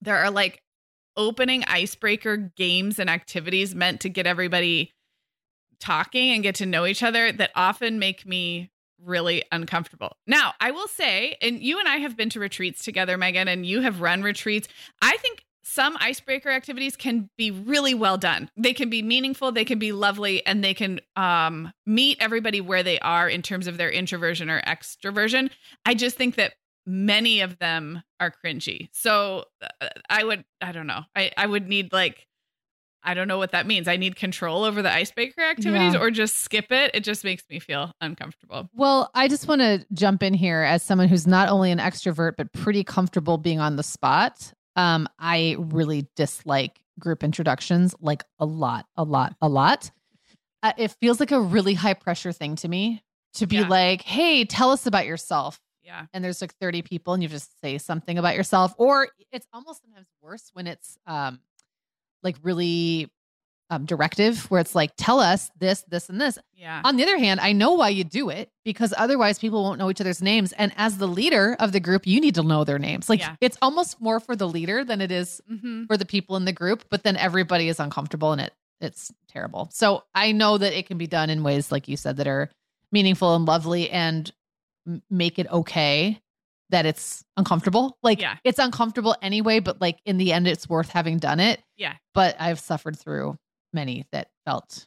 there 0.01 0.17
are 0.17 0.31
like 0.31 0.61
opening 1.17 1.63
icebreaker 1.65 2.37
games 2.37 2.99
and 2.99 3.09
activities 3.09 3.77
meant 3.77 4.01
to 4.01 4.09
get 4.09 4.27
everybody 4.27 4.93
talking 5.79 6.33
and 6.33 6.43
get 6.43 6.55
to 6.57 6.67
know 6.67 6.87
each 6.87 7.03
other 7.03 7.33
that 7.33 7.51
often 7.55 7.99
make 7.99 8.27
me 8.27 8.71
really 9.03 9.45
uncomfortable. 9.53 10.17
Now, 10.27 10.55
I 10.61 10.71
will 10.71 10.89
say, 10.89 11.37
and 11.43 11.63
you 11.63 11.79
and 11.79 11.87
I 11.89 11.97
have 11.97 12.17
been 12.17 12.31
to 12.31 12.41
retreats 12.41 12.85
together, 12.85 13.19
Megan, 13.19 13.49
and 13.49 13.67
you 13.67 13.83
have 13.83 14.01
run 14.01 14.23
retreats. 14.23 14.69
I 15.03 15.17
think 15.19 15.45
some 15.63 15.97
icebreaker 16.01 16.49
activities 16.49 16.97
can 16.97 17.29
be 17.37 17.51
really 17.51 17.93
well 17.93 18.17
done. 18.17 18.49
They 18.57 18.73
can 18.73 18.89
be 18.89 19.03
meaningful, 19.03 19.53
they 19.53 19.65
can 19.65 19.79
be 19.79 19.93
lovely, 19.93 20.47
and 20.47 20.63
they 20.63 20.75
can 20.75 21.01
um, 21.17 21.73
meet 21.85 22.19
everybody 22.21 22.61
where 22.61 22.83
they 22.83 22.99
are 23.01 23.29
in 23.29 23.43
terms 23.43 23.67
of 23.67 23.77
their 23.77 23.91
introversion 23.91 24.49
or 24.49 24.61
extroversion. 24.63 25.51
I 25.85 25.95
just 25.95 26.17
think 26.17 26.37
that 26.37 26.55
many 26.87 27.41
of 27.41 27.59
them 27.59 28.03
are 28.21 28.33
cringy. 28.45 28.89
So 28.93 29.47
uh, 29.81 29.89
I 30.09 30.23
would, 30.23 30.45
I 30.61 30.71
don't 30.71 30.87
know, 30.87 31.03
I, 31.17 31.33
I 31.37 31.47
would 31.47 31.69
need 31.69 31.93
like, 31.93 32.29
I 33.07 33.15
don't 33.15 33.29
know 33.29 33.39
what 33.39 33.53
that 33.53 33.67
means. 33.67 33.87
I 33.89 33.97
need 33.97 34.17
control 34.17 34.65
over 34.65 34.83
the 34.83 34.93
icebreaker 34.93 35.41
activities 35.41 35.95
Yeah. 35.95 36.01
or 36.01 36.11
just 36.11 36.39
skip 36.39 36.73
it. 36.73 36.91
It 36.93 37.05
just 37.05 37.23
makes 37.25 37.45
me 37.49 37.61
feel 37.61 37.93
uncomfortable. 38.01 38.69
Well, 38.75 39.11
I 39.15 39.29
just 39.29 39.47
want 39.47 39.61
to 39.61 39.87
jump 39.93 40.23
in 40.25 40.35
here 40.35 40.63
as 40.63 40.83
someone 40.83 41.07
who's 41.09 41.27
not 41.27 41.49
only 41.49 41.71
an 41.71 41.79
extrovert 41.79 42.33
but 42.37 42.53
pretty 42.53 42.83
comfortable 42.85 43.39
being 43.39 43.61
on 43.61 43.77
the 43.77 43.83
spot. 43.85 44.53
Um, 44.75 45.09
I 45.19 45.57
really 45.59 46.09
dislike 46.17 46.81
group 46.99 47.23
introductions 47.23 47.95
like 48.01 48.25
a 48.39 48.45
lot, 48.45 48.87
a 48.97 49.05
lot, 49.05 49.37
a 49.41 49.49
lot. 49.49 49.91
Uh, 50.63 50.73
it 50.77 50.91
feels 51.01 51.21
like 51.21 51.31
a 51.31 51.41
really 51.41 51.75
high 51.75 51.95
pressure 51.95 52.33
thing 52.33 52.57
to 52.57 52.69
me 52.69 53.03
to 53.35 53.47
be 53.47 53.57
Yeah. 53.59 53.69
like, 53.69 54.03
"Hey, 54.03 54.45
tell 54.45 54.71
us 54.73 54.85
about 54.87 55.07
yourself." 55.07 55.61
Yeah. 55.85 56.07
And 56.13 56.25
there's 56.25 56.41
like 56.41 56.55
30 56.57 56.83
people 56.83 57.15
and 57.15 57.23
you 57.23 57.29
just 57.29 57.61
say 57.61 57.79
something 57.79 58.19
about 58.19 58.35
yourself 58.35 58.75
or 58.77 59.09
it's 59.31 59.47
almost 59.53 59.83
sometimes 59.83 60.09
worse 60.21 60.51
when 60.55 60.67
it's 60.67 60.99
um 61.07 61.39
like 62.23 62.37
really 62.43 63.11
um 63.69 63.85
directive 63.85 64.49
where 64.51 64.61
it's 64.61 64.75
like, 64.77 64.93
"Tell 64.97 65.19
us 65.19 65.51
this, 65.59 65.85
this 65.89 66.09
and 66.09 66.21
this." 66.21 66.39
Yeah. 66.55 66.83
On 66.85 66.97
the 66.97 67.03
other 67.03 67.19
hand, 67.19 67.41
I 67.41 67.53
know 67.53 67.73
why 67.73 67.89
you 67.89 68.05
do 68.05 68.31
it 68.31 68.49
because 68.65 68.95
otherwise 68.97 69.39
people 69.41 69.63
won't 69.65 69.79
know 69.79 69.91
each 69.91 70.01
other's 70.01 70.23
names. 70.23 70.53
And 70.53 70.73
as 70.77 70.99
the 70.99 71.09
leader 71.09 71.57
of 71.59 71.73
the 71.73 71.81
group, 71.81 72.07
you 72.07 72.21
need 72.21 72.37
to 72.37 72.43
know 72.45 72.63
their 72.65 72.79
names. 72.79 73.09
Like 73.09 73.21
Yeah. 73.21 73.35
it's 73.41 73.59
almost 73.61 74.01
more 74.01 74.21
for 74.21 74.37
the 74.37 74.47
leader 74.49 74.85
than 74.85 75.01
it 75.01 75.11
is 75.11 75.41
hmm 75.49 75.85
for 75.87 75.97
the 75.97 76.05
people 76.07 76.37
in 76.37 76.45
the 76.45 76.53
group, 76.53 76.85
but 76.91 77.03
then 77.03 77.17
everybody 77.17 77.69
is 77.69 77.81
uncomfortable 77.81 78.33
and 78.33 78.41
it 78.41 78.53
it's 78.81 79.11
terrible. 79.29 79.69
So 79.73 80.05
I 80.15 80.33
know 80.33 80.59
that 80.59 80.77
it 80.79 80.87
can 80.87 80.99
be 80.99 81.07
done 81.07 81.31
in 81.31 81.43
ways 81.43 81.73
like 81.73 81.89
you 81.89 81.97
said 81.97 82.19
that 82.19 82.27
are 82.29 82.51
meaningful 82.93 83.35
and 83.35 83.45
lovely 83.47 83.91
and 83.91 84.31
m- 84.87 85.03
make 85.11 85.39
it 85.41 85.51
okay 85.51 86.21
that 86.71 86.87
it's 86.87 87.25
uncomfortable. 87.37 87.97
Like 88.03 88.21
Yeah. 88.21 88.37
it's 88.45 88.59
uncomfortable 88.59 89.15
anyway, 89.23 89.61
but 89.61 89.81
like 89.81 89.99
in 90.05 90.17
the 90.19 90.33
end 90.33 90.49
it's 90.49 90.69
worth 90.69 90.89
having 90.91 91.19
done 91.19 91.41
it. 91.41 91.61
Yeah. 91.77 91.95
But 92.15 92.37
I've 92.41 92.59
suffered 92.61 92.99
through 92.99 93.37
many 93.73 94.05
that 94.13 94.29
felt 94.45 94.87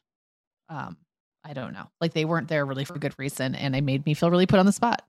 um 0.70 0.98
I 1.44 1.54
don't 1.54 1.74
know. 1.74 1.90
Like 2.02 2.14
they 2.14 2.26
weren't 2.26 2.50
there 2.50 2.66
really 2.66 2.84
for 2.86 2.96
a 2.96 3.00
good 3.00 3.16
reason 3.18 3.56
and 3.56 3.74
they 3.74 3.82
made 3.82 4.06
me 4.06 4.14
feel 4.14 4.30
really 4.30 4.46
put 4.46 4.60
on 4.60 4.66
the 4.66 4.72
spot. 4.74 5.02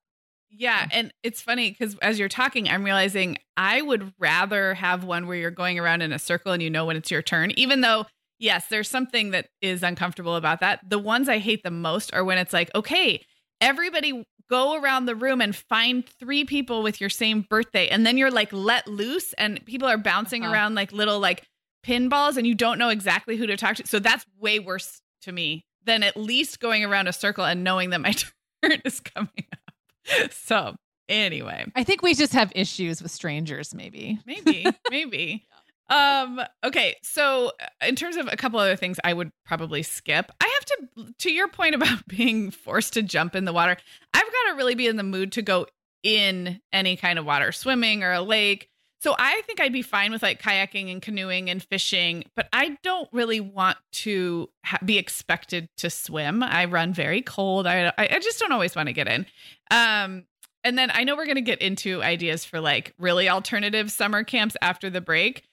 Yeah. 0.49 0.87
And 0.93 1.13
it's 1.23 1.41
funny 1.43 1.71
because 1.71 1.97
as 2.03 2.19
you're 2.19 2.29
talking, 2.29 2.69
I'm 2.69 2.85
realizing 2.85 3.39
I 3.57 3.83
would 3.83 4.13
rather 4.19 4.75
have 4.75 5.05
one 5.05 5.27
where 5.27 5.37
you're 5.37 5.51
going 5.51 5.79
around 5.79 6.03
in 6.03 6.13
a 6.13 6.19
circle 6.19 6.53
and 6.53 6.63
you 6.63 6.71
know 6.71 6.87
when 6.87 6.97
it's 6.97 7.11
your 7.11 7.23
turn, 7.23 7.51
even 7.53 7.81
though, 7.83 8.07
yes, 8.39 8.67
there's 8.69 8.89
something 8.89 9.31
that 9.31 9.49
is 9.61 9.83
uncomfortable 9.83 10.35
about 10.37 10.61
that. 10.61 10.81
The 10.89 10.99
ones 10.99 11.29
I 11.29 11.39
hate 11.39 11.63
the 11.63 11.71
most 11.71 12.13
are 12.15 12.25
when 12.25 12.39
it's 12.39 12.53
like, 12.53 12.71
okay, 12.75 13.25
everybody 13.61 14.27
go 14.49 14.75
around 14.81 15.07
the 15.07 15.15
room 15.15 15.41
and 15.41 15.55
find 15.55 16.05
three 16.19 16.45
people 16.45 16.83
with 16.83 17.01
your 17.01 17.11
same 17.11 17.43
birthday. 17.43 17.89
And 17.89 18.05
then 18.05 18.19
you're 18.19 18.31
like 18.31 18.53
let 18.53 18.89
loose 18.89 19.33
and 19.35 19.65
people 19.65 19.87
are 19.89 19.99
bouncing 19.99 20.43
Uh-huh. 20.45 20.53
around 20.53 20.75
like 20.75 20.93
little 20.93 21.21
like 21.21 21.47
pinballs 21.87 22.37
and 22.37 22.47
you 22.47 22.55
don't 22.55 22.79
know 22.79 22.89
exactly 22.89 23.37
who 23.37 23.47
to 23.47 23.57
talk 23.57 23.77
to. 23.77 23.87
So 23.87 23.99
that's 24.01 24.25
way 24.39 24.59
worse 24.59 25.01
to 25.23 25.33
me 25.33 25.65
than 25.85 26.03
at 26.03 26.17
least 26.17 26.61
going 26.61 26.85
around 26.85 27.07
a 27.09 27.13
circle 27.13 27.45
and 27.45 27.63
knowing 27.65 27.91
that 27.91 28.01
my 28.01 28.13
turn 28.63 28.81
is 28.85 29.01
coming 29.01 29.47
up. 29.53 30.33
So 30.33 30.75
anyway, 31.09 31.65
I 31.77 31.85
think 31.85 32.03
we 32.03 32.15
just 32.15 32.33
have 32.33 32.53
issues 32.55 33.01
with 33.03 33.13
strangers 33.13 33.75
maybe. 33.75 34.19
maybe, 34.27 34.67
maybe. 34.91 35.47
Um, 35.91 36.41
okay, 36.65 36.97
so 37.03 37.53
uh, 37.61 37.87
in 37.87 37.97
terms 37.97 38.17
of 38.17 38.29
a 38.31 38.37
couple 38.37 38.61
other 38.61 38.77
things 38.77 38.99
I 39.03 39.13
would 39.13 39.33
probably 39.45 39.83
skip. 39.83 40.31
I 40.41 40.47
have 40.47 40.65
to 40.65 41.13
to 41.19 41.33
your 41.33 41.49
point 41.49 41.75
about 41.75 42.07
being 42.09 42.51
forced 42.51 42.95
to 42.95 43.03
jump 43.03 43.35
in 43.35 43.45
the 43.45 43.53
water. 43.53 43.77
I've 44.15 44.23
got 44.23 44.51
to 44.51 44.57
really 44.57 44.77
be 44.77 44.87
in 44.87 44.97
the 44.97 45.03
mood 45.03 45.33
to 45.33 45.43
go 45.43 45.67
in 46.03 46.61
any 46.73 46.97
kind 46.97 47.19
of 47.19 47.27
water, 47.27 47.53
swimming 47.53 48.03
or 48.03 48.13
a 48.13 48.23
lake. 48.23 48.69
So 49.03 49.15
I 49.19 49.41
think 49.47 49.61
I'd 49.61 49.73
be 49.73 49.83
fine 49.83 50.13
with 50.13 50.23
like 50.23 50.43
kayaking 50.43 50.93
and 50.93 51.01
canoeing 51.01 51.49
and 51.49 51.63
fishing, 51.63 52.25
but 52.37 52.49
I 52.53 52.77
don't 52.83 53.09
really 53.13 53.41
want 53.41 53.79
to 53.93 54.51
ha- 54.65 54.79
be 54.85 54.99
expected 54.99 55.69
to 55.79 55.89
swim. 55.89 56.43
I 56.43 56.67
run 56.67 56.93
very 56.93 57.23
cold. 57.23 57.67
I 57.67 57.87
I 57.99 58.09
I 58.13 58.19
just 58.21 58.39
don't 58.39 58.53
always 58.53 58.77
want 58.77 58.87
to 58.87 58.93
get 58.93 59.09
in. 59.09 59.27
Um 59.71 60.27
and 60.63 60.77
then 60.77 60.91
I 60.93 61.05
know 61.05 61.17
we're 61.17 61.25
going 61.25 61.37
to 61.37 61.43
get 61.43 61.63
into 61.63 62.03
ideas 62.03 62.45
for 62.45 62.61
like 62.61 62.95
really 62.99 63.29
alternative 63.29 63.91
summer 63.91 64.25
camps 64.25 64.57
after 64.61 64.91
the 64.91 65.01
break. 65.01 65.45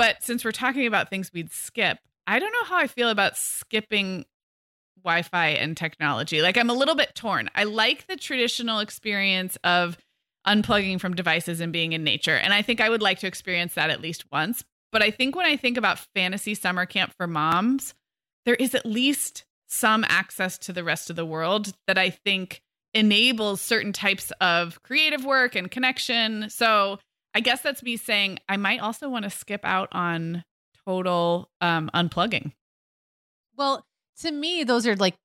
But 0.00 0.22
since 0.22 0.46
we're 0.46 0.52
talking 0.52 0.86
about 0.86 1.10
things 1.10 1.30
we'd 1.30 1.52
skip, 1.52 1.98
I 2.26 2.38
don't 2.38 2.54
know 2.54 2.64
how 2.64 2.78
I 2.78 2.86
feel 2.86 3.10
about 3.10 3.36
skipping 3.36 4.24
Wi 5.04 5.20
Fi 5.20 5.48
and 5.48 5.76
technology. 5.76 6.40
Like, 6.40 6.56
I'm 6.56 6.70
a 6.70 6.74
little 6.74 6.94
bit 6.94 7.14
torn. 7.14 7.50
I 7.54 7.64
like 7.64 8.06
the 8.06 8.16
traditional 8.16 8.78
experience 8.78 9.58
of 9.62 9.98
unplugging 10.46 10.98
from 11.02 11.16
devices 11.16 11.60
and 11.60 11.70
being 11.70 11.92
in 11.92 12.02
nature. 12.02 12.34
And 12.34 12.54
I 12.54 12.62
think 12.62 12.80
I 12.80 12.88
would 12.88 13.02
like 13.02 13.18
to 13.18 13.26
experience 13.26 13.74
that 13.74 13.90
at 13.90 14.00
least 14.00 14.24
once. 14.32 14.64
But 14.90 15.02
I 15.02 15.10
think 15.10 15.36
when 15.36 15.44
I 15.44 15.58
think 15.58 15.76
about 15.76 15.98
fantasy 16.14 16.54
summer 16.54 16.86
camp 16.86 17.12
for 17.18 17.26
moms, 17.26 17.92
there 18.46 18.54
is 18.54 18.74
at 18.74 18.86
least 18.86 19.44
some 19.68 20.06
access 20.08 20.56
to 20.60 20.72
the 20.72 20.82
rest 20.82 21.10
of 21.10 21.16
the 21.16 21.26
world 21.26 21.74
that 21.86 21.98
I 21.98 22.08
think 22.08 22.62
enables 22.94 23.60
certain 23.60 23.92
types 23.92 24.32
of 24.40 24.82
creative 24.82 25.26
work 25.26 25.54
and 25.54 25.70
connection. 25.70 26.48
So 26.48 27.00
I 27.34 27.40
guess 27.40 27.60
that's 27.62 27.82
me 27.82 27.96
saying 27.96 28.38
I 28.48 28.56
might 28.56 28.80
also 28.80 29.08
want 29.08 29.24
to 29.24 29.30
skip 29.30 29.60
out 29.64 29.88
on 29.92 30.44
total 30.86 31.50
um, 31.60 31.90
unplugging. 31.94 32.52
Well, 33.56 33.84
to 34.20 34.30
me, 34.32 34.64
those 34.64 34.86
are 34.86 34.96
like 34.96 35.16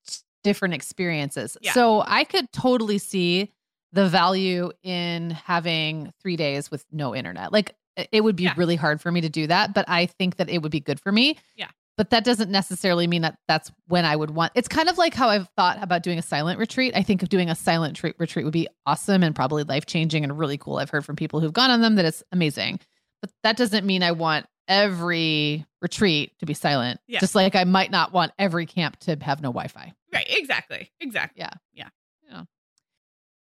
different 0.44 0.74
experiences. 0.74 1.58
Yeah. 1.62 1.74
So 1.74 2.04
I 2.06 2.24
could 2.24 2.52
totally 2.52 2.98
see 2.98 3.52
the 3.94 4.08
value 4.08 4.72
in 4.84 5.32
having 5.32 6.14
three 6.22 6.36
days 6.36 6.70
with 6.70 6.86
no 6.92 7.16
internet. 7.16 7.52
Like 7.52 7.76
it- 8.12 8.22
would 8.24 8.36
be 8.36 8.44
Yeah. 8.44 8.54
really 8.58 8.76
hard 8.76 9.02
for 9.02 9.12
me 9.12 9.22
to 9.22 9.30
do 9.30 9.48
that, 9.48 9.74
but 9.74 9.86
I 9.88 10.06
think 10.06 10.36
that 10.36 10.50
it 10.50 10.62
would 10.62 10.72
be 10.72 10.82
good 10.82 11.00
for 11.00 11.12
me. 11.12 11.38
Yeah. 11.56 11.70
But 11.98 12.10
that 12.10 12.26
doesn't 12.26 12.52
necessarily 12.52 13.08
mean 13.08 13.22
that 13.22 13.38
that's 13.48 13.72
when 13.88 14.04
I 14.04 14.16
would 14.16 14.32
want. 14.32 14.52
It's 14.54 14.68
kind 14.68 14.90
of 14.90 14.98
like 14.98 15.14
how 15.14 15.30
I've 15.30 15.48
thought 15.56 15.82
about 15.82 16.04
doing 16.04 16.20
a 16.20 16.22
silent 16.22 16.60
retreat. 16.60 16.94
I 16.96 17.04
think 17.04 17.24
of 17.24 17.30
doing 17.30 17.50
a 17.50 17.56
silent 17.56 17.96
tre- 17.96 18.14
retreat 18.18 18.44
would 18.44 18.52
be 18.52 18.68
awesome 18.86 19.24
and 19.24 19.34
probably 19.34 19.64
life 19.64 19.86
changing 19.86 20.24
and 20.24 20.38
really 20.38 20.58
cool. 20.58 20.78
I've 20.78 20.90
heard 20.90 21.06
from 21.06 21.16
people 21.16 21.40
who've 21.40 21.54
gone 21.54 21.72
on 21.72 21.82
them 21.82 21.96
that 21.96 22.06
it's 22.06 22.22
amazing. 22.34 22.82
But 23.22 23.32
that 23.44 23.56
doesn't 23.56 23.86
mean 23.86 24.04
I 24.04 24.12
want 24.12 24.46
every 24.68 25.66
retreat 25.82 26.38
to 26.40 26.46
be 26.46 26.54
silent. 26.54 27.00
Yeah. 27.08 27.20
Just 27.20 27.34
like 27.34 27.56
I 27.56 27.64
might 27.64 27.92
not 27.92 28.12
want 28.12 28.34
every 28.38 28.66
camp 28.66 28.98
to 29.02 29.18
have 29.22 29.42
no 29.42 29.50
Wi 29.50 29.68
Fi. 29.68 29.94
Right. 30.14 30.26
Exactly. 30.28 30.92
Exactly. 31.00 31.40
Yeah. 31.40 31.52
Yeah. 31.74 31.90
Yeah. 32.30 32.44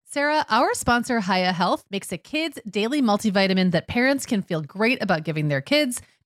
Sarah, 0.05 0.45
our 0.51 0.75
sponsor, 0.75 1.21
Hiya 1.21 1.53
Health, 1.53 1.85
makes 1.91 2.13
a 2.13 2.19
kids' 2.19 2.59
daily 2.69 3.01
multivitamin 3.01 3.71
that 3.71 3.89
parents 3.89 4.27
can 4.27 4.43
feel 4.43 4.61
great 4.61 5.03
about 5.03 5.25
giving 5.25 5.49
their 5.49 5.63
kids 5.63 6.03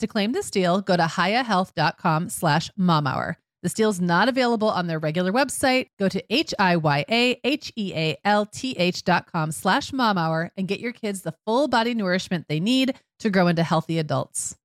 To 0.00 0.06
claim 0.06 0.32
this 0.32 0.50
deal, 0.50 0.80
go 0.80 0.96
to 0.96 1.04
hiyahealth.com 1.04 2.28
slash 2.28 2.70
momhour. 2.78 3.36
This 3.62 3.72
deal 3.72 3.88
is 3.88 4.00
not 4.00 4.28
available 4.28 4.68
on 4.68 4.86
their 4.88 4.98
regular 4.98 5.32
website. 5.32 5.88
Go 5.98 6.06
to 6.10 6.22
H-I-Y-A-H-E-A-L-T-H 6.28 6.64
dot 9.04 9.32
com 9.32 9.52
slash 9.52 9.90
momhour 9.92 10.50
and 10.58 10.68
get 10.68 10.80
your 10.80 10.92
kids 10.92 11.22
the 11.22 11.34
full 11.46 11.66
body 11.68 11.94
nourishment 11.94 12.46
they 12.46 12.60
need 12.60 12.94
to 13.20 13.30
grow 13.30 13.46
into 13.46 13.62
healthy 13.62 13.98
adults. 13.98 14.58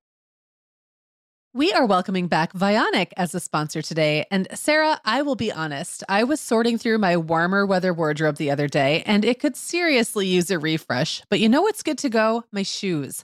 We 1.54 1.72
are 1.72 1.86
welcoming 1.86 2.28
back 2.28 2.52
Vionic 2.54 3.12
as 3.16 3.34
a 3.34 3.40
sponsor 3.40 3.82
today. 3.82 4.26
And 4.30 4.50
Sarah, 4.54 5.00
I 5.06 5.22
will 5.22 5.36
be 5.36 5.52
honest, 5.52 6.04
I 6.10 6.26
was 6.26 6.42
sorting 6.42 6.78
through 6.78 6.98
my 6.98 7.16
warmer 7.18 7.66
weather 7.66 7.94
wardrobe 7.94 8.36
the 8.36 8.52
other 8.52 8.68
day 8.68 9.02
and 9.06 9.24
it 9.24 9.40
could 9.40 9.56
seriously 9.56 10.28
use 10.28 10.52
a 10.52 10.60
refresh. 10.60 11.24
But 11.30 11.40
you 11.40 11.48
know 11.48 11.62
what's 11.62 11.84
good 11.84 11.98
to 12.00 12.10
go? 12.10 12.44
My 12.52 12.64
shoes. 12.64 13.24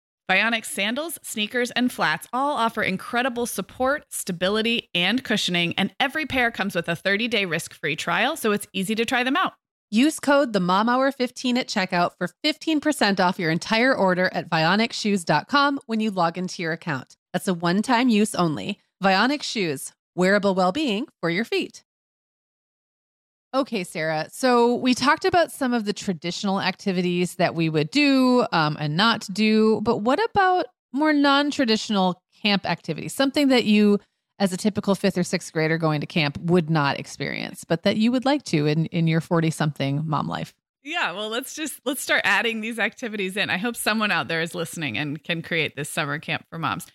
Vionic 0.31 0.63
sandals, 0.63 1.19
sneakers, 1.21 1.71
and 1.71 1.91
flats 1.91 2.25
all 2.31 2.55
offer 2.55 2.81
incredible 2.81 3.45
support, 3.45 4.05
stability, 4.07 4.89
and 4.95 5.21
cushioning, 5.25 5.73
and 5.77 5.93
every 5.99 6.25
pair 6.25 6.51
comes 6.51 6.73
with 6.73 6.87
a 6.87 6.95
30-day 6.95 7.43
risk-free 7.43 7.97
trial, 7.97 8.37
so 8.37 8.53
it's 8.53 8.65
easy 8.71 8.95
to 8.95 9.03
try 9.03 9.23
them 9.23 9.35
out. 9.35 9.51
Use 9.89 10.21
code 10.21 10.53
the 10.53 10.61
Mom 10.61 10.87
Hour 10.87 11.11
15 11.11 11.57
at 11.57 11.67
checkout 11.67 12.11
for 12.17 12.29
15% 12.45 13.19
off 13.19 13.39
your 13.39 13.51
entire 13.51 13.93
order 13.93 14.29
at 14.33 14.49
vionicshoes.com 14.49 15.81
when 15.85 15.99
you 15.99 16.11
log 16.11 16.37
into 16.37 16.61
your 16.61 16.71
account. 16.71 17.17
That's 17.33 17.49
a 17.49 17.53
one-time 17.53 18.07
use 18.07 18.33
only. 18.33 18.79
Vionic 19.03 19.43
shoes 19.43 19.91
wearable 20.15 20.55
well 20.55 20.71
being 20.71 21.07
for 21.19 21.29
your 21.29 21.43
feet. 21.43 21.83
Okay, 23.53 23.83
Sarah. 23.83 24.27
So 24.31 24.75
we 24.75 24.93
talked 24.93 25.25
about 25.25 25.51
some 25.51 25.73
of 25.73 25.83
the 25.83 25.91
traditional 25.91 26.61
activities 26.61 27.35
that 27.35 27.53
we 27.53 27.67
would 27.69 27.91
do 27.91 28.45
um, 28.53 28.77
and 28.79 28.95
not 28.95 29.27
do, 29.31 29.81
but 29.81 29.97
what 29.97 30.23
about 30.29 30.67
more 30.93 31.11
non 31.11 31.51
traditional 31.51 32.21
camp 32.41 32.65
activities? 32.65 33.13
Something 33.13 33.49
that 33.49 33.65
you, 33.65 33.99
as 34.39 34.53
a 34.53 34.57
typical 34.57 34.95
fifth 34.95 35.17
or 35.17 35.23
sixth 35.23 35.51
grader 35.51 35.77
going 35.77 35.99
to 35.99 36.07
camp, 36.07 36.37
would 36.39 36.69
not 36.69 36.97
experience, 36.97 37.65
but 37.65 37.83
that 37.83 37.97
you 37.97 38.11
would 38.11 38.23
like 38.23 38.43
to 38.43 38.67
in, 38.67 38.85
in 38.87 39.07
your 39.07 39.21
40 39.21 39.49
something 39.49 40.01
mom 40.07 40.29
life. 40.29 40.53
Yeah, 40.83 41.11
well, 41.11 41.29
let's 41.29 41.53
just 41.53 41.79
let's 41.85 42.01
start 42.01 42.21
adding 42.23 42.61
these 42.61 42.79
activities 42.79 43.37
in. 43.37 43.49
I 43.49 43.57
hope 43.57 43.75
someone 43.75 44.11
out 44.11 44.27
there 44.29 44.41
is 44.41 44.55
listening 44.55 44.97
and 44.97 45.21
can 45.21 45.41
create 45.41 45.75
this 45.75 45.89
summer 45.89 46.17
camp 46.19 46.45
for 46.49 46.57
moms. 46.57 46.87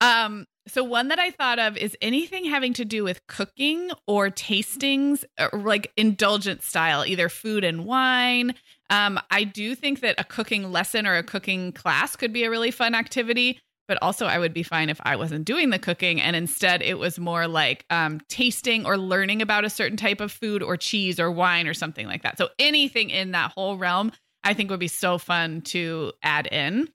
Um, 0.00 0.46
so 0.68 0.84
one 0.84 1.08
that 1.08 1.18
I 1.18 1.30
thought 1.30 1.58
of 1.58 1.76
is 1.76 1.96
anything 2.00 2.44
having 2.44 2.72
to 2.74 2.84
do 2.84 3.02
with 3.02 3.26
cooking 3.26 3.90
or 4.06 4.30
tastings, 4.30 5.24
or 5.38 5.58
like 5.58 5.92
indulgent 5.96 6.62
style, 6.62 7.04
either 7.04 7.28
food 7.28 7.64
and 7.64 7.84
wine. 7.84 8.54
Um, 8.90 9.18
I 9.30 9.44
do 9.44 9.74
think 9.74 10.00
that 10.00 10.16
a 10.18 10.24
cooking 10.24 10.70
lesson 10.70 11.06
or 11.06 11.16
a 11.16 11.22
cooking 11.22 11.72
class 11.72 12.16
could 12.16 12.32
be 12.32 12.44
a 12.44 12.50
really 12.50 12.70
fun 12.70 12.94
activity, 12.94 13.60
but 13.88 13.98
also 14.02 14.26
I 14.26 14.38
would 14.38 14.52
be 14.52 14.62
fine 14.62 14.90
if 14.90 15.00
I 15.02 15.16
wasn't 15.16 15.44
doing 15.44 15.70
the 15.70 15.78
cooking 15.78 16.20
and 16.20 16.36
instead 16.36 16.82
it 16.82 16.98
was 16.98 17.18
more 17.18 17.48
like 17.48 17.84
um, 17.90 18.20
tasting 18.28 18.84
or 18.84 18.98
learning 18.98 19.42
about 19.42 19.64
a 19.64 19.70
certain 19.70 19.96
type 19.96 20.20
of 20.20 20.30
food 20.30 20.62
or 20.62 20.76
cheese 20.76 21.18
or 21.18 21.30
wine 21.30 21.66
or 21.66 21.74
something 21.74 22.06
like 22.06 22.22
that. 22.22 22.36
So 22.36 22.48
anything 22.58 23.10
in 23.10 23.32
that 23.32 23.52
whole 23.52 23.78
realm, 23.78 24.12
I 24.44 24.54
think 24.54 24.70
would 24.70 24.80
be 24.80 24.88
so 24.88 25.18
fun 25.18 25.62
to 25.62 26.12
add 26.22 26.46
in. 26.46 26.88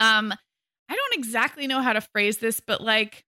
Um, 0.00 0.34
I 0.88 0.94
don't 0.94 1.14
exactly 1.14 1.66
know 1.66 1.80
how 1.80 1.92
to 1.92 2.00
phrase 2.00 2.38
this, 2.38 2.60
but 2.60 2.80
like 2.80 3.24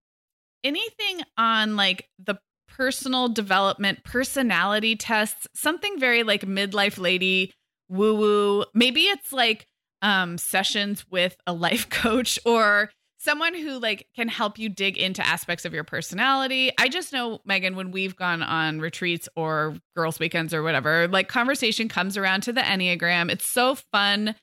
anything 0.63 1.21
on 1.37 1.75
like 1.75 2.07
the 2.17 2.35
personal 2.67 3.27
development 3.27 4.03
personality 4.03 4.95
tests, 4.95 5.47
something 5.53 5.99
very 5.99 6.23
like 6.23 6.41
midlife 6.41 6.97
lady 6.97 7.53
woo 7.89 8.15
woo. 8.15 8.65
Maybe 8.73 9.01
it's 9.01 9.33
like 9.33 9.67
um 10.01 10.37
sessions 10.37 11.05
with 11.09 11.35
a 11.45 11.53
life 11.53 11.89
coach 11.89 12.39
or 12.45 12.89
someone 13.19 13.53
who 13.53 13.79
like 13.79 14.07
can 14.15 14.29
help 14.29 14.57
you 14.57 14.69
dig 14.69 14.97
into 14.97 15.25
aspects 15.25 15.65
of 15.65 15.73
your 15.73 15.83
personality. 15.83 16.71
I 16.77 16.87
just 16.87 17.11
know 17.11 17.41
Megan 17.45 17.75
when 17.75 17.91
we've 17.91 18.15
gone 18.15 18.41
on 18.41 18.79
retreats 18.79 19.27
or 19.35 19.75
girls 19.95 20.19
weekends 20.19 20.53
or 20.53 20.63
whatever, 20.63 21.07
like 21.07 21.27
conversation 21.27 21.89
comes 21.89 22.15
around 22.15 22.41
to 22.41 22.53
the 22.53 22.61
Enneagram. 22.61 23.29
It's 23.29 23.47
so 23.47 23.75
fun 23.75 24.35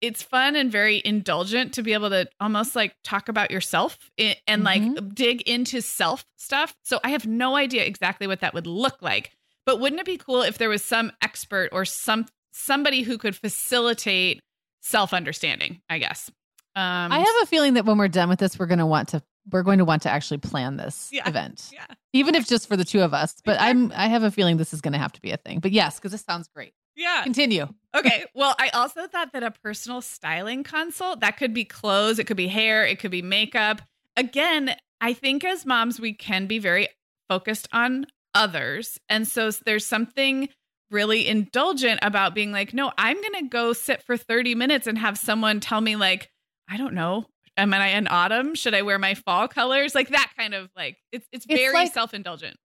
it's 0.00 0.22
fun 0.22 0.56
and 0.56 0.70
very 0.70 1.00
indulgent 1.04 1.74
to 1.74 1.82
be 1.82 1.92
able 1.92 2.10
to 2.10 2.28
almost 2.40 2.76
like 2.76 2.94
talk 3.02 3.28
about 3.28 3.50
yourself 3.50 3.98
and 4.18 4.36
mm-hmm. 4.46 4.62
like 4.62 5.14
dig 5.14 5.42
into 5.42 5.80
self 5.80 6.24
stuff. 6.36 6.74
So 6.82 7.00
I 7.02 7.10
have 7.10 7.26
no 7.26 7.56
idea 7.56 7.84
exactly 7.84 8.26
what 8.26 8.40
that 8.40 8.54
would 8.54 8.66
look 8.66 9.00
like. 9.00 9.32
But 9.64 9.80
wouldn't 9.80 10.00
it 10.00 10.06
be 10.06 10.16
cool 10.16 10.42
if 10.42 10.58
there 10.58 10.68
was 10.68 10.84
some 10.84 11.12
expert 11.22 11.70
or 11.72 11.84
some 11.84 12.26
somebody 12.52 13.02
who 13.02 13.18
could 13.18 13.36
facilitate 13.36 14.40
self 14.80 15.12
understanding, 15.12 15.80
I 15.90 15.98
guess. 15.98 16.30
Um, 16.74 17.10
I 17.12 17.18
have 17.18 17.42
a 17.42 17.46
feeling 17.46 17.74
that 17.74 17.84
when 17.84 17.98
we're 17.98 18.08
done 18.08 18.28
with 18.28 18.38
this, 18.38 18.58
we're 18.58 18.66
going 18.66 18.78
to 18.78 18.86
want 18.86 19.08
to 19.08 19.22
we're 19.50 19.62
going 19.62 19.78
to 19.78 19.84
want 19.84 20.02
to 20.02 20.10
actually 20.10 20.38
plan 20.38 20.76
this 20.76 21.08
yeah, 21.12 21.28
event, 21.28 21.70
yeah. 21.72 21.86
even 22.12 22.34
if 22.34 22.48
just 22.48 22.68
for 22.68 22.76
the 22.76 22.84
two 22.84 23.00
of 23.00 23.14
us. 23.14 23.34
But 23.44 23.60
I'm 23.60 23.92
I 23.92 24.08
have 24.08 24.22
a 24.22 24.30
feeling 24.30 24.56
this 24.56 24.74
is 24.74 24.80
going 24.80 24.92
to 24.92 24.98
have 24.98 25.12
to 25.12 25.20
be 25.20 25.30
a 25.30 25.36
thing. 25.36 25.60
But 25.60 25.72
yes, 25.72 25.98
because 25.98 26.12
this 26.12 26.22
sounds 26.22 26.48
great. 26.48 26.74
Yeah. 26.96 27.22
Continue. 27.22 27.68
okay. 27.94 28.24
Well, 28.34 28.54
I 28.58 28.70
also 28.70 29.06
thought 29.06 29.32
that 29.32 29.42
a 29.42 29.50
personal 29.50 30.00
styling 30.00 30.64
consult, 30.64 31.20
that 31.20 31.36
could 31.36 31.52
be 31.54 31.64
clothes, 31.64 32.18
it 32.18 32.26
could 32.26 32.36
be 32.36 32.48
hair, 32.48 32.84
it 32.84 32.98
could 32.98 33.10
be 33.10 33.22
makeup. 33.22 33.82
Again, 34.16 34.74
I 35.00 35.12
think 35.12 35.44
as 35.44 35.66
moms, 35.66 36.00
we 36.00 36.14
can 36.14 36.46
be 36.46 36.58
very 36.58 36.88
focused 37.28 37.68
on 37.72 38.06
others. 38.34 38.98
And 39.08 39.28
so 39.28 39.50
there's 39.64 39.86
something 39.86 40.48
really 40.90 41.26
indulgent 41.26 41.98
about 42.02 42.34
being 42.34 42.52
like, 42.52 42.72
no, 42.72 42.92
I'm 42.96 43.20
going 43.20 43.44
to 43.44 43.48
go 43.48 43.72
sit 43.72 44.02
for 44.02 44.16
30 44.16 44.54
minutes 44.54 44.86
and 44.86 44.96
have 44.96 45.18
someone 45.18 45.60
tell 45.60 45.80
me, 45.80 45.96
like, 45.96 46.30
I 46.68 46.76
don't 46.76 46.94
know, 46.94 47.26
am 47.56 47.74
I 47.74 47.88
in 47.88 48.08
autumn? 48.08 48.54
Should 48.54 48.74
I 48.74 48.82
wear 48.82 48.98
my 48.98 49.14
fall 49.14 49.48
colors? 49.48 49.94
Like 49.94 50.10
that 50.10 50.32
kind 50.36 50.54
of 50.54 50.70
like, 50.76 50.96
it's, 51.12 51.26
it's 51.32 51.46
very 51.46 51.74
like, 51.74 51.92
self 51.92 52.14
indulgent 52.14 52.56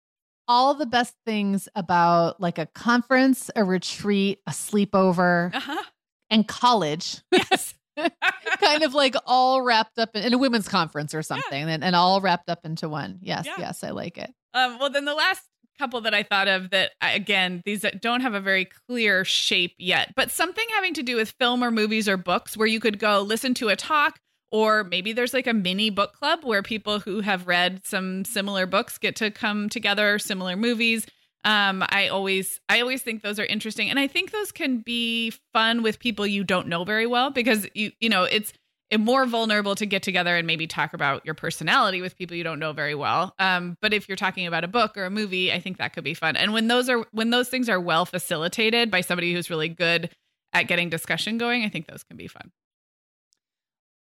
all 0.52 0.74
the 0.74 0.86
best 0.86 1.16
things 1.26 1.70
about 1.76 2.42
like 2.42 2.58
a 2.58 2.66
conference, 2.66 3.50
a 3.56 3.64
retreat, 3.64 4.40
a 4.46 4.52
sleepover, 4.52 5.56
uh-huh. 5.56 5.84
and 6.30 6.46
college. 6.46 7.22
Yes. 7.32 7.74
kind 8.60 8.84
of 8.84 8.94
like 8.94 9.16
all 9.26 9.62
wrapped 9.62 10.00
up 10.00 10.16
in, 10.16 10.24
in 10.24 10.34
a 10.34 10.38
women's 10.38 10.68
conference 10.68 11.14
or 11.14 11.22
something 11.22 11.68
yeah. 11.68 11.74
and, 11.74 11.84
and, 11.84 11.96
all 11.96 12.22
wrapped 12.22 12.50
up 12.50 12.66
into 12.66 12.88
one. 12.88 13.20
Yes, 13.22 13.46
yeah. 13.46 13.56
yes, 13.60 13.84
I 13.84 13.90
like 13.92 14.18
it. 14.18 14.34
Um, 14.54 14.80
well, 14.80 14.90
then 14.90 15.04
the 15.04 15.14
last 15.14 15.44
couple 15.78 16.00
that 16.02 16.14
I 16.14 16.24
thought 16.24 16.48
of 16.48 16.70
that, 16.72 16.92
again, 17.02 17.62
these 17.66 17.86
don't 18.00 18.22
have 18.22 18.34
a 18.34 18.40
very 18.40 18.66
clear 18.88 19.26
shape 19.26 19.76
yet, 19.78 20.14
but 20.16 20.32
something 20.32 20.66
having 20.74 20.94
to 20.96 21.04
do 21.04 21.18
with 21.18 21.32
film 21.38 21.64
or 21.64 21.70
movies 21.70 22.08
or 22.08 22.16
books 22.16 22.56
where 22.56 22.68
you 22.68 22.80
could 22.80 22.98
go 22.98 23.22
listen 23.22 23.54
to 23.56 23.70
a 23.70 23.76
talk 23.76 24.20
or 24.52 24.84
maybe 24.84 25.14
there's 25.14 25.34
like 25.34 25.48
a 25.48 25.54
mini 25.54 25.90
book 25.90 26.14
club 26.14 26.44
where 26.44 26.62
people 26.62 27.00
who 27.00 27.22
have 27.22 27.48
read 27.48 27.82
some 27.86 28.26
similar 28.26 28.66
books 28.66 28.98
get 28.98 29.16
to 29.16 29.32
come 29.32 29.70
together 29.70 30.20
similar 30.20 30.56
movies. 30.56 31.08
Um 31.44 31.84
i 31.90 32.08
always 32.10 32.60
i 32.70 32.82
always 32.82 33.02
think 33.02 33.24
those 33.24 33.40
are 33.40 33.46
interesting. 33.46 33.90
And 33.90 33.98
i 33.98 34.08
think 34.08 34.32
those 34.32 34.52
can 34.52 34.80
be 34.80 35.34
fun 35.54 35.82
with 35.82 36.00
people 36.00 36.28
you 36.28 36.44
don't 36.44 36.68
know 36.68 36.84
very 36.84 37.08
well 37.08 37.32
because 37.32 37.68
you 37.74 37.92
you 38.00 38.10
know 38.10 38.24
it's 38.24 38.54
more 39.00 39.26
vulnerable 39.26 39.74
to 39.74 39.86
get 39.86 40.04
together 40.04 40.36
and 40.36 40.46
maybe 40.46 40.68
talk 40.68 40.94
about 40.94 41.26
your 41.26 41.34
personality 41.34 42.02
with 42.02 42.18
people 42.18 42.36
you 42.36 42.44
don't 42.44 42.60
know 42.60 42.74
very 42.74 42.94
well. 42.94 43.34
Um 43.40 43.78
but 43.82 43.94
if 43.94 44.08
you're 44.08 44.18
talking 44.18 44.46
about 44.46 44.64
a 44.66 44.68
book 44.68 44.98
or 44.98 45.06
a 45.06 45.10
movie 45.10 45.52
i 45.52 45.60
think 45.60 45.78
that 45.78 45.94
could 45.94 46.04
be 46.04 46.14
fun. 46.14 46.36
And 46.36 46.54
when 46.54 46.68
those 46.68 46.90
are 46.90 47.06
when 47.12 47.32
those 47.32 47.50
things 47.50 47.70
are 47.70 47.80
well 47.80 48.06
facilitated 48.06 48.92
by 48.92 49.02
somebody 49.02 49.34
who's 49.34 49.50
really 49.50 49.70
good 49.70 50.12
at 50.54 50.64
getting 50.64 50.90
discussion 50.90 51.38
going 51.38 51.64
i 51.64 51.70
think 51.70 51.88
those 51.88 52.04
can 52.04 52.18
be 52.18 52.28
fun 52.28 52.52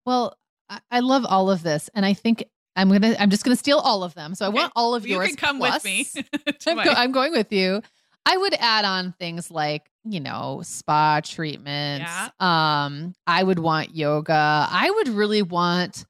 well, 0.08 0.38
I 0.90 1.00
love 1.00 1.26
all 1.26 1.50
of 1.50 1.62
this, 1.62 1.90
and 1.94 2.06
I 2.06 2.14
think 2.14 2.42
I'm 2.74 2.88
gonna. 2.88 3.14
I'm 3.18 3.28
just 3.28 3.44
gonna 3.44 3.56
steal 3.56 3.78
all 3.78 4.02
of 4.02 4.14
them. 4.14 4.34
So 4.34 4.46
I 4.46 4.48
okay. 4.48 4.56
want 4.56 4.72
all 4.74 4.94
of 4.94 5.06
you 5.06 5.16
yours. 5.16 5.28
You 5.28 5.36
can 5.36 5.46
come 5.46 5.58
plus. 5.58 5.74
with 5.74 5.84
me. 5.84 6.06
I'm, 6.66 6.76
go, 6.76 6.90
I'm, 6.90 7.12
going 7.12 7.32
with 7.32 7.52
you. 7.52 7.82
I 8.24 8.36
would 8.38 8.54
add 8.54 8.86
on 8.86 9.12
things 9.12 9.50
like 9.50 9.90
you 10.04 10.20
know 10.20 10.62
spa 10.64 11.20
treatments. 11.22 12.06
Yeah. 12.08 12.30
Um, 12.40 13.14
I 13.26 13.42
would 13.42 13.58
want 13.58 13.94
yoga. 13.94 14.66
I 14.70 14.90
would 14.90 15.08
really 15.08 15.42
want 15.42 16.06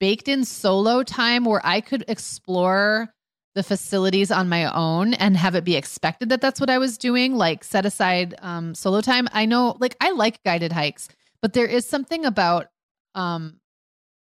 baked 0.00 0.26
in 0.26 0.44
solo 0.44 1.04
time 1.04 1.44
where 1.44 1.60
I 1.64 1.80
could 1.80 2.04
explore 2.08 3.14
the 3.54 3.62
facilities 3.62 4.30
on 4.32 4.48
my 4.48 4.72
own 4.74 5.14
and 5.14 5.36
have 5.36 5.54
it 5.54 5.64
be 5.64 5.76
expected 5.76 6.28
that 6.28 6.40
that's 6.40 6.60
what 6.60 6.68
I 6.68 6.78
was 6.78 6.98
doing. 6.98 7.36
Like 7.36 7.62
set 7.62 7.86
aside 7.86 8.34
um, 8.40 8.74
solo 8.74 9.00
time. 9.00 9.28
I 9.32 9.46
know, 9.46 9.76
like 9.78 9.96
I 10.00 10.10
like 10.10 10.42
guided 10.42 10.72
hikes, 10.72 11.08
but 11.40 11.52
there 11.52 11.66
is 11.66 11.86
something 11.86 12.24
about 12.24 12.66
um 13.16 13.58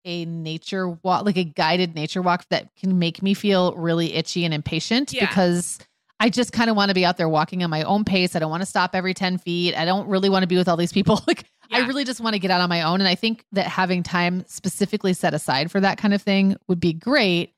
a 0.05 0.25
nature 0.25 0.89
walk, 0.89 1.25
like 1.25 1.37
a 1.37 1.45
guided 1.45 1.95
nature 1.95 2.23
walk 2.23 2.47
that 2.51 2.75
can 2.77 2.99
make 2.99 3.23
me 3.23 3.35
feel 3.35 3.75
really 3.75 4.15
itchy 4.15 4.45
and 4.45 4.55
impatient 4.55 5.13
yeah. 5.13 5.27
because 5.27 5.79
I 6.19 6.29
just 6.29 6.53
kind 6.53 6.71
of 6.71 6.77
want 6.77 6.91
to 6.91 6.95
be 6.95 7.05
out 7.05 7.17
there 7.17 7.29
walking 7.29 7.63
at 7.63 7.71
my 7.71 7.83
own 7.83 8.05
pace. 8.05 8.37
I 8.37 8.39
don't 8.39 8.51
want 8.51 8.63
to 8.63 8.67
stop 8.67 8.95
every 8.95 9.15
10 9.15 9.39
feet. 9.39 9.75
I 9.75 9.85
don't 9.85 10.09
really 10.09 10.29
want 10.29 10.43
to 10.43 10.47
be 10.47 10.57
with 10.57 10.69
all 10.69 10.77
these 10.77 10.93
people. 10.93 11.21
Like, 11.27 11.45
yeah. 11.71 11.85
I 11.85 11.87
really 11.87 12.05
just 12.05 12.21
want 12.21 12.35
to 12.35 12.41
get 12.41 12.51
out 12.51 12.61
on 12.61 12.69
my 12.69 12.83
own. 12.83 13.01
And 13.01 13.07
I 13.07 13.15
think 13.15 13.45
that 13.53 13.67
having 13.67 14.03
time 14.03 14.45
specifically 14.49 15.13
set 15.13 15.35
aside 15.35 15.71
for 15.71 15.79
that 15.79 15.99
kind 15.99 16.13
of 16.13 16.21
thing 16.21 16.57
would 16.67 16.81
be 16.81 16.93
great. 16.93 17.55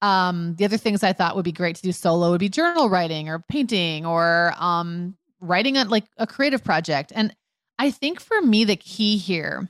Um, 0.00 0.56
the 0.56 0.64
other 0.64 0.78
things 0.78 1.04
I 1.04 1.12
thought 1.12 1.36
would 1.36 1.44
be 1.44 1.52
great 1.52 1.76
to 1.76 1.82
do 1.82 1.92
solo 1.92 2.32
would 2.32 2.40
be 2.40 2.48
journal 2.48 2.90
writing 2.90 3.28
or 3.28 3.38
painting 3.38 4.04
or 4.04 4.52
um, 4.58 5.16
writing 5.40 5.76
on 5.76 5.90
like 5.90 6.06
a 6.16 6.26
creative 6.26 6.64
project. 6.64 7.12
And 7.14 7.32
I 7.78 7.92
think 7.92 8.20
for 8.20 8.42
me, 8.42 8.64
the 8.64 8.74
key 8.74 9.16
here 9.16 9.68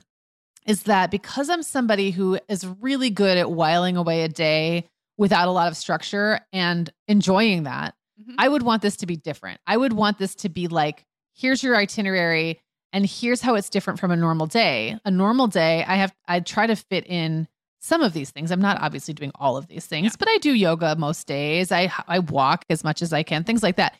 is 0.65 0.83
that 0.83 1.11
because 1.11 1.49
I'm 1.49 1.63
somebody 1.63 2.11
who 2.11 2.39
is 2.47 2.65
really 2.81 3.09
good 3.09 3.37
at 3.37 3.51
whiling 3.51 3.97
away 3.97 4.23
a 4.23 4.29
day 4.29 4.85
without 5.17 5.47
a 5.47 5.51
lot 5.51 5.67
of 5.67 5.77
structure 5.77 6.39
and 6.51 6.91
enjoying 7.07 7.63
that, 7.63 7.95
mm-hmm. 8.19 8.35
I 8.37 8.47
would 8.47 8.63
want 8.63 8.81
this 8.81 8.97
to 8.97 9.05
be 9.05 9.15
different. 9.15 9.59
I 9.67 9.77
would 9.77 9.93
want 9.93 10.17
this 10.17 10.35
to 10.35 10.49
be 10.49 10.67
like, 10.67 11.05
here's 11.33 11.63
your 11.63 11.75
itinerary 11.75 12.61
and 12.91 13.05
here's 13.05 13.41
how 13.41 13.55
it's 13.55 13.69
different 13.69 13.99
from 13.99 14.11
a 14.11 14.15
normal 14.15 14.45
day. 14.45 14.97
A 15.03 15.11
normal 15.11 15.47
day, 15.47 15.83
I 15.85 15.95
have 15.95 16.13
I 16.27 16.39
try 16.39 16.67
to 16.67 16.75
fit 16.75 17.05
in 17.07 17.47
some 17.81 18.01
of 18.01 18.13
these 18.13 18.31
things. 18.31 18.51
I'm 18.51 18.61
not 18.61 18.79
obviously 18.79 19.13
doing 19.13 19.31
all 19.35 19.57
of 19.57 19.67
these 19.67 19.85
things, 19.85 20.13
yeah. 20.13 20.17
but 20.19 20.29
I 20.29 20.37
do 20.37 20.53
yoga 20.53 20.95
most 20.95 21.27
days. 21.27 21.71
I 21.71 21.91
I 22.07 22.19
walk 22.19 22.65
as 22.69 22.83
much 22.83 23.01
as 23.01 23.11
I 23.11 23.23
can, 23.23 23.43
things 23.43 23.63
like 23.63 23.77
that. 23.77 23.97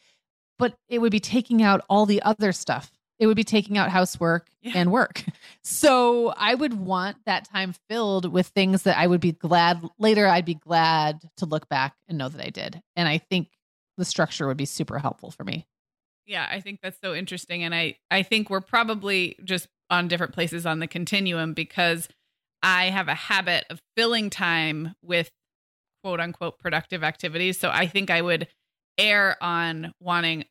But 0.60 0.76
it 0.88 1.00
would 1.00 1.12
be 1.12 1.20
taking 1.20 1.64
out 1.64 1.84
all 1.90 2.06
the 2.06 2.22
other 2.22 2.52
stuff. 2.52 2.92
It 3.24 3.28
would 3.28 3.38
be 3.38 3.46
taking 3.46 3.78
out 3.78 3.90
housework 3.90 4.48
yeah. 4.62 4.74
and 4.76 4.92
work. 4.92 5.24
So 5.66 6.34
I 6.36 6.56
would 6.56 6.74
want 6.74 7.16
that 7.26 7.46
time 7.46 7.74
filled 7.90 8.30
with 8.30 8.48
things 8.48 8.84
that 8.84 8.98
I 8.98 9.08
would 9.08 9.22
be 9.22 9.32
glad 9.32 9.82
later 9.98 10.28
I'd 10.28 10.44
be 10.44 10.56
glad 10.56 11.22
to 11.38 11.46
look 11.46 11.70
back 11.70 11.96
and 12.10 12.18
know 12.18 12.28
that 12.28 12.46
I 12.46 12.50
did. 12.50 12.82
And 12.98 13.08
I 13.08 13.18
think 13.18 13.48
the 13.98 14.04
structure 14.04 14.46
would 14.46 14.58
be 14.58 14.66
super 14.66 15.00
helpful 15.00 15.32
for 15.32 15.46
me. 15.46 15.66
Yeah, 16.26 16.46
I 16.52 16.60
think 16.60 16.82
that's 16.84 17.00
so 17.02 17.16
interesting 17.16 17.64
and 17.64 17.74
I 17.74 17.96
I 18.12 18.24
think 18.24 18.50
we're 18.50 18.60
probably 18.60 19.38
just 19.46 19.70
on 19.90 20.10
different 20.10 20.34
places 20.34 20.66
on 20.66 20.80
the 20.80 20.88
continuum 20.88 21.54
because 21.54 22.10
I 22.62 22.90
have 22.90 23.08
a 23.08 23.16
habit 23.16 23.64
of 23.70 23.80
filling 23.96 24.30
time 24.30 24.96
with 25.02 25.32
quote 26.04 26.20
unquote 26.20 26.60
productive 26.60 27.06
activities. 27.06 27.58
So 27.58 27.70
I 27.70 27.88
think 27.88 28.10
I 28.10 28.22
would 28.22 28.50
err 28.98 29.38
on 29.42 29.94
wanting 30.02 30.44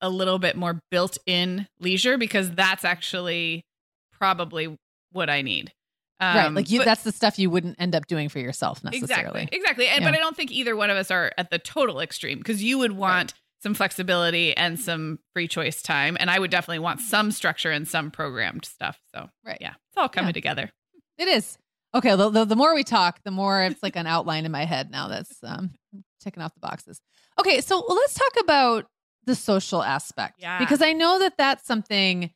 a 0.00 0.08
little 0.08 0.38
bit 0.38 0.56
more 0.56 0.80
built 0.90 1.18
in 1.26 1.66
leisure 1.80 2.18
because 2.18 2.50
that's 2.52 2.84
actually 2.84 3.64
probably 4.12 4.76
what 5.12 5.30
I 5.30 5.42
need. 5.42 5.72
Um, 6.20 6.36
right. 6.36 6.52
Like 6.52 6.70
you, 6.70 6.80
but, 6.80 6.84
that's 6.84 7.04
the 7.04 7.12
stuff 7.12 7.38
you 7.38 7.48
wouldn't 7.48 7.76
end 7.80 7.94
up 7.94 8.06
doing 8.06 8.28
for 8.28 8.40
yourself 8.40 8.82
necessarily. 8.82 9.42
Exactly. 9.42 9.48
Exactly. 9.52 9.88
And, 9.88 10.02
yeah. 10.02 10.10
But 10.10 10.16
I 10.16 10.20
don't 10.20 10.36
think 10.36 10.50
either 10.50 10.74
one 10.74 10.90
of 10.90 10.96
us 10.96 11.10
are 11.10 11.32
at 11.38 11.50
the 11.50 11.58
total 11.58 12.00
extreme 12.00 12.38
because 12.38 12.62
you 12.62 12.78
would 12.78 12.92
want 12.92 13.32
right. 13.32 13.40
some 13.62 13.74
flexibility 13.74 14.56
and 14.56 14.80
some 14.80 15.20
free 15.32 15.46
choice 15.46 15.80
time. 15.80 16.16
And 16.18 16.28
I 16.28 16.38
would 16.38 16.50
definitely 16.50 16.80
want 16.80 17.00
some 17.00 17.30
structure 17.30 17.70
and 17.70 17.86
some 17.86 18.10
programmed 18.10 18.64
stuff. 18.64 18.98
So, 19.14 19.28
right. 19.44 19.58
Yeah. 19.60 19.74
It's 19.90 19.96
all 19.96 20.08
coming 20.08 20.30
yeah. 20.30 20.32
together. 20.32 20.70
It 21.18 21.28
is. 21.28 21.56
Okay. 21.94 22.16
The, 22.16 22.30
the, 22.30 22.44
the, 22.44 22.56
more 22.56 22.74
we 22.74 22.82
talk, 22.82 23.20
the 23.24 23.30
more 23.30 23.62
it's 23.62 23.82
like 23.82 23.94
an 23.94 24.08
outline 24.08 24.44
in 24.44 24.50
my 24.50 24.64
head 24.64 24.90
now 24.90 25.06
that's 25.06 25.38
um, 25.44 25.70
ticking 26.20 26.42
off 26.42 26.52
the 26.54 26.60
boxes. 26.60 27.00
Okay. 27.38 27.60
So 27.60 27.84
let's 27.88 28.14
talk 28.14 28.32
about 28.42 28.86
the 29.26 29.34
social 29.34 29.82
aspect. 29.82 30.36
Yeah. 30.38 30.58
Because 30.58 30.82
I 30.82 30.92
know 30.92 31.18
that 31.18 31.34
that's 31.36 31.66
something 31.66 32.30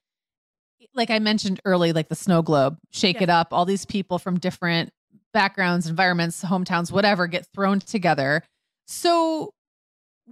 like 0.94 1.10
I 1.10 1.18
mentioned 1.18 1.60
early, 1.64 1.92
like 1.92 2.08
the 2.08 2.14
snow 2.14 2.42
globe, 2.42 2.78
shake 2.90 3.16
yeah. 3.16 3.24
it 3.24 3.30
up, 3.30 3.48
all 3.52 3.64
these 3.64 3.84
people 3.84 4.18
from 4.18 4.38
different 4.38 4.90
backgrounds, 5.32 5.86
environments, 5.86 6.44
hometowns, 6.44 6.92
whatever, 6.92 7.26
get 7.26 7.46
thrown 7.54 7.80
together. 7.80 8.42
So, 8.86 9.54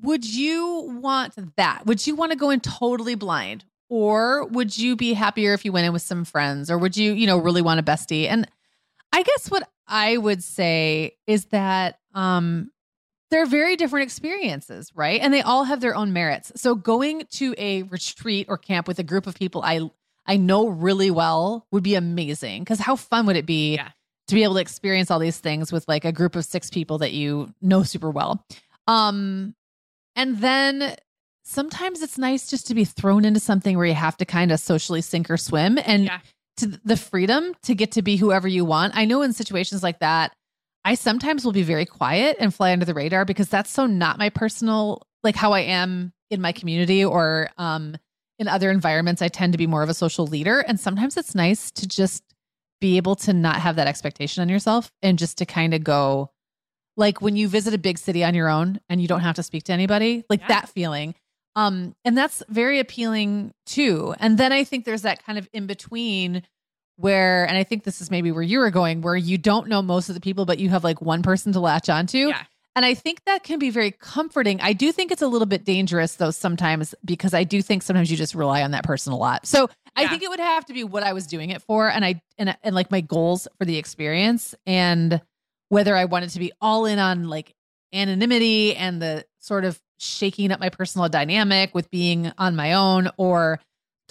would 0.03 0.25
you 0.25 1.01
want 1.01 1.35
that? 1.57 1.87
Would 1.87 2.07
you 2.07 2.15
want 2.15 2.33
to 2.33 2.39
go 2.39 2.51
in 2.51 2.61
totally 2.61 3.15
blind? 3.15 3.65
Or 3.89 4.47
would 4.47 4.77
you 4.79 4.95
be 4.95 5.15
happier 5.15 5.53
if 5.53 5.65
you 5.65 5.73
went 5.73 5.87
in 5.87 5.93
with 5.93 6.03
some 6.03 6.25
friends? 6.25 6.71
Or 6.71 6.79
would 6.79 6.97
you, 6.97 7.13
you 7.13 7.27
know, 7.27 7.39
really 7.39 7.63
want 7.63 7.81
a 7.81 7.83
bestie? 7.83 8.29
And 8.29 8.49
I 9.13 9.23
guess 9.23 9.51
what 9.51 9.69
I 9.89 10.17
would 10.17 10.45
say 10.45 11.17
is 11.27 11.47
that 11.47 11.99
um 12.15 12.71
they're 13.31 13.47
very 13.47 13.77
different 13.77 14.05
experiences, 14.05 14.91
right? 14.95 15.21
And 15.21 15.33
they 15.33 15.43
all 15.43 15.65
have 15.65 15.81
their 15.81 15.95
own 15.95 16.13
merits. 16.13 16.53
So 16.57 16.75
going 16.75 17.27
to 17.33 17.55
a 17.57 17.83
retreat 17.85 18.47
or 18.49 18.59
camp 18.59 18.89
with 18.89 18.99
a 18.99 19.05
group 19.05 19.27
of 19.27 19.35
people 19.35 19.63
I 19.65 19.91
I 20.27 20.37
know 20.37 20.69
really 20.69 21.11
well 21.11 21.67
would 21.73 21.83
be 21.83 21.95
amazing. 21.95 22.63
Because 22.63 22.79
how 22.79 22.97
fun 22.97 23.27
would 23.27 23.37
it 23.37 23.47
be 23.47 23.77
yeah. 23.77 23.89
to 24.29 24.35
be 24.35 24.45
able 24.45 24.55
to 24.55 24.61
experience 24.61 25.11
all 25.11 25.19
these 25.19 25.39
things 25.39 25.73
with 25.73 25.89
like 25.89 26.05
a 26.05 26.13
group 26.13 26.37
of 26.37 26.45
six 26.45 26.71
people 26.71 26.99
that 26.99 27.13
you 27.13 27.53
know 27.61 27.83
super 27.83 28.11
well? 28.11 28.45
Um, 28.87 29.55
and 30.15 30.39
then 30.39 30.95
sometimes 31.43 32.03
it's 32.03 32.19
nice 32.19 32.49
just 32.49 32.67
to 32.69 32.75
be 32.75 32.85
thrown 32.85 33.25
into 33.25 33.41
something 33.41 33.77
where 33.77 33.87
you 33.87 33.95
have 33.95 34.17
to 34.19 34.25
kind 34.25 34.53
of 34.53 34.61
socially 34.61 35.01
sink 35.01 35.31
or 35.31 35.37
swim 35.37 35.79
and 35.85 36.05
yeah. 36.05 36.21
to 36.59 36.67
the 36.85 36.97
freedom 36.97 37.55
to 37.63 37.75
get 37.75 37.93
to 37.93 38.03
be 38.03 38.17
whoever 38.17 38.47
you 38.47 38.65
want. 38.65 38.97
I 38.97 39.07
know 39.07 39.23
in 39.23 39.33
situations 39.33 39.83
like 39.83 40.01
that, 40.01 40.33
I 40.85 40.95
sometimes 40.95 41.45
will 41.45 41.53
be 41.53 41.63
very 41.63 41.87
quiet 41.87 42.37
and 42.41 42.55
fly 42.55 42.73
under 42.73 42.85
the 42.85 42.95
radar 42.95 43.25
because 43.25 43.49
that's 43.49 43.71
so 43.71 43.87
not 43.87 44.19
my 44.19 44.31
personal 44.31 45.03
like 45.23 45.37
how 45.37 45.53
I 45.53 45.61
am 45.61 46.13
in 46.31 46.41
my 46.41 46.53
community 46.53 47.05
or 47.05 47.51
um 47.59 47.97
in 48.41 48.49
other 48.49 48.71
environments, 48.71 49.21
I 49.21 49.29
tend 49.29 49.53
to 49.53 49.59
be 49.59 49.67
more 49.67 49.83
of 49.83 49.91
a 49.91 49.95
social 49.95 50.27
leader. 50.27 50.61
And 50.61 50.81
sometimes 50.81 51.19
it's 51.19 51.35
nice 51.35 51.71
to 51.73 51.87
just 51.87 52.25
be 52.81 52.97
able 52.97 53.15
to 53.17 53.35
not 53.35 53.57
have 53.57 53.77
that 53.77 53.87
expectation 53.87 54.41
on 54.41 54.49
yourself 54.49 54.91
and 55.03 55.19
just 55.19 55.37
to 55.39 55.45
kind 55.45 55.75
of 55.75 55.85
go 55.85 56.31
like 56.97 57.21
when 57.21 57.37
you 57.37 57.49
visit 57.49 57.75
a 57.75 57.79
big 57.79 57.99
city 57.99 58.25
on 58.25 58.35
your 58.35 58.49
own 58.49 58.81
and 58.89 59.01
you 59.03 59.07
don't 59.07 59.21
have 59.21 59.37
to 59.37 59.43
speak 59.43 59.65
to 59.65 59.73
anybody, 59.73 60.25
like 60.31 60.41
yeah. 60.41 60.49
that 60.49 60.69
feeling. 60.71 61.15
Um, 61.55 61.95
and 62.05 62.17
that's 62.17 62.43
very 62.49 62.79
appealing 62.79 63.53
too. 63.67 64.15
And 64.19 64.39
then 64.39 64.53
I 64.53 64.65
think 64.65 64.87
there's 64.87 65.03
that 65.03 65.23
kind 65.25 65.39
of 65.39 65.47
in 65.53 65.67
between 65.67 66.43
where, 67.01 67.47
and 67.47 67.57
I 67.57 67.65
think 67.65 67.85
this 67.85 68.01
is 68.01 68.11
maybe 68.11 68.31
where 68.31 68.43
you 68.43 68.59
were 68.59 68.71
going, 68.71 69.01
where 69.01 69.17
you 69.17 69.39
don't 69.39 69.69
know 69.69 69.81
most 69.81 70.09
of 70.09 70.15
the 70.15 70.21
people, 70.21 70.45
but 70.45 70.59
you 70.59 70.69
have 70.69 70.85
like 70.85 71.01
one 71.01 71.23
person 71.23 71.53
to 71.53 71.61
latch 71.61 71.89
onto. 71.89 72.29
Yeah. 72.29 72.43
And 72.77 72.85
I 72.85 72.95
think 72.95 73.25
that 73.25 73.43
can 73.43 73.59
be 73.59 73.71
very 73.71 73.91
comforting. 73.91 74.61
I 74.61 74.75
do 74.75 74.93
think 74.93 75.11
it's 75.11 75.23
a 75.23 75.27
little 75.27 75.47
bit 75.47 75.65
dangerous 75.65 76.15
though 76.15 76.31
sometimes 76.31 76.95
because 77.05 77.35
I 77.35 77.45
do 77.45 77.63
think 77.63 77.83
sometimes 77.83 78.11
you 78.11 78.17
just 78.17 78.35
rely 78.35 78.63
on 78.63 78.71
that 78.73 78.85
person 78.85 79.13
a 79.13 79.17
lot. 79.17 79.47
So 79.47 79.63
yeah. 79.63 79.67
I 79.97 80.07
think 80.07 80.23
it 80.23 80.31
would 80.31 80.41
have 80.41 80.65
to 80.67 80.73
be 80.73 80.85
what 80.85 81.03
I 81.03 81.13
was 81.13 81.27
doing 81.27 81.51
it 81.51 81.63
for 81.63 81.89
and 81.89 82.05
I 82.05 82.23
and 82.39 82.57
and 82.63 82.75
like 82.75 82.91
my 82.91 83.01
goals 83.01 83.49
for 83.59 83.65
the 83.65 83.77
experience 83.77 84.55
and 84.67 85.21
whether 85.69 85.97
I 85.97 86.05
wanted 86.05 86.31
to 86.31 86.39
be 86.39 86.53
all 86.61 86.87
in 86.87 86.99
on 86.99 87.29
like 87.29 87.55
anonymity 87.93 88.77
and 88.77 89.03
the 89.03 89.25
sort 89.41 89.65
of 89.65 89.81
shaking 89.99 90.53
up 90.53 90.61
my 90.61 90.69
personal 90.69 91.09
dynamic 91.09 91.75
with 91.75 91.91
being 91.91 92.33
on 92.39 92.55
my 92.55 92.75
own 92.75 93.11
or 93.17 93.59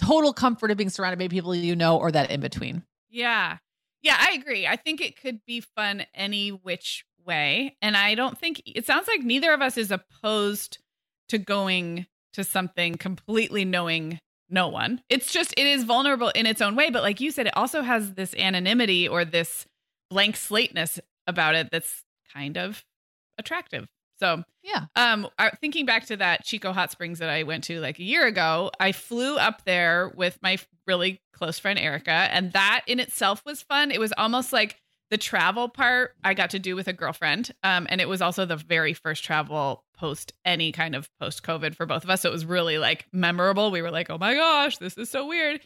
total 0.00 0.32
comfort 0.32 0.70
of 0.70 0.76
being 0.76 0.90
surrounded 0.90 1.18
by 1.18 1.28
people 1.28 1.54
you 1.54 1.76
know 1.76 1.98
or 1.98 2.10
that 2.10 2.30
in 2.30 2.40
between. 2.40 2.82
Yeah. 3.08 3.58
Yeah, 4.02 4.16
I 4.18 4.32
agree. 4.32 4.66
I 4.66 4.76
think 4.76 5.00
it 5.00 5.20
could 5.20 5.44
be 5.46 5.60
fun 5.60 6.04
any 6.14 6.50
which 6.50 7.04
way. 7.26 7.76
And 7.82 7.96
I 7.96 8.14
don't 8.14 8.38
think 8.38 8.62
it 8.64 8.86
sounds 8.86 9.08
like 9.08 9.22
neither 9.22 9.52
of 9.52 9.60
us 9.60 9.76
is 9.76 9.90
opposed 9.90 10.78
to 11.28 11.38
going 11.38 12.06
to 12.32 12.44
something 12.44 12.96
completely 12.96 13.64
knowing 13.64 14.18
no 14.48 14.68
one. 14.68 15.02
It's 15.08 15.32
just, 15.32 15.52
it 15.56 15.66
is 15.66 15.84
vulnerable 15.84 16.30
in 16.30 16.46
its 16.46 16.60
own 16.60 16.76
way. 16.76 16.90
But 16.90 17.02
like 17.02 17.20
you 17.20 17.30
said, 17.30 17.46
it 17.46 17.56
also 17.56 17.82
has 17.82 18.14
this 18.14 18.34
anonymity 18.34 19.06
or 19.06 19.24
this 19.24 19.66
blank 20.08 20.36
slateness 20.36 20.98
about 21.26 21.54
it 21.54 21.68
that's 21.70 22.02
kind 22.32 22.56
of 22.56 22.84
attractive. 23.38 23.86
So 24.20 24.44
yeah. 24.62 24.86
Um, 24.94 25.26
thinking 25.60 25.86
back 25.86 26.06
to 26.06 26.16
that 26.18 26.44
Chico 26.44 26.72
Hot 26.72 26.92
Springs 26.92 27.18
that 27.18 27.30
I 27.30 27.42
went 27.42 27.64
to 27.64 27.80
like 27.80 27.98
a 27.98 28.04
year 28.04 28.26
ago, 28.26 28.70
I 28.78 28.92
flew 28.92 29.38
up 29.38 29.64
there 29.64 30.12
with 30.14 30.38
my 30.42 30.58
really 30.86 31.20
close 31.32 31.58
friend 31.58 31.78
Erica, 31.78 32.10
and 32.10 32.52
that 32.52 32.82
in 32.86 33.00
itself 33.00 33.42
was 33.46 33.62
fun. 33.62 33.90
It 33.90 33.98
was 33.98 34.12
almost 34.18 34.52
like 34.52 34.76
the 35.10 35.18
travel 35.18 35.68
part 35.68 36.14
I 36.22 36.34
got 36.34 36.50
to 36.50 36.58
do 36.58 36.76
with 36.76 36.86
a 36.86 36.92
girlfriend. 36.92 37.50
Um, 37.64 37.86
and 37.90 38.00
it 38.00 38.08
was 38.08 38.22
also 38.22 38.46
the 38.46 38.56
very 38.56 38.94
first 38.94 39.24
travel 39.24 39.84
post 39.96 40.32
any 40.44 40.70
kind 40.70 40.94
of 40.94 41.08
post 41.18 41.42
COVID 41.42 41.74
for 41.74 41.84
both 41.84 42.04
of 42.04 42.10
us. 42.10 42.20
So 42.20 42.28
it 42.28 42.32
was 42.32 42.46
really 42.46 42.78
like 42.78 43.06
memorable. 43.12 43.70
We 43.70 43.82
were 43.82 43.90
like, 43.90 44.08
oh 44.08 44.18
my 44.18 44.34
gosh, 44.34 44.76
this 44.78 44.96
is 44.96 45.10
so 45.10 45.26
weird. 45.26 45.60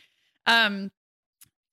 Um, 0.47 0.90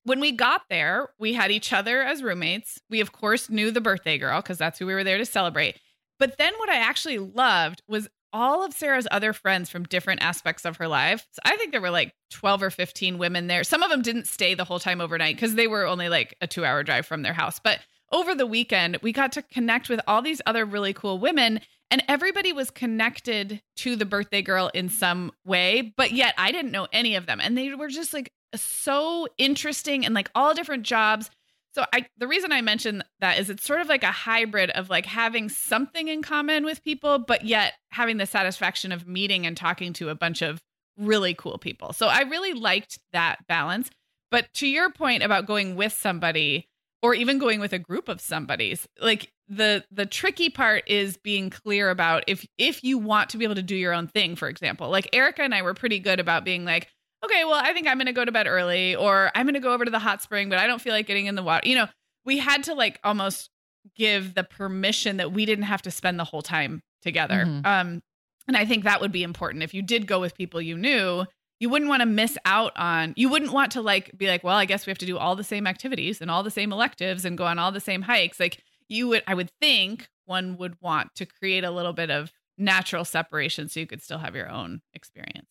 when 0.04 0.20
we 0.20 0.32
got 0.32 0.63
there, 0.70 1.10
we 1.20 1.34
had 1.34 1.52
each 1.52 1.72
other 1.72 2.02
as 2.02 2.24
roommates. 2.24 2.80
We, 2.89 3.00
of 3.00 3.12
course, 3.12 3.50
knew 3.50 3.72
the 3.72 3.82
birthday 3.82 4.17
girl 4.17 4.41
because 4.41 4.58
that's 4.58 4.80
who 4.80 4.86
we 4.86 4.94
were 4.94 5.04
there 5.04 5.20
to 5.20 5.26
celebrate. 5.26 5.78
But 6.21 6.38
then 6.38 6.53
what 6.57 6.69
I 6.69 6.75
actually 6.75 7.17
loved 7.17 7.81
was 7.88 8.07
all 8.31 8.63
of 8.63 8.73
Sarah's 8.73 9.07
other 9.10 9.34
friends 9.34 9.71
from 9.71 9.86
different 9.86 10.21
aspects 10.21 10.65
of 10.65 10.77
her 10.77 10.88
life. 10.88 11.27
So 11.31 11.39
I 11.43 11.57
think 11.57 11.71
there 11.71 11.81
were 11.81 11.89
like 11.89 12.13
12 12.29 12.62
or 12.62 12.69
15 12.69 13.17
women 13.17 13.47
there. 13.47 13.63
Some 13.63 13.81
of 13.81 13.89
them 13.89 14.03
didn't 14.03 14.27
stay 14.27 14.53
the 14.53 14.63
whole 14.63 14.77
time 14.77 15.01
overnight 15.01 15.36
because 15.36 15.55
they 15.55 15.65
were 15.65 15.88
only 15.88 16.10
like 16.10 16.38
a 16.39 16.45
two 16.45 16.63
hour 16.63 16.84
drive 16.84 17.07
from 17.07 17.23
their 17.23 17.34
house. 17.34 17.60
But 17.60 17.79
over 18.12 18.36
the 18.36 18.45
weekend, 18.45 19.00
we 19.02 19.12
got 19.12 19.31
to 19.31 19.41
connect 19.41 19.89
with 19.89 20.00
all 20.06 20.21
these 20.21 20.43
other 20.46 20.63
really 20.63 20.93
cool 20.93 21.17
women, 21.17 21.60
and 21.89 22.04
everybody 22.08 22.54
was 22.54 22.69
connected 22.69 23.60
to 23.77 23.96
the 23.96 24.06
birthday 24.06 24.43
girl 24.43 24.69
in 24.75 24.89
some 24.89 25.31
way. 25.43 25.91
But 25.98 26.12
yet 26.12 26.35
I 26.37 26.52
didn't 26.52 26.71
know 26.71 26.87
any 26.93 27.15
of 27.15 27.25
them. 27.25 27.39
And 27.41 27.58
they 27.58 27.73
were 27.73 27.89
just 27.89 28.13
like 28.13 28.31
so 28.54 29.27
interesting 29.39 30.06
and 30.06 30.13
like 30.13 30.29
all 30.35 30.54
different 30.54 30.83
jobs 30.83 31.31
so 31.74 31.86
I 31.94 32.06
the 32.17 32.28
reason 32.28 32.52
I 32.52 32.62
mentioned 32.62 33.04
that 33.19 33.40
is 33.40 33.50
it's 33.50 33.65
sort 33.65 33.82
of 33.82 33.88
like 33.88 34.04
a 34.04 34.12
hybrid 34.12 34.72
of 34.72 34.90
like 34.90 35.06
having 35.06 35.50
something 35.50 36.08
in 36.08 36.22
common 36.22 36.65
with 36.65 36.84
people, 36.84 37.19
but 37.19 37.46
yet 37.46 37.74
having 37.92 38.17
the 38.17 38.26
satisfaction 38.26 38.92
of 38.92 39.08
meeting 39.08 39.46
and 39.46 39.56
talking 39.56 39.94
to 39.94 40.10
a 40.10 40.15
bunch 40.15 40.42
of 40.42 40.62
really 40.98 41.34
cool 41.34 41.58
people. 41.58 41.94
So 41.94 42.08
I 42.08 42.22
really 42.22 42.54
liked 42.54 43.00
that 43.13 43.48
balance. 43.48 43.90
But 44.30 44.54
to 44.56 44.67
your 44.67 44.90
point 44.92 45.24
about 45.24 45.46
going 45.46 45.76
with 45.76 45.94
somebody 45.94 46.67
or 47.02 47.13
even 47.13 47.40
going 47.40 47.60
with 47.60 47.74
a 47.74 47.80
group 47.80 48.10
of 48.10 48.22
somebody's, 48.22 48.88
like 49.02 49.32
the 49.52 49.84
the 49.92 50.06
tricky 50.06 50.50
part 50.50 50.84
is 50.88 51.17
being 51.17 51.50
clear 51.50 51.90
about 51.90 52.24
if 52.28 52.46
if 52.58 52.84
you 52.84 52.98
want 52.98 53.30
to 53.30 53.38
be 53.38 53.44
able 53.44 53.56
to 53.56 53.62
do 53.62 53.76
your 53.76 53.94
own 53.94 54.08
thing 54.08 54.34
for 54.34 54.48
example 54.48 54.90
like 54.90 55.10
erica 55.12 55.42
and 55.42 55.54
i 55.54 55.62
were 55.62 55.74
pretty 55.74 56.00
good 56.00 56.22
about 56.22 56.46
being 56.46 56.63
like 56.63 56.88
okay 57.24 57.44
well 57.46 57.56
i 57.63 57.74
think 57.74 57.88
i'm 57.88 57.98
gonna 57.98 58.13
go 58.13 58.26
to 58.26 58.32
bed 58.32 58.48
early 58.48 58.96
or 58.96 59.32
i'm 59.36 59.46
gonna 59.46 59.60
go 59.60 59.74
over 59.74 59.86
to 59.86 59.92
the 59.92 60.00
hot 60.00 60.22
spring 60.22 60.50
but 60.50 60.58
i 60.60 60.67
don't 60.67 60.82
feel 60.82 60.94
like 60.94 61.08
getting 61.08 61.26
in 61.28 61.36
the 61.36 61.44
water. 61.44 61.67
You 61.67 61.76
know 61.76 61.88
we 62.26 62.38
had 62.38 62.63
to 62.65 62.74
like 62.76 63.00
almost 63.04 63.50
give 63.96 64.36
the 64.36 64.44
permission 64.44 65.17
that 65.17 65.32
we 65.32 65.46
didn't 65.46 65.65
have 65.65 65.82
to 65.84 65.92
spend 65.92 66.19
the 66.19 66.24
whole 66.24 66.42
time 66.44 66.82
together. 67.02 67.46
Mhm. 67.48 67.65
um 67.65 68.02
and 68.48 68.58
i 68.58 68.65
think 68.65 68.84
that 68.84 69.02
would 69.02 69.12
be 69.12 69.24
important. 69.24 69.63
If 69.63 69.74
you 69.74 69.82
did 69.82 70.08
go 70.08 70.19
with 70.19 70.36
people 70.36 70.62
you 70.62 70.78
knew 70.78 71.26
you 71.60 71.69
wouldn't 71.69 71.90
want 71.90 72.02
to 72.02 72.08
miss 72.08 72.38
out 72.46 72.72
on 72.76 73.13
you 73.15 73.30
wouldn't 73.30 73.52
want 73.52 73.72
to 73.74 73.82
like 73.82 74.17
be 74.17 74.28
like 74.28 74.44
well 74.44 74.58
i 74.58 74.65
guess 74.65 74.86
we 74.86 74.92
have 74.92 74.98
to 75.00 75.06
do 75.06 75.17
all 75.17 75.36
the 75.36 75.44
same 75.44 75.67
activities 75.67 76.22
and 76.22 76.30
all 76.32 76.44
the 76.44 76.52
same 76.52 76.72
electives 76.74 77.24
and 77.26 77.38
go 77.38 77.46
on 77.46 77.60
all 77.60 77.72
the 77.72 77.80
same 77.80 78.02
hikes. 78.04 78.40
Like 78.40 78.63
you 78.88 79.08
would 79.10 79.24
i 79.28 79.34
would 79.34 79.50
think 79.62 80.10
one 80.26 80.58
would 80.58 80.76
want 80.82 81.13
to 81.15 81.26
create 81.26 81.63
a 81.63 81.72
little 81.72 81.94
bit 81.94 82.10
of 82.12 82.32
natural 82.58 83.04
separation 83.06 83.67
so 83.69 83.80
you 83.80 83.88
could 83.88 84.02
still 84.02 84.17
have 84.19 84.36
your 84.36 84.50
own 84.50 84.82
experience 84.94 85.48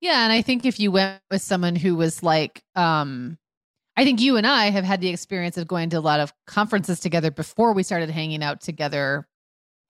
Yeah, 0.00 0.24
and 0.24 0.32
I 0.32 0.42
think 0.42 0.64
if 0.64 0.80
you 0.80 0.90
went 0.90 1.20
with 1.30 1.42
someone 1.42 1.76
who 1.76 1.94
was 1.96 2.22
like, 2.22 2.62
um, 2.74 3.38
I 3.96 4.04
think 4.04 4.20
you 4.20 4.36
and 4.36 4.46
I 4.46 4.70
have 4.70 4.84
had 4.84 5.00
the 5.00 5.08
experience 5.08 5.58
of 5.58 5.66
going 5.68 5.90
to 5.90 5.98
a 5.98 6.00
lot 6.00 6.20
of 6.20 6.32
conferences 6.46 7.00
together 7.00 7.30
before 7.30 7.72
we 7.74 7.82
started 7.82 8.08
hanging 8.08 8.42
out 8.42 8.60
together, 8.62 9.26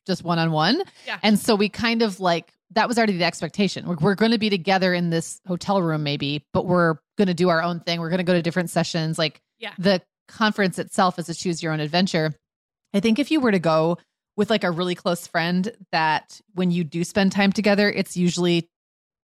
just 0.07 0.25
one 0.25 0.39
on 0.39 0.51
one. 0.51 0.83
Yeah. 1.07 1.19
And 1.23 1.39
so 1.39 1.55
we 1.55 1.69
kind 1.69 2.03
of 2.03 2.19
like 2.19 2.53
that 2.73 2.89
was 2.89 2.99
already 2.99 3.17
the 3.17 3.25
expectation. 3.25 3.87
We're, 3.87 3.97
we're 4.01 4.15
going 4.15 4.33
to 4.33 4.39
be 4.39 4.51
together 4.51 4.95
in 4.95 5.11
this 5.11 5.41
hotel 5.47 5.81
room, 5.83 6.03
maybe, 6.03 6.45
but 6.53 6.67
we're 6.67 6.97
going 7.19 7.29
to 7.29 7.35
do 7.35 7.49
our 7.49 7.63
own 7.63 7.81
thing. 7.81 8.01
We're 8.01 8.11
going 8.11 8.19
to 8.19 8.25
go 8.25 8.33
to 8.33 8.43
different 8.43 8.71
sessions. 8.71 9.19
Like 9.19 9.41
Yeah. 9.59 9.73
the 9.79 10.03
conference 10.29 10.79
itself 10.79 11.19
is 11.19 11.29
a 11.29 11.35
choose 11.35 11.63
your 11.63 11.73
own 11.73 11.81
adventure. 11.81 12.35
I 12.95 13.01
think 13.01 13.19
if 13.19 13.31
you 13.31 13.41
were 13.41 13.53
to 13.53 13.59
go 13.59 13.99
with 14.37 14.51
like 14.51 14.65
a 14.65 14.71
really 14.71 14.95
close 14.95 15.27
friend, 15.27 15.71
that 15.93 16.41
when 16.55 16.71
you 16.71 16.83
do 16.85 17.05
spend 17.05 17.33
time 17.33 17.53
together, 17.53 17.91
it's 17.91 18.17
usually 18.17 18.69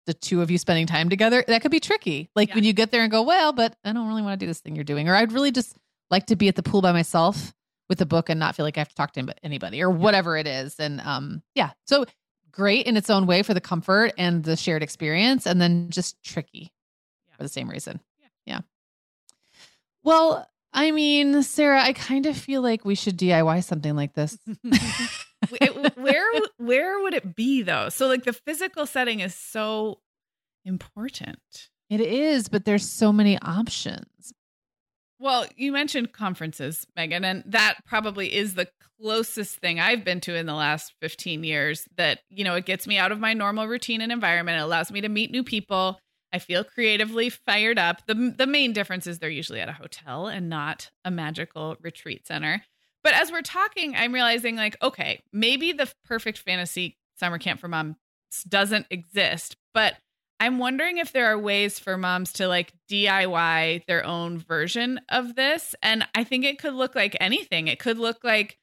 the 0.06 0.14
two 0.14 0.42
of 0.42 0.52
you 0.52 0.58
spending 0.58 0.86
time 0.88 1.10
together, 1.10 1.44
that 1.48 1.62
could 1.62 1.72
be 1.72 1.80
tricky. 1.80 2.30
Like 2.36 2.50
Yeah. 2.50 2.56
when 2.56 2.64
you 2.64 2.74
get 2.74 2.92
there 2.92 3.02
and 3.02 3.12
go, 3.12 3.22
well, 3.24 3.54
but 3.54 3.76
I 3.84 3.92
don't 3.94 4.08
really 4.08 4.22
want 4.22 4.40
to 4.40 4.44
do 4.44 4.48
this 4.48 4.60
thing 4.60 4.76
you're 4.76 4.84
doing, 4.84 5.10
or 5.10 5.16
I'd 5.16 5.32
really 5.32 5.52
just 5.52 5.76
like 6.12 6.28
to 6.28 6.36
be 6.36 6.48
at 6.48 6.56
the 6.56 6.64
pool 6.64 6.82
by 6.82 6.92
myself 6.92 7.54
with 7.90 8.02
a 8.02 8.06
book 8.06 8.30
and 8.30 8.40
not 8.40 8.56
feel 8.56 8.66
like 8.66 8.78
I 8.78 8.82
have 8.82 8.90
to 8.90 8.96
talk 8.96 9.14
to 9.14 9.34
anybody- 9.44 9.82
or 9.82 9.90
whatever 9.90 10.38
it 10.38 10.48
is. 10.48 10.80
And 10.80 11.02
um, 11.02 11.42
yeah, 11.56 11.72
so 11.86 12.06
great 12.52 12.86
in 12.86 12.98
its 12.98 13.10
own 13.10 13.26
way 13.28 13.44
for 13.44 13.54
the 13.54 13.62
comfort 13.62 14.14
and 14.18 14.44
the 14.44 14.56
shared 14.56 14.82
experience, 14.84 15.46
and 15.46 15.60
then 15.62 15.90
just 15.90 16.22
tricky 16.24 16.72
Yeah. 17.28 17.36
for 17.38 17.44
the 17.44 17.50
same 17.50 17.70
reason. 17.70 18.00
Yeah. 18.20 18.28
yeah. 18.46 18.60
Well, 20.04 20.48
I 20.72 20.92
mean, 20.92 21.42
Sarah, 21.44 21.82
I 21.82 21.94
kind 21.94 22.26
of 22.26 22.38
feel 22.38 22.62
like 22.62 22.86
we 22.86 22.96
should 22.96 23.18
DIY 23.18 23.64
something 23.64 23.96
like 23.96 24.14
this. 24.14 24.38
It- 25.52 25.98
where 25.98 26.42
where 26.58 27.00
would 27.02 27.14
it 27.14 27.36
be 27.36 27.62
though 27.62 27.90
so 27.90 28.08
like 28.08 28.24
the 28.24 28.34
physical 28.34 28.86
setting 28.86 29.20
is 29.20 29.34
so 29.36 30.00
important 30.66 31.40
It 31.90 32.02
is, 32.02 32.50
but 32.50 32.66
there's 32.66 32.90
so 32.90 33.14
many 33.14 33.38
options. 33.42 34.34
Well, 35.20 35.46
you 35.56 35.72
mentioned 35.72 36.12
conferences, 36.12 36.86
Megan, 36.96 37.24
and 37.24 37.44
that 37.46 37.76
probably 37.86 38.34
is 38.36 38.56
the 38.56 38.68
closest 39.00 39.58
thing 39.58 39.80
I've 39.80 40.04
been 40.04 40.20
to 40.22 40.36
in 40.36 40.46
the 40.46 40.54
last 40.54 40.94
15 41.02 41.44
years 41.44 41.88
that, 41.96 42.20
you 42.30 42.44
know, 42.44 42.56
it 42.56 42.66
gets 42.66 42.86
me 42.86 42.98
out 42.98 43.12
of 43.14 43.20
my 43.20 43.34
normal 43.34 43.68
routine 43.68 44.02
and 44.02 44.12
environment. 44.12 44.58
It 44.58 44.62
allows 44.64 44.92
me 44.92 45.00
to 45.02 45.10
meet 45.10 45.32
new 45.32 45.44
people. 45.44 46.00
I 46.34 46.40
feel 46.40 46.64
creatively 46.66 47.30
fired 47.30 47.80
up. 47.80 48.06
The 48.08 48.34
the 48.38 48.48
main 48.48 48.74
difference 48.74 49.08
is 49.08 49.20
they're 49.20 49.30
usually 49.30 49.62
at 49.62 49.70
a 49.70 49.74
hotel 49.74 50.28
and 50.28 50.50
not 50.50 50.90
a 51.06 51.12
magical 51.12 51.78
retreat 51.80 52.28
center. 52.28 52.64
But 53.06 53.14
as 53.14 53.32
we're 53.32 53.44
talking, 53.44 53.96
I'm 53.96 54.12
realizing 54.12 54.56
like, 54.56 54.82
okay, 54.82 55.22
maybe 55.32 55.74
the 55.74 55.94
perfect 56.06 56.40
fantasy 56.40 56.98
summer 57.20 57.38
camp 57.38 57.60
for 57.60 57.68
moms 57.68 57.98
doesn't 58.50 58.88
exist, 58.90 59.56
but 59.76 59.94
I'm 60.40 60.58
wondering 60.58 60.98
if 60.98 61.14
there 61.14 61.28
are 61.28 61.38
ways 61.38 61.78
for 61.78 61.98
moms 61.98 62.34
to 62.34 62.48
like 62.48 62.74
DIY 62.90 63.86
their 63.86 64.04
own 64.04 64.40
version 64.40 65.00
of 65.08 65.36
this. 65.36 65.76
And 65.84 66.08
I 66.16 66.24
think 66.24 66.46
it 66.46 66.58
could 66.58 66.74
look 66.74 66.96
like 66.96 67.16
anything. 67.20 67.68
It 67.68 67.78
could 67.78 68.00
look 68.00 68.24
like 68.24 68.58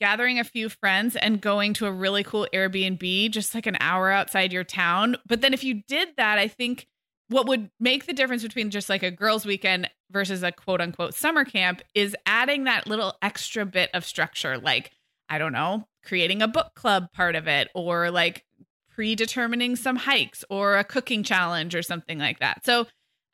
gathering 0.00 0.40
a 0.40 0.44
few 0.44 0.68
friends 0.68 1.14
and 1.14 1.40
going 1.40 1.74
to 1.74 1.86
a 1.86 1.92
really 1.92 2.24
cool 2.24 2.48
Airbnb 2.52 3.30
just 3.30 3.54
like 3.54 3.66
an 3.66 3.76
hour 3.78 4.10
outside 4.10 4.52
your 4.52 4.64
town. 4.64 5.16
But 5.28 5.42
then 5.42 5.54
if 5.54 5.62
you 5.62 5.82
did 5.86 6.08
that, 6.16 6.38
I 6.38 6.48
think 6.48 6.88
what 7.28 7.46
would 7.46 7.70
make 7.80 8.06
the 8.06 8.12
difference 8.12 8.42
between 8.42 8.70
just 8.70 8.88
like 8.88 9.02
a 9.02 9.10
girls' 9.10 9.46
weekend 9.46 9.90
versus 10.10 10.42
a 10.42 10.52
quote 10.52 10.80
unquote 10.80 11.14
summer 11.14 11.44
camp 11.44 11.82
is 11.94 12.16
adding 12.26 12.64
that 12.64 12.86
little 12.86 13.14
extra 13.22 13.64
bit 13.64 13.90
of 13.94 14.04
structure, 14.04 14.58
like, 14.58 14.90
I 15.28 15.38
don't 15.38 15.52
know, 15.52 15.88
creating 16.04 16.42
a 16.42 16.48
book 16.48 16.74
club 16.74 17.10
part 17.12 17.34
of 17.34 17.48
it 17.48 17.68
or 17.74 18.10
like 18.10 18.44
predetermining 18.90 19.76
some 19.76 19.96
hikes 19.96 20.44
or 20.50 20.76
a 20.76 20.84
cooking 20.84 21.22
challenge 21.22 21.74
or 21.74 21.82
something 21.82 22.18
like 22.18 22.38
that. 22.40 22.64
So, 22.64 22.86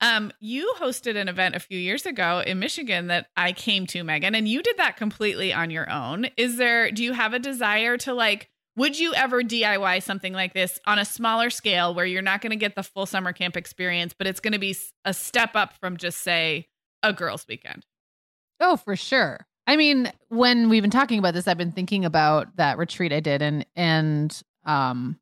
um, 0.02 0.32
you 0.40 0.72
hosted 0.78 1.16
an 1.16 1.28
event 1.28 1.54
a 1.54 1.60
few 1.60 1.78
years 1.78 2.06
ago 2.06 2.42
in 2.46 2.58
Michigan 2.58 3.08
that 3.08 3.26
I 3.36 3.52
came 3.52 3.86
to, 3.88 4.02
Megan, 4.02 4.34
and 4.34 4.48
you 4.48 4.62
did 4.62 4.78
that 4.78 4.96
completely 4.96 5.52
on 5.52 5.70
your 5.70 5.90
own. 5.90 6.28
Is 6.38 6.56
there, 6.56 6.90
do 6.90 7.04
you 7.04 7.12
have 7.12 7.34
a 7.34 7.38
desire 7.38 7.98
to 7.98 8.14
like, 8.14 8.48
would 8.80 8.98
you 8.98 9.12
ever 9.12 9.42
DIY 9.42 10.02
something 10.02 10.32
like 10.32 10.54
this 10.54 10.80
on 10.86 10.98
a 10.98 11.04
smaller 11.04 11.50
scale 11.50 11.94
where 11.94 12.06
you're 12.06 12.22
not 12.22 12.40
going 12.40 12.50
to 12.50 12.56
get 12.56 12.74
the 12.74 12.82
full 12.82 13.04
summer 13.04 13.30
camp 13.34 13.54
experience, 13.54 14.14
but 14.16 14.26
it's 14.26 14.40
going 14.40 14.54
to 14.54 14.58
be 14.58 14.74
a 15.04 15.12
step 15.12 15.50
up 15.54 15.74
from 15.78 15.98
just, 15.98 16.22
say, 16.22 16.66
a 17.02 17.12
girls' 17.12 17.44
weekend? 17.46 17.84
Oh, 18.58 18.78
for 18.78 18.96
sure. 18.96 19.46
I 19.66 19.76
mean, 19.76 20.10
when 20.28 20.70
we've 20.70 20.80
been 20.80 20.90
talking 20.90 21.18
about 21.18 21.34
this, 21.34 21.46
I've 21.46 21.58
been 21.58 21.72
thinking 21.72 22.06
about 22.06 22.56
that 22.56 22.78
retreat 22.78 23.12
I 23.12 23.20
did 23.20 23.42
and 23.42 23.66
and 23.76 24.42
um 24.64 25.18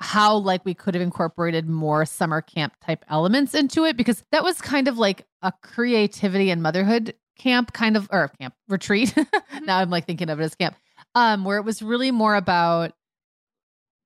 how 0.00 0.36
like 0.36 0.64
we 0.64 0.74
could 0.74 0.94
have 0.94 1.02
incorporated 1.02 1.68
more 1.68 2.04
summer 2.04 2.40
camp 2.40 2.74
type 2.84 3.04
elements 3.08 3.54
into 3.54 3.84
it 3.84 3.96
because 3.96 4.22
that 4.32 4.42
was 4.42 4.60
kind 4.60 4.88
of 4.88 4.98
like 4.98 5.26
a 5.42 5.52
creativity 5.62 6.50
and 6.50 6.62
motherhood 6.62 7.14
camp 7.38 7.72
kind 7.72 7.96
of 7.96 8.08
or 8.10 8.28
camp 8.40 8.54
retreat. 8.68 9.14
now 9.62 9.78
I'm 9.78 9.90
like 9.90 10.06
thinking 10.06 10.30
of 10.30 10.40
it 10.40 10.44
as 10.44 10.54
camp. 10.54 10.76
Um 11.16 11.44
where 11.44 11.58
it 11.58 11.64
was 11.64 11.82
really 11.82 12.12
more 12.12 12.36
about 12.36 12.92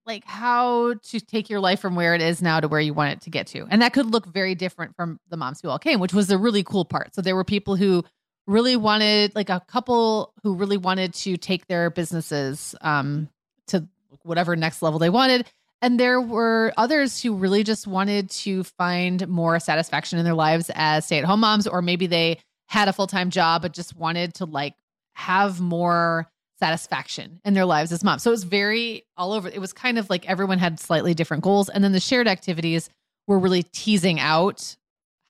like 0.06 0.24
how 0.24 0.94
to 0.94 1.20
take 1.20 1.50
your 1.50 1.60
life 1.60 1.78
from 1.80 1.94
where 1.94 2.14
it 2.14 2.22
is 2.22 2.40
now 2.40 2.58
to 2.58 2.68
where 2.68 2.80
you 2.80 2.94
want 2.94 3.12
it 3.12 3.20
to 3.22 3.30
get 3.30 3.46
to. 3.48 3.66
And 3.68 3.82
that 3.82 3.92
could 3.92 4.06
look 4.06 4.26
very 4.26 4.54
different 4.54 4.96
from 4.96 5.20
the 5.28 5.36
moms 5.36 5.60
who 5.60 5.68
all 5.68 5.78
came, 5.78 6.00
which 6.00 6.14
was 6.14 6.26
the 6.26 6.38
really 6.38 6.62
cool 6.62 6.86
part. 6.86 7.14
So 7.14 7.20
there 7.20 7.36
were 7.36 7.44
people 7.44 7.76
who 7.76 8.02
really 8.46 8.76
wanted 8.76 9.34
like 9.34 9.50
a 9.50 9.60
couple 9.68 10.32
who 10.42 10.54
really 10.54 10.76
wanted 10.76 11.14
to 11.14 11.36
take 11.36 11.66
their 11.66 11.90
businesses 11.90 12.74
um 12.80 13.28
to 13.68 13.86
whatever 14.22 14.56
next 14.56 14.82
level 14.82 14.98
they 14.98 15.10
wanted 15.10 15.46
and 15.82 16.00
there 16.00 16.20
were 16.20 16.72
others 16.76 17.22
who 17.22 17.34
really 17.34 17.62
just 17.62 17.86
wanted 17.86 18.28
to 18.28 18.64
find 18.64 19.26
more 19.28 19.58
satisfaction 19.60 20.18
in 20.18 20.24
their 20.24 20.34
lives 20.34 20.70
as 20.74 21.06
stay-at-home 21.06 21.40
moms 21.40 21.66
or 21.66 21.80
maybe 21.80 22.06
they 22.06 22.38
had 22.66 22.88
a 22.88 22.92
full-time 22.92 23.30
job 23.30 23.62
but 23.62 23.72
just 23.72 23.96
wanted 23.96 24.34
to 24.34 24.44
like 24.46 24.74
have 25.12 25.60
more 25.60 26.26
satisfaction 26.60 27.40
in 27.44 27.54
their 27.54 27.64
lives 27.64 27.90
as 27.90 28.04
moms. 28.04 28.22
So 28.22 28.30
it 28.30 28.32
was 28.32 28.44
very 28.44 29.06
all 29.16 29.32
over 29.32 29.48
it 29.48 29.60
was 29.60 29.72
kind 29.72 29.98
of 29.98 30.08
like 30.10 30.28
everyone 30.28 30.58
had 30.58 30.78
slightly 30.78 31.14
different 31.14 31.42
goals. 31.42 31.68
And 31.68 31.82
then 31.82 31.92
the 31.92 32.00
shared 32.00 32.28
activities 32.28 32.90
were 33.26 33.38
really 33.38 33.62
teasing 33.62 34.20
out 34.20 34.76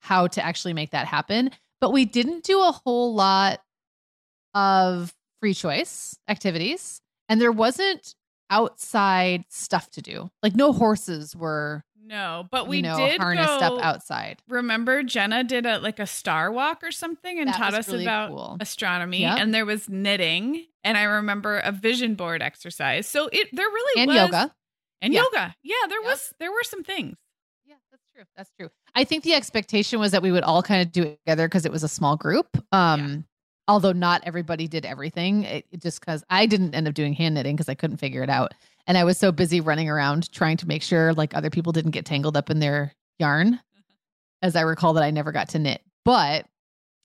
how 0.00 0.26
to 0.26 0.44
actually 0.44 0.74
make 0.74 0.90
that 0.90 1.06
happen. 1.06 1.50
But 1.80 1.92
we 1.92 2.04
didn't 2.04 2.44
do 2.44 2.60
a 2.60 2.72
whole 2.72 3.14
lot 3.14 3.60
of 4.54 5.14
free 5.40 5.54
choice 5.54 6.18
activities. 6.28 7.00
And 7.28 7.40
there 7.40 7.52
wasn't 7.52 8.14
outside 8.50 9.44
stuff 9.48 9.88
to 9.92 10.02
do. 10.02 10.30
Like 10.42 10.56
no 10.56 10.72
horses 10.72 11.36
were 11.36 11.84
No, 12.02 12.48
but 12.50 12.66
we 12.66 12.78
you 12.78 12.82
know 12.82 12.96
did 12.96 13.20
harnessed 13.20 13.60
go, 13.60 13.76
up 13.78 13.84
outside 13.84 14.42
Remember, 14.48 15.02
Jenna 15.02 15.44
did 15.44 15.66
a 15.66 15.78
like 15.78 15.98
a 15.98 16.06
star 16.06 16.50
walk 16.50 16.82
or 16.82 16.90
something 16.90 17.38
and 17.38 17.48
That 17.48 17.56
taught 17.56 17.74
us 17.74 17.88
really 17.88 18.04
about 18.04 18.30
cool. 18.30 18.56
astronomy. 18.60 19.20
Yep. 19.20 19.38
And 19.38 19.54
there 19.54 19.66
was 19.66 19.88
knitting, 19.88 20.66
and 20.82 20.96
I 20.98 21.02
remember 21.04 21.58
a 21.58 21.72
vision 21.72 22.14
board 22.14 22.42
exercise. 22.42 23.06
So 23.06 23.28
it 23.32 23.48
there 23.52 23.66
really 23.68 24.02
and 24.02 24.08
was 24.08 24.16
yoga 24.16 24.54
and 25.02 25.12
Yeah. 25.14 25.22
yoga. 25.32 25.54
Yeah, 25.62 25.74
there 25.88 26.00
Yep. 26.02 26.10
was 26.10 26.34
there 26.40 26.50
were 26.50 26.64
some 26.64 26.82
things. 26.84 27.16
yeah 27.66 27.76
that's 27.92 28.02
true 28.14 28.24
that's 28.36 28.50
true 28.58 28.68
i 28.96 29.04
think 29.04 29.22
the 29.22 29.34
expectation 29.34 30.00
was 30.00 30.10
that 30.12 30.22
we 30.22 30.32
would 30.32 30.42
all 30.42 30.62
kind 30.62 30.82
of 30.82 30.90
do 30.90 31.02
it 31.04 31.18
together 31.24 31.46
because 31.46 31.64
it 31.64 31.70
was 31.70 31.84
a 31.84 31.88
small 31.88 32.16
group 32.16 32.48
um 32.72 33.24
although 33.68 33.92
not 33.92 34.22
everybody 34.24 34.66
did 34.66 34.84
everything 34.84 35.44
it, 35.44 35.66
just 35.80 36.00
because 36.00 36.24
i 36.30 36.46
didn't 36.46 36.74
end 36.74 36.88
up 36.88 36.94
doing 36.94 37.12
hand 37.12 37.34
knitting 37.34 37.56
because 37.56 37.68
i 37.68 37.74
couldn't 37.74 37.98
figure 37.98 38.22
it 38.22 38.30
out. 38.30 38.52
And 38.86 38.98
i 38.98 39.04
was 39.04 39.18
so 39.18 39.32
busy 39.32 39.60
running 39.60 39.88
around 39.88 40.30
trying 40.32 40.56
to 40.58 40.68
make 40.68 40.82
sure 40.82 41.12
like 41.14 41.34
other 41.34 41.50
people 41.50 41.72
didn't 41.72 41.92
get 41.92 42.04
tangled 42.04 42.36
up 42.36 42.50
in 42.50 42.60
their 42.60 42.92
yarn 43.18 43.52
mm-hmm. 43.52 43.94
as 44.42 44.56
i 44.56 44.62
recall 44.62 44.94
that 44.94 45.04
i 45.04 45.10
never 45.10 45.32
got 45.32 45.48
to 45.50 45.58
knit. 45.58 45.82
But 46.04 46.46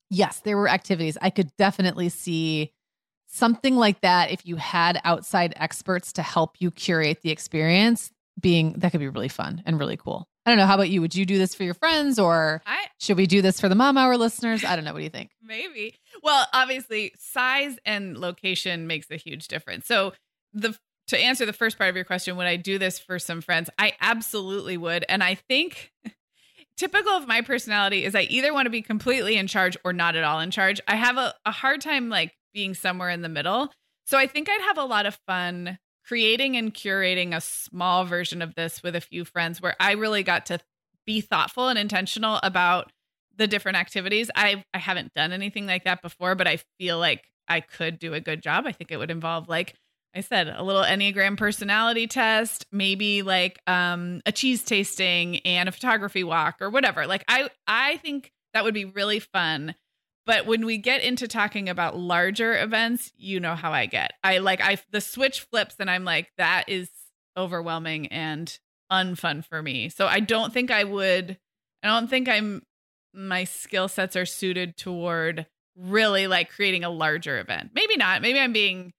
yes 0.10 0.39
there 0.39 0.58
were 0.58 0.70
activities. 0.70 1.18
I 1.22 1.30
could 1.30 1.56
definitely 1.58 2.10
see 2.10 2.72
something 3.28 3.76
like 3.76 4.01
that 4.01 4.32
if 4.32 4.45
you 4.45 4.56
had 4.56 5.01
outside 5.03 5.53
experts 5.58 6.14
to 6.14 6.22
help 6.22 6.56
you 6.60 6.72
curate 6.72 7.22
the 7.22 7.32
experience 7.32 8.12
being 8.39 8.74
that 8.78 8.91
could 8.91 8.99
be 8.99 9.10
really 9.10 9.30
fun 9.30 9.62
and 9.66 9.80
really 9.80 9.97
cool 9.97 10.28
I 10.46 10.52
don't 10.52 10.58
know. 10.58 10.66
How 10.68 10.76
about 10.76 10.89
you? 10.89 11.02
Would 11.02 11.16
you 11.16 11.26
do 11.26 11.38
this 11.38 11.56
for 11.56 11.64
your 11.64 11.74
friends 11.74 12.20
or 12.20 12.62
I 12.66 12.86
should 13.00 13.18
we 13.18 13.26
do 13.26 13.41
this 13.41 13.60
for 13.60 13.68
the 13.68 13.76
mom 13.76 13.98
hour 13.98 14.16
listeners? 14.18 14.64
I 14.64 14.76
don't 14.76 14.86
know. 14.86 14.93
What 14.93 15.00
do 15.00 15.04
you 15.04 15.10
think? 15.10 15.32
maybe. 15.41 15.96
Well, 16.24 16.48
obviously, 16.54 17.14
size 17.18 17.78
and 17.86 18.18
location 18.18 18.88
makes 18.88 19.10
a 19.12 19.16
huge 19.16 19.48
difference. 19.48 19.86
So 19.88 20.14
the 20.54 20.78
to 21.08 21.20
answer 21.20 21.46
the 21.46 21.54
first 21.54 21.78
part 21.78 21.89
of 21.89 21.96
your 21.96 22.06
question, 22.06 22.36
would 22.38 22.48
I 22.48 22.56
do 22.56 22.80
this 22.80 22.98
for 22.98 23.20
some 23.20 23.41
friends? 23.41 23.70
I 23.78 23.93
absolutely 24.02 24.78
would, 24.78 25.06
and 25.10 25.24
I 25.24 25.36
think. 25.36 25.91
Typical 26.78 27.14
of 27.14 27.26
my 27.26 27.39
personality 27.39 28.04
is 28.04 28.16
I 28.16 28.24
either 28.24 28.54
want 28.54 28.66
to 28.66 28.70
be 28.70 28.82
completely 28.82 29.38
in 29.38 29.48
charge 29.48 29.78
or 29.86 29.93
not 29.93 30.18
at 30.18 30.26
all 30.26 30.41
in 30.41 30.52
charge. 30.52 30.82
I 30.89 30.98
have 30.98 31.16
a, 31.16 31.34
a 31.46 31.52
hard 31.52 31.80
time 31.80 32.10
like 32.10 32.34
being 32.54 32.74
somewhere 32.74 33.10
in 33.10 33.22
the 33.22 33.30
middle. 33.30 33.72
So 34.06 34.18
I 34.18 34.28
think 34.28 34.50
I'd 34.50 34.60
have 34.60 34.78
a 34.78 34.84
lot 34.84 35.06
of 35.06 35.18
fun 35.26 35.80
creating 36.08 36.56
and 36.56 36.74
curating 36.74 37.36
a 37.36 37.41
small 37.41 38.06
version 38.06 38.41
of 38.41 38.56
this 38.56 38.84
with 38.84 38.95
a 38.95 39.01
few 39.01 39.26
friends 39.26 39.62
where 39.62 39.76
I 39.80 39.93
really 39.93 40.24
got 40.24 40.45
to 40.47 40.60
be 41.06 41.22
thoughtful 41.22 41.68
and 41.68 41.80
intentional 41.80 42.39
about 42.43 42.91
the 43.38 43.47
different 43.47 43.78
activities. 43.78 44.30
I 44.36 44.64
I 44.74 44.78
haven't 44.80 45.14
done 45.14 45.32
anything 45.32 45.66
like 45.66 45.84
that 45.86 46.01
before, 46.01 46.36
but 46.36 46.47
I 46.47 46.60
feel 46.80 46.99
like 46.99 47.24
I 47.47 47.60
could 47.62 47.99
do 47.99 48.14
a 48.14 48.20
good 48.20 48.41
job. 48.41 48.66
I 48.66 48.72
think 48.72 48.91
it 48.91 48.97
would 48.97 49.12
involve 49.12 49.49
like 49.49 49.76
I 50.16 50.22
said, 50.22 50.47
a 50.47 50.64
little 50.64 50.84
Enneagram 50.84 51.38
personality 51.38 52.08
test, 52.08 52.66
maybe 52.72 53.22
like 53.22 53.60
um 53.68 54.22
a 54.26 54.32
cheese 54.32 54.64
tasting 54.64 55.39
and 55.39 55.68
a 55.68 55.72
photography 55.72 56.24
walk 56.24 56.58
or 56.62 56.70
whatever. 56.70 57.06
Like 57.08 57.24
I 57.28 57.49
I 57.68 57.97
think 57.97 58.32
that 58.53 58.64
would 58.64 58.74
be 58.74 58.86
really 58.86 59.20
fun. 59.20 59.76
But 60.26 60.46
when 60.48 60.66
we 60.66 60.78
get 60.78 61.02
into 61.02 61.28
talking 61.28 61.70
about 61.70 61.98
larger 61.98 62.58
events, 62.58 63.12
you 63.16 63.40
know 63.40 63.56
how 63.56 63.72
I 63.74 63.86
get. 63.86 64.14
I 64.24 64.40
like 64.40 64.60
I 64.62 64.78
the 64.92 65.02
switch 65.02 65.42
flips 65.42 65.76
and 65.80 65.90
I'm 65.90 66.04
like 66.04 66.32
that 66.38 66.66
is 66.68 66.90
overwhelming 67.38 68.08
and 68.08 68.58
unfun 68.92 69.46
for 69.46 69.62
me. 69.62 69.90
So 69.90 70.08
I 70.08 70.20
don't 70.20 70.52
think 70.54 70.72
I 70.72 70.84
would 70.84 71.38
I 71.84 71.88
don't 71.88 72.10
think 72.10 72.28
I'm 72.28 72.64
my 73.14 73.44
skill 73.44 73.88
sets 73.88 74.16
are 74.16 74.26
suited 74.26 74.78
toward 74.78 75.46
really 75.78 76.28
like 76.28 76.50
creating 76.50 76.84
a 76.84 76.90
larger 76.90 77.40
event. 77.40 77.72
Maybe 77.74 77.98
not. 77.98 78.22
Maybe 78.22 78.40
I'm 78.40 78.54
being 78.54 78.94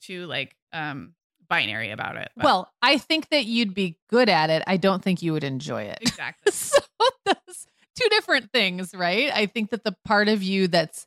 too 0.00 0.26
like 0.26 0.56
um 0.72 1.14
binary 1.48 1.90
about 1.90 2.16
it. 2.16 2.30
but- 2.34 2.44
Well, 2.44 2.72
I 2.80 2.98
think 2.98 3.28
that 3.28 3.44
you'd 3.44 3.74
be 3.74 3.98
good 4.08 4.28
at 4.28 4.48
it. 4.50 4.62
I 4.66 4.78
don't 4.78 5.02
think 5.02 5.22
you 5.22 5.32
would 5.34 5.44
enjoy 5.44 5.82
it. 5.82 5.98
exactly. 6.00 6.50
so 6.52 6.78
that's 7.26 7.66
two 7.98 8.08
different 8.10 8.50
things, 8.52 8.94
right? 8.94 9.30
I 9.32 9.46
think 9.46 9.70
that 9.70 9.84
the 9.84 9.94
part 10.04 10.28
of 10.28 10.42
you 10.42 10.68
that's 10.68 11.06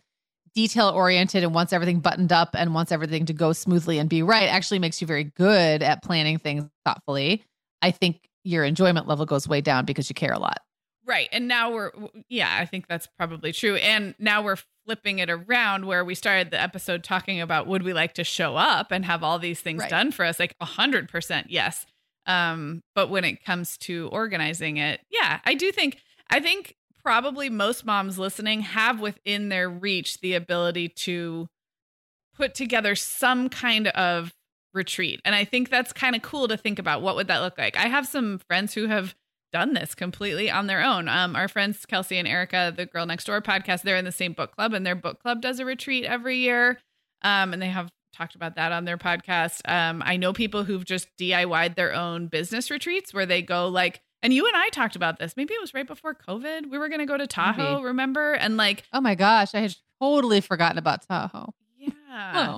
detail 0.54 0.90
oriented 0.90 1.44
and 1.44 1.54
wants 1.54 1.74
everything 1.74 2.00
buttoned 2.00 2.32
up 2.32 2.56
and 2.58 2.74
wants 2.74 2.92
everything 2.92 3.26
to 3.26 3.34
go 3.34 3.52
smoothly 3.52 4.00
and 4.00 4.10
be 4.10 4.24
right 4.24 4.48
actually 4.48 4.80
makes 4.80 5.02
you 5.02 5.08
very 5.08 5.26
good 5.26 5.84
at 5.84 6.02
planning 6.02 6.38
things 6.40 6.64
thoughtfully. 6.86 7.44
I 7.82 7.92
think 7.92 8.30
your 8.44 8.64
enjoyment 8.64 9.08
level 9.08 9.26
goes 9.26 9.48
way 9.48 9.60
down 9.62 9.86
because 9.86 10.10
you 10.10 10.14
care 10.16 10.32
a 10.32 10.40
lot. 10.40 10.60
Right. 11.06 11.30
And 11.32 11.48
now 11.48 11.72
we're, 11.74 11.92
yeah, 12.30 12.58
I 12.60 12.66
think 12.66 12.88
that's 12.88 13.08
probably 13.18 13.52
true. 13.52 13.76
And 13.76 14.16
now 14.18 14.42
we're 14.42 14.58
flipping 14.86 15.20
it 15.20 15.30
around 15.30 15.86
where 15.86 16.06
we 16.06 16.16
started 16.16 16.52
the 16.52 16.62
episode 16.62 17.04
talking 17.04 17.42
about 17.42 17.68
would 17.68 17.84
we 17.84 17.94
like 17.94 18.14
to 18.14 18.24
show 18.24 18.56
up 18.56 18.92
and 18.92 19.04
have 19.06 19.24
all 19.24 19.38
these 19.38 19.60
things 19.60 19.82
Right. 19.82 19.90
done 19.90 20.12
for 20.12 20.24
us? 20.26 20.40
Like 20.40 20.56
a 20.62 20.66
hundred 20.66 21.10
percent, 21.10 21.52
yes. 21.52 21.86
Um, 22.28 22.82
but 22.96 23.10
when 23.10 23.24
it 23.24 23.44
comes 23.44 23.78
to 23.80 24.10
organizing 24.12 24.78
it, 24.78 25.02
yeah, 25.12 25.42
I 25.46 25.54
do 25.54 25.72
think, 25.72 26.00
I 26.30 26.40
think 26.40 26.76
probably 27.04 27.50
most 27.50 27.86
moms 27.86 28.18
listening 28.18 28.62
have 28.62 29.00
within 29.00 29.50
their 29.50 29.70
reach 29.70 30.20
the 30.22 30.34
ability 30.34 30.90
to 30.90 31.48
put 32.36 32.56
together 32.56 32.96
some 32.96 33.50
kind 33.50 33.88
of 33.90 34.34
retreat. 34.74 35.22
And 35.24 35.34
I 35.34 35.46
think 35.46 35.70
that's 35.70 35.94
kind 35.94 36.16
of 36.16 36.22
cool 36.22 36.48
to 36.48 36.58
think 36.58 36.80
about. 36.80 37.02
What 37.02 37.16
would 37.16 37.28
that 37.28 37.40
look 37.40 37.58
like? 37.58 37.78
I 37.78 37.88
have 37.88 38.08
some 38.08 38.40
friends 38.48 38.74
who 38.74 38.88
have 38.88 39.16
done 39.54 39.74
this 39.74 39.96
completely 39.96 40.52
on 40.52 40.68
their 40.68 40.84
own. 40.84 41.08
Um, 41.08 41.36
our 41.36 41.48
friends 41.48 41.86
Kelsey 41.86 42.18
and 42.18 42.28
Erica, 42.28 42.74
the 42.76 42.86
Girl 42.86 43.06
Next 43.06 43.26
Door 43.26 43.42
podcast, 43.44 43.84
they're 43.84 43.96
in 43.96 44.04
the 44.04 44.12
same 44.12 44.34
book 44.34 44.54
club, 44.56 44.74
and 44.74 44.86
their 44.86 44.96
book 44.96 45.22
club 45.22 45.42
does 45.42 45.60
a 45.60 45.66
retreat 45.66 46.04
every 46.04 46.38
year. 46.40 46.80
Um, 47.22 47.54
and 47.54 47.62
they 47.62 47.70
have 47.70 47.90
talked 48.14 48.36
about 48.36 48.56
that 48.56 48.72
on 48.72 48.86
their 48.86 48.98
podcast. 48.98 49.62
Um, 49.70 50.04
I 50.06 50.18
know 50.18 50.34
people 50.34 50.64
who've 50.64 50.84
just 50.84 51.08
DIY'd 51.18 51.76
their 51.76 51.94
own 51.94 52.28
business 52.28 52.70
retreats 52.70 53.14
where 53.14 53.26
they 53.26 53.42
go 53.42 53.68
like, 53.68 54.02
and 54.26 54.34
you 54.34 54.46
and 54.48 54.56
I 54.58 54.70
talked 54.70 54.96
about 54.96 55.20
this. 55.20 55.38
Maybe 55.38 55.54
it 55.54 55.62
was 55.62 55.74
right 55.74 55.88
before 55.88 56.16
COVID. 56.16 56.70
We 56.70 56.78
were 56.78 56.90
going 56.90 57.00
to 57.00 57.06
go 57.06 57.16
to 57.18 57.28
Tahoe, 57.28 57.76
Maybe. 57.76 57.86
remember? 57.86 58.34
And 58.34 58.58
like, 58.58 58.84
Oh 58.92 59.00
my 59.02 59.16
gosh, 59.16 59.54
I 59.56 59.60
had 59.60 59.76
totally 60.02 60.42
forgotten 60.42 60.78
about 60.78 61.08
Tahoe. 61.08 61.54
yeah, 61.78 61.92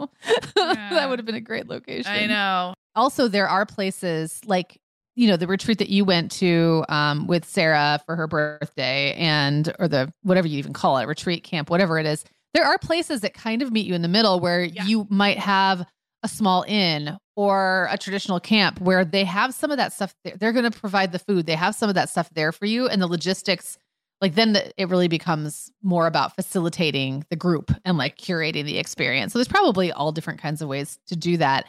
Oh, 0.01 0.09
Yeah. 0.55 0.89
that 0.91 1.09
would 1.09 1.19
have 1.19 1.25
been 1.25 1.35
a 1.35 1.41
great 1.41 1.67
location. 1.67 2.11
I 2.11 2.25
know. 2.25 2.73
also 2.95 3.27
there 3.27 3.47
are 3.47 3.65
places 3.65 4.39
like 4.45 4.79
you 5.15 5.27
know 5.27 5.35
the 5.35 5.47
retreat 5.47 5.79
that 5.79 5.89
you 5.89 6.05
went 6.05 6.31
to 6.31 6.85
um, 6.89 7.25
with 7.25 7.43
sarah 7.43 7.99
for 8.05 8.15
her 8.15 8.27
birthday 8.27 9.13
and 9.13 9.73
or 9.79 9.87
the 9.87 10.13
whatever 10.21 10.47
you 10.47 10.59
even 10.59 10.73
call 10.73 10.97
it 10.99 11.05
retreat 11.07 11.43
camp 11.43 11.71
whatever 11.71 11.97
it 11.97 12.05
is 12.05 12.23
there 12.53 12.63
are 12.65 12.77
places 12.77 13.21
that 13.21 13.33
kind 13.33 13.63
of 13.63 13.71
meet 13.71 13.87
you 13.87 13.95
in 13.95 14.03
the 14.03 14.07
middle 14.07 14.39
where 14.39 14.63
Yeah. 14.63 14.85
you 14.85 15.07
might 15.09 15.39
have 15.39 15.85
a 16.23 16.27
small 16.27 16.65
inn 16.67 17.17
or 17.35 17.87
a 17.91 17.97
traditional 17.97 18.39
camp 18.39 18.81
where 18.81 19.05
they 19.05 19.23
have 19.23 19.53
some 19.53 19.71
of 19.71 19.77
that 19.77 19.93
stuff 19.93 20.13
there. 20.23 20.35
they're 20.37 20.51
going 20.51 20.69
to 20.69 20.79
provide 20.79 21.11
the 21.11 21.19
food 21.19 21.45
they 21.45 21.55
have 21.55 21.75
some 21.75 21.89
of 21.89 21.95
that 21.95 22.09
stuff 22.09 22.29
there 22.33 22.51
for 22.51 22.65
you 22.65 22.87
and 22.87 23.01
the 23.01 23.07
logistics 23.07 23.77
like 24.19 24.33
then 24.33 24.53
the, 24.53 24.81
it 24.81 24.89
really 24.89 25.07
becomes 25.07 25.71
more 25.83 26.07
about 26.07 26.35
facilitating 26.35 27.23
the 27.29 27.35
group 27.35 27.71
and 27.85 27.97
like 27.97 28.17
curating 28.17 28.65
the 28.65 28.79
experience 28.79 29.31
so 29.31 29.39
there's 29.39 29.47
probably 29.47 29.91
all 29.91 30.11
different 30.11 30.41
kinds 30.41 30.61
of 30.61 30.67
ways 30.67 30.99
to 31.07 31.15
do 31.15 31.37
that 31.37 31.65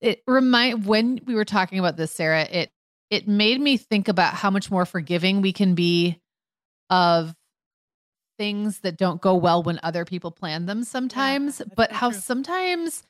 it 0.00 0.22
remind 0.26 0.86
when 0.86 1.20
we 1.26 1.34
were 1.34 1.44
talking 1.44 1.78
about 1.78 1.96
this 1.96 2.12
sarah 2.12 2.42
it 2.42 2.70
it 3.10 3.26
made 3.26 3.60
me 3.60 3.76
think 3.76 4.06
about 4.06 4.34
how 4.34 4.50
much 4.50 4.70
more 4.70 4.84
forgiving 4.84 5.40
we 5.40 5.52
can 5.52 5.74
be 5.74 6.20
of 6.90 7.34
things 8.38 8.80
that 8.80 8.96
don't 8.96 9.20
go 9.20 9.34
well 9.34 9.64
when 9.64 9.80
other 9.82 10.04
people 10.04 10.30
plan 10.30 10.66
them 10.66 10.84
sometimes 10.84 11.58
that's 11.58 11.74
but 11.74 11.90
how 11.90 12.10
true. 12.10 12.20
sometimes 12.20 13.02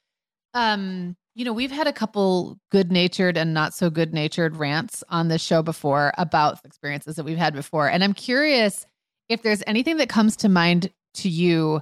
um 0.54 1.16
you 1.34 1.44
know 1.44 1.52
we've 1.52 1.70
had 1.70 1.86
a 1.86 1.92
couple 1.92 2.58
good 2.70 2.90
natured 2.90 3.36
and 3.36 3.54
not 3.54 3.74
so 3.74 3.90
good 3.90 4.12
natured 4.12 4.56
rants 4.56 5.04
on 5.08 5.28
this 5.28 5.42
show 5.42 5.62
before 5.62 6.12
about 6.18 6.58
experiences 6.64 7.16
that 7.16 7.24
we've 7.24 7.38
had 7.38 7.54
before 7.54 7.88
and 7.88 8.02
i'm 8.02 8.14
curious 8.14 8.86
if 9.28 9.42
there's 9.42 9.62
anything 9.66 9.98
that 9.98 10.08
comes 10.08 10.36
to 10.36 10.48
mind 10.48 10.90
to 11.14 11.28
you 11.28 11.80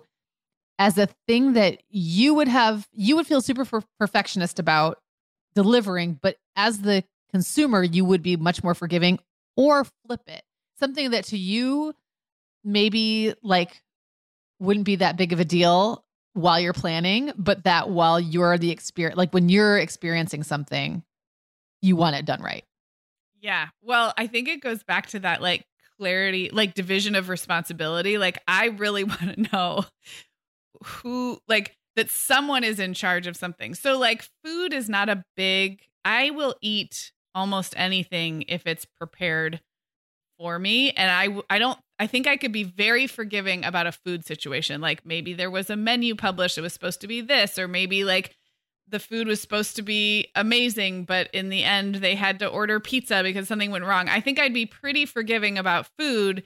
as 0.79 0.99
a 0.99 1.09
thing 1.27 1.55
that 1.55 1.83
you 1.89 2.35
would 2.35 2.49
have 2.49 2.87
you 2.93 3.17
would 3.17 3.27
feel 3.27 3.41
super 3.41 3.65
per- 3.65 3.83
perfectionist 3.99 4.59
about 4.59 4.99
delivering 5.55 6.19
but 6.21 6.37
as 6.55 6.81
the 6.81 7.03
consumer 7.33 7.83
you 7.83 8.05
would 8.05 8.23
be 8.23 8.37
much 8.37 8.63
more 8.65 8.75
forgiving 8.75 9.19
or 9.57 9.85
flip 10.07 10.23
it. 10.27 10.43
Something 10.79 11.11
that 11.11 11.25
to 11.27 11.39
you 11.39 11.95
maybe 12.65 13.35
like 13.43 13.83
wouldn't 14.59 14.87
be 14.87 14.97
that 14.97 15.17
big 15.17 15.33
of 15.33 15.41
a 15.41 15.45
deal 15.45 16.05
while 16.37 16.61
you're 16.61 16.73
planning 16.73 17.33
but 17.37 17.65
that 17.65 17.89
while 17.89 18.21
you're 18.21 18.59
the 18.59 18.71
experience 18.71 19.17
like 19.17 19.33
when 19.33 19.49
you're 19.49 19.79
experiencing 19.79 20.43
something 20.43 21.03
you 21.83 21.97
want 21.97 22.15
it 22.17 22.25
done 22.25 22.43
right 22.43 22.65
Yeah. 23.41 23.69
Well, 23.83 24.13
I 24.17 24.27
think 24.27 24.49
it 24.49 24.61
goes 24.61 24.83
back 24.83 25.07
to 25.09 25.21
that 25.21 25.41
like 25.43 25.65
clarity, 25.99 26.51
like 26.53 26.75
division 26.75 27.15
of 27.15 27.29
responsibility. 27.29 28.19
Like, 28.19 28.39
I 28.47 28.67
really 28.67 29.05
want 29.13 29.35
to 29.35 29.49
know 29.53 29.85
who, 30.85 31.39
like, 31.49 31.75
that 31.97 32.11
someone 32.11 32.65
is 32.65 32.79
in 32.79 32.95
charge 32.95 33.27
of 33.27 33.37
something. 33.37 33.75
So, 33.75 33.99
like, 33.99 34.29
food 34.45 34.73
is 34.73 34.89
not 34.89 35.09
a 35.09 35.25
big, 35.37 35.81
I 36.05 36.31
will 36.31 36.55
eat 36.61 37.13
almost 37.35 37.75
anything 37.77 38.45
if 38.49 38.67
it's 38.67 38.85
prepared 38.85 39.61
for 40.39 40.59
me. 40.59 40.91
And 40.91 41.11
I, 41.11 41.41
I 41.55 41.59
don't, 41.59 41.79
I 41.99 42.07
think 42.07 42.27
I 42.27 42.37
could 42.37 42.53
be 42.53 42.63
very 42.63 43.07
forgiving 43.07 43.65
about 43.65 43.87
a 43.87 43.93
food 43.93 44.25
situation. 44.27 44.81
Like, 44.81 45.07
maybe 45.07 45.33
there 45.33 45.51
was 45.51 45.71
a 45.71 45.77
menu 45.77 46.15
published, 46.15 46.59
it 46.59 46.63
was 46.63 46.73
supposed 46.73 47.01
to 47.01 47.07
be 47.07 47.21
this, 47.21 47.59
or 47.59 47.69
maybe 47.69 48.05
like, 48.05 48.37
the 48.89 49.01
food 49.01 49.27
was 49.27 49.41
supposed 49.41 49.75
to 49.77 49.83
be 49.83 50.29
amazing, 50.37 51.05
but 51.05 51.29
in 51.33 51.49
the 51.49 51.65
end, 51.65 51.97
they 51.97 52.15
had 52.15 52.39
to 52.39 52.47
order 52.47 52.79
pizza 52.79 53.23
because 53.25 53.49
something 53.49 53.71
went 53.73 53.85
wrong. 53.85 54.09
I 54.09 54.21
think 54.21 54.39
I'd 54.39 54.55
be 54.55 54.65
pretty 54.67 55.07
forgiving 55.07 55.59
about 55.59 55.89
food, 55.99 56.45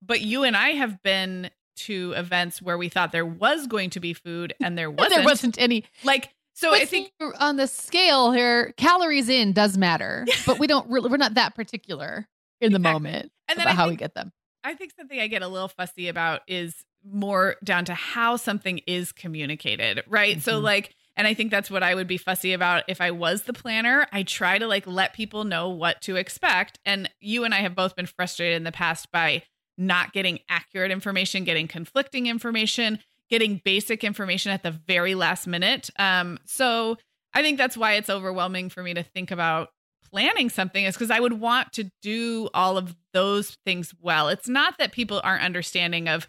but 0.00 0.20
you 0.20 0.44
and 0.44 0.56
I 0.56 0.70
have 0.70 1.02
been 1.02 1.50
to 1.78 2.12
events 2.12 2.62
where 2.62 2.78
we 2.78 2.88
thought 2.88 3.10
there 3.10 3.26
was 3.26 3.66
going 3.66 3.90
to 3.90 4.00
be 4.00 4.12
food 4.12 4.54
and 4.62 4.78
there 4.78 4.90
wasn't. 4.92 5.14
there 5.14 5.24
wasn't 5.24 5.58
any 5.60 5.84
like, 6.04 6.30
so 6.54 6.70
but 6.70 6.82
I 6.82 6.84
think, 6.84 7.10
on 7.40 7.56
the 7.56 7.66
scale 7.66 8.30
here 8.30 8.72
calories 8.76 9.28
in 9.28 9.52
does 9.52 9.76
matter 9.78 10.26
but 10.46 10.58
we 10.58 10.66
don't 10.66 10.88
really 10.90 11.08
we're 11.10 11.16
not 11.16 11.34
that 11.34 11.54
particular 11.56 12.28
in 12.60 12.72
the 12.72 12.78
Exactly. 12.78 12.92
moment 12.92 13.32
and 13.48 13.58
then 13.58 13.66
about 13.66 13.74
how 13.76 13.88
we 13.88 13.96
get 13.96 14.14
them 14.14 14.32
I 14.64 14.74
think 14.74 14.92
something 14.96 15.18
I 15.18 15.26
get 15.26 15.42
a 15.42 15.48
little 15.48 15.68
fussy 15.68 16.08
about 16.08 16.42
is 16.46 16.84
more 17.04 17.56
down 17.64 17.84
to 17.86 17.94
how 17.94 18.36
something 18.36 18.78
is 18.86 19.12
communicated, 19.12 20.02
right? 20.06 20.40
So 20.40 20.60
Mhm. 20.60 20.62
like 20.62 20.94
and 21.14 21.26
I 21.26 21.34
think 21.34 21.50
that's 21.50 21.70
what 21.70 21.82
I 21.82 21.94
would 21.94 22.06
be 22.06 22.16
fussy 22.16 22.54
about 22.54 22.84
if 22.88 22.98
I 23.02 23.10
was 23.10 23.42
the 23.42 23.52
planner. 23.52 24.06
I 24.12 24.22
try 24.22 24.58
to 24.58 24.66
like 24.66 24.86
let 24.86 25.12
people 25.12 25.44
know 25.44 25.68
what 25.68 26.00
to 26.02 26.16
expect. 26.16 26.78
And 26.86 27.10
you 27.20 27.44
and 27.44 27.52
I 27.52 27.58
have 27.58 27.74
both 27.74 27.94
been 27.94 28.06
frustrated 28.06 28.56
in 28.56 28.64
the 28.64 28.72
past 28.72 29.12
by 29.12 29.42
not 29.76 30.14
getting 30.14 30.38
accurate 30.48 30.90
information, 30.90 31.44
getting 31.44 31.68
conflicting 31.68 32.28
information, 32.28 32.98
getting 33.28 33.60
basic 33.62 34.04
information 34.04 34.52
at 34.52 34.62
the 34.62 34.70
very 34.70 35.14
last 35.14 35.46
minute. 35.46 35.90
Um, 35.98 36.38
so 36.46 36.96
I 37.34 37.42
think 37.42 37.58
that's 37.58 37.76
why 37.76 37.94
it's 37.94 38.08
overwhelming 38.08 38.70
for 38.70 38.82
me 38.82 38.94
to 38.94 39.02
think 39.02 39.30
about 39.30 39.68
planning 40.12 40.50
something 40.50 40.84
is 40.84 40.94
because 40.94 41.10
I 41.10 41.20
would 41.20 41.40
want 41.40 41.72
to 41.74 41.90
do 42.02 42.48
all 42.54 42.76
of 42.76 42.94
those 43.12 43.56
things 43.64 43.94
well. 44.00 44.28
It's 44.28 44.48
not 44.48 44.78
that 44.78 44.92
people 44.92 45.20
aren't 45.24 45.42
understanding 45.42 46.08
of 46.08 46.28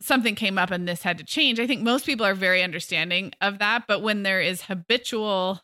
something 0.00 0.34
came 0.34 0.58
up 0.58 0.70
and 0.70 0.88
this 0.88 1.02
had 1.02 1.18
to 1.18 1.24
change. 1.24 1.60
I 1.60 1.66
think 1.66 1.82
most 1.82 2.06
people 2.06 2.26
are 2.26 2.34
very 2.34 2.62
understanding 2.62 3.32
of 3.40 3.58
that, 3.58 3.84
but 3.86 4.02
when 4.02 4.22
there 4.22 4.40
is 4.40 4.62
habitual 4.62 5.60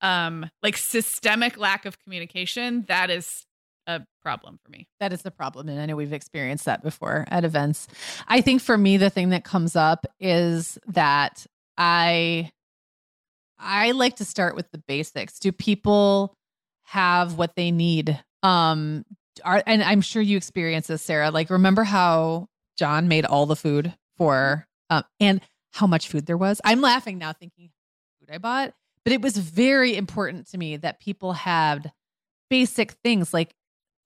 um 0.00 0.50
like 0.62 0.76
systemic 0.76 1.56
lack 1.56 1.86
of 1.86 1.98
communication, 2.00 2.84
that 2.88 3.10
is 3.10 3.46
a 3.86 4.02
problem 4.22 4.58
for 4.64 4.70
me. 4.70 4.88
That 5.00 5.12
is 5.12 5.22
the 5.22 5.30
problem. 5.30 5.68
And 5.68 5.80
I 5.80 5.86
know 5.86 5.96
we've 5.96 6.12
experienced 6.12 6.64
that 6.64 6.82
before 6.82 7.26
at 7.28 7.44
events. 7.44 7.86
I 8.26 8.40
think 8.40 8.62
for 8.62 8.76
me, 8.76 8.96
the 8.96 9.10
thing 9.10 9.30
that 9.30 9.44
comes 9.44 9.76
up 9.76 10.06
is 10.18 10.78
that 10.88 11.46
I 11.76 12.50
I 13.58 13.92
like 13.92 14.16
to 14.16 14.24
start 14.24 14.56
with 14.56 14.70
the 14.72 14.78
basics. 14.78 15.38
Do 15.38 15.52
people 15.52 16.34
have 16.84 17.36
what 17.36 17.56
they 17.56 17.70
need? 17.70 18.22
Um 18.42 19.04
are 19.44 19.62
and 19.66 19.82
I'm 19.82 20.00
sure 20.00 20.22
you 20.22 20.36
experience 20.36 20.86
this, 20.86 21.02
Sarah. 21.02 21.30
Like 21.30 21.50
remember 21.50 21.84
how 21.84 22.48
John 22.76 23.08
made 23.08 23.24
all 23.24 23.46
the 23.46 23.56
food 23.56 23.94
for 24.16 24.66
um 24.90 25.04
and 25.20 25.40
how 25.72 25.86
much 25.86 26.08
food 26.08 26.26
there 26.26 26.36
was? 26.36 26.60
I'm 26.64 26.80
laughing 26.80 27.18
now 27.18 27.32
thinking 27.32 27.70
food 28.20 28.32
I 28.32 28.38
bought, 28.38 28.74
but 29.04 29.12
it 29.12 29.20
was 29.20 29.36
very 29.36 29.96
important 29.96 30.48
to 30.50 30.58
me 30.58 30.76
that 30.76 31.00
people 31.00 31.32
had 31.32 31.92
basic 32.48 32.92
things 32.92 33.34
like 33.34 33.54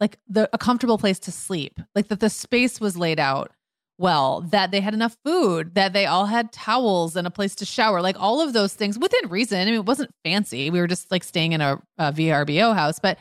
like 0.00 0.18
the 0.28 0.48
a 0.52 0.58
comfortable 0.58 0.98
place 0.98 1.18
to 1.20 1.32
sleep, 1.32 1.80
like 1.94 2.08
that 2.08 2.20
the 2.20 2.30
space 2.30 2.80
was 2.80 2.96
laid 2.96 3.18
out 3.18 3.52
well, 3.98 4.42
that 4.52 4.70
they 4.70 4.80
had 4.80 4.94
enough 4.94 5.16
food, 5.24 5.74
that 5.74 5.92
they 5.92 6.06
all 6.06 6.26
had 6.26 6.52
towels 6.52 7.16
and 7.16 7.26
a 7.26 7.30
place 7.30 7.56
to 7.56 7.64
shower, 7.64 8.00
like 8.00 8.18
all 8.18 8.40
of 8.40 8.52
those 8.52 8.72
things 8.72 8.96
within 8.96 9.28
reason. 9.28 9.60
I 9.60 9.64
mean, 9.64 9.74
it 9.74 9.84
wasn't 9.84 10.14
fancy. 10.24 10.70
We 10.70 10.80
were 10.80 10.86
just 10.86 11.10
like 11.10 11.24
staying 11.24 11.52
in 11.52 11.60
a, 11.60 11.82
a 11.98 12.12
VRBO 12.12 12.74
house, 12.74 13.00
but 13.00 13.18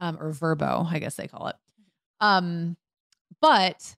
um, 0.00 0.18
or 0.20 0.32
Verbo, 0.32 0.86
I 0.90 0.98
guess 0.98 1.14
they 1.14 1.28
call 1.28 1.46
it. 1.46 1.56
Um, 2.20 2.76
but 3.40 3.94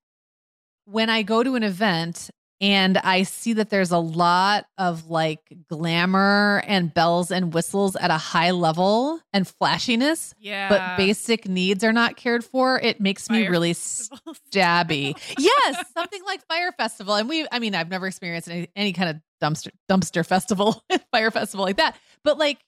when 0.85 1.09
I 1.09 1.23
go 1.23 1.43
to 1.43 1.55
an 1.55 1.63
event 1.63 2.31
and 2.61 2.99
I 2.99 3.23
see 3.23 3.53
that 3.55 3.71
there's 3.71 3.93
a 3.93 3.99
lot 3.99 4.67
of 4.79 5.09
like 5.11 5.41
glamour 5.69 6.63
and 6.67 6.93
bells 6.93 7.31
and 7.31 7.55
whistles 7.55 7.95
at 7.97 8.11
a 8.11 8.17
high 8.19 8.51
level 8.51 9.21
and 9.33 9.47
flashiness. 9.47 10.35
Yeah. 10.41 10.69
But 10.69 10.97
basic 10.97 11.49
needs 11.49 11.85
are 11.85 11.93
not 11.93 12.17
cared 12.17 12.45
for. 12.45 12.79
It 12.81 13.01
makes 13.01 13.29
Fire 13.29 13.41
me 13.43 13.49
really 13.49 13.75
festivals. 13.75 14.41
stabby. 14.53 15.17
yes, 15.39 15.85
something 15.95 16.23
like 16.25 16.45
Fyre 16.49 16.73
Festival. 16.73 17.15
And 17.15 17.29
we, 17.29 17.47
I 17.53 17.59
mean, 17.59 17.75
I've 17.75 17.91
never 17.91 18.07
experienced 18.07 18.49
any, 18.51 18.69
any 18.75 18.93
kind 18.93 19.11
of 19.11 19.17
dumpster 19.41 19.71
dumpster 19.89 20.27
festival, 20.27 20.83
Fyre 21.13 21.31
festival 21.31 21.65
like 21.65 21.77
that. 21.77 21.97
But 22.25 22.39
like 22.39 22.59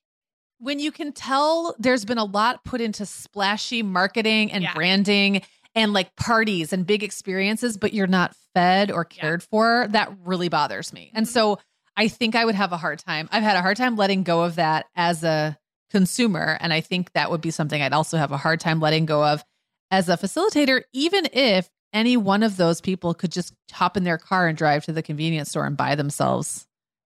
when 0.59 0.79
you 0.79 0.93
can 0.93 1.11
tell 1.13 1.75
there's 1.79 2.05
been 2.05 2.19
a 2.19 2.25
lot 2.25 2.65
put 2.65 2.81
into 2.81 3.07
splashy 3.07 3.83
marketing 3.83 4.53
and 4.53 4.63
Yeah. 4.63 4.75
branding 4.75 5.43
and 5.75 5.93
like 5.93 6.15
parties 6.17 6.73
and 6.73 6.87
big 6.87 7.03
experiences, 7.03 7.77
but 7.77 7.93
you're 7.93 8.07
not 8.07 8.35
fed 8.55 8.91
or 8.91 9.07
Yeah. 9.11 9.21
cared 9.23 9.43
for, 9.43 9.87
that 9.91 10.13
really 10.25 10.49
bothers 10.49 10.93
me. 10.93 11.11
And 11.15 11.27
Mhm. 11.27 11.31
so 11.31 11.59
I 11.97 12.09
think 12.09 12.35
I 12.35 12.45
would 12.45 12.55
have 12.55 12.73
a 12.73 12.77
hard 12.77 12.99
time. 12.99 13.29
I've 13.33 13.43
had 13.43 13.57
a 13.57 13.63
hard 13.63 13.77
time 13.77 13.97
letting 13.97 14.23
go 14.23 14.43
of 14.43 14.57
that 14.57 14.87
as 14.97 15.23
a 15.23 15.59
consumer. 15.91 16.57
And 16.61 16.73
I 16.73 16.81
think 16.81 17.13
that 17.13 17.31
would 17.31 17.41
be 17.41 17.51
something 17.51 17.83
I'd 17.83 17.93
also 17.93 18.17
have 18.17 18.33
a 18.33 18.37
hard 18.37 18.61
time 18.61 18.81
letting 18.81 19.07
go 19.07 19.25
of 19.25 19.45
as 19.91 20.09
a 20.09 20.17
facilitator, 20.17 20.83
even 20.93 21.29
if 21.33 21.69
any 21.93 22.17
one 22.17 22.43
of 22.45 22.57
those 22.57 22.81
people 22.81 23.13
could 23.15 23.33
just 23.33 23.53
hop 23.73 23.97
in 23.97 24.05
their 24.05 24.19
car 24.19 24.47
and 24.47 24.57
drive 24.57 24.85
to 24.85 24.93
the 24.93 25.03
convenience 25.03 25.51
store 25.51 25.67
and 25.67 25.77
buy 25.77 25.97
themselves 25.97 26.67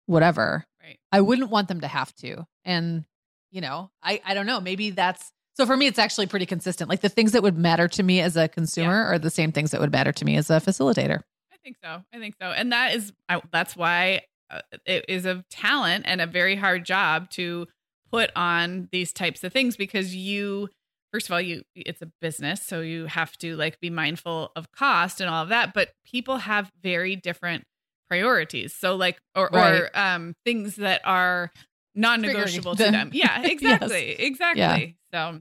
whatever. 0.07 0.65
Right. 0.83 0.99
I 1.13 1.21
wouldn't 1.21 1.51
want 1.51 1.69
them 1.69 1.81
to 1.81 1.89
have 1.89 2.15
to. 2.17 2.47
And, 2.65 3.05
you 3.51 3.61
know, 3.61 3.91
I, 4.03 4.21
I 4.25 4.35
don't 4.35 4.47
know. 4.47 4.61
Maybe 4.61 4.91
that's 4.91 5.33
so 5.59 5.67
for 5.67 5.77
me, 5.77 5.87
it's 5.89 5.99
actually 5.99 6.29
pretty 6.29 6.47
consistent. 6.47 6.89
Like 6.89 7.01
the 7.01 7.09
things 7.09 7.33
that 7.33 7.43
would 7.43 7.59
matter 7.59 7.89
to 7.89 8.03
me 8.05 8.21
as 8.21 8.37
a 8.37 8.47
consumer 8.47 9.05
are 9.07 9.19
the 9.19 9.29
same 9.29 9.51
things 9.51 9.73
that 9.73 9.81
would 9.81 9.91
matter 9.91 10.13
to 10.13 10.25
me 10.25 10.37
as 10.37 10.51
a 10.51 10.61
facilitator. 10.61 11.21
I 11.53 11.57
think 11.65 11.77
so. 11.83 12.03
I 12.15 12.19
think 12.21 12.37
so. 12.41 12.47
And 12.47 12.71
that 12.73 12.95
is 12.95 13.13
I, 13.29 13.43
that's 13.53 13.77
why 13.77 14.21
uh, 14.51 14.61
it 14.87 15.05
is 15.09 15.27
a 15.27 15.45
talent 15.51 16.05
and 16.07 16.21
a 16.21 16.27
very 16.29 16.55
hard 16.55 16.85
job 16.85 17.29
to 17.31 17.67
put 18.13 18.31
on 18.37 18.89
these 18.93 19.13
types 19.13 19.43
of 19.43 19.53
things 19.53 19.77
because 19.77 20.15
you 20.15 20.69
first 21.13 21.27
of 21.29 21.33
all 21.33 21.41
you 21.41 21.63
it's 21.75 22.01
a 22.03 22.11
business 22.21 22.63
so 22.63 22.81
you 22.81 23.07
have 23.07 23.37
to 23.39 23.57
like 23.57 23.81
be 23.81 23.91
mindful 23.91 24.53
of 24.57 24.71
cost 24.73 25.21
and 25.21 25.29
all 25.29 25.43
of 25.43 25.49
that 25.51 25.75
but 25.75 25.91
people 26.07 26.37
have 26.39 26.71
very 26.83 27.17
different 27.17 27.65
priorities 28.09 28.73
so 28.73 28.95
like 28.97 29.19
or 29.35 29.51
Right. 29.53 29.83
or 29.83 29.91
um 29.99 30.35
things 30.47 30.77
that 30.77 31.03
are 31.05 31.51
non-negotiable 31.95 32.77
to 32.77 32.91
them. 32.91 33.11
yeah 33.13 33.43
Yes. 33.43 33.51
exactly 33.51 34.11
exactly 34.13 34.97
so 35.13 35.41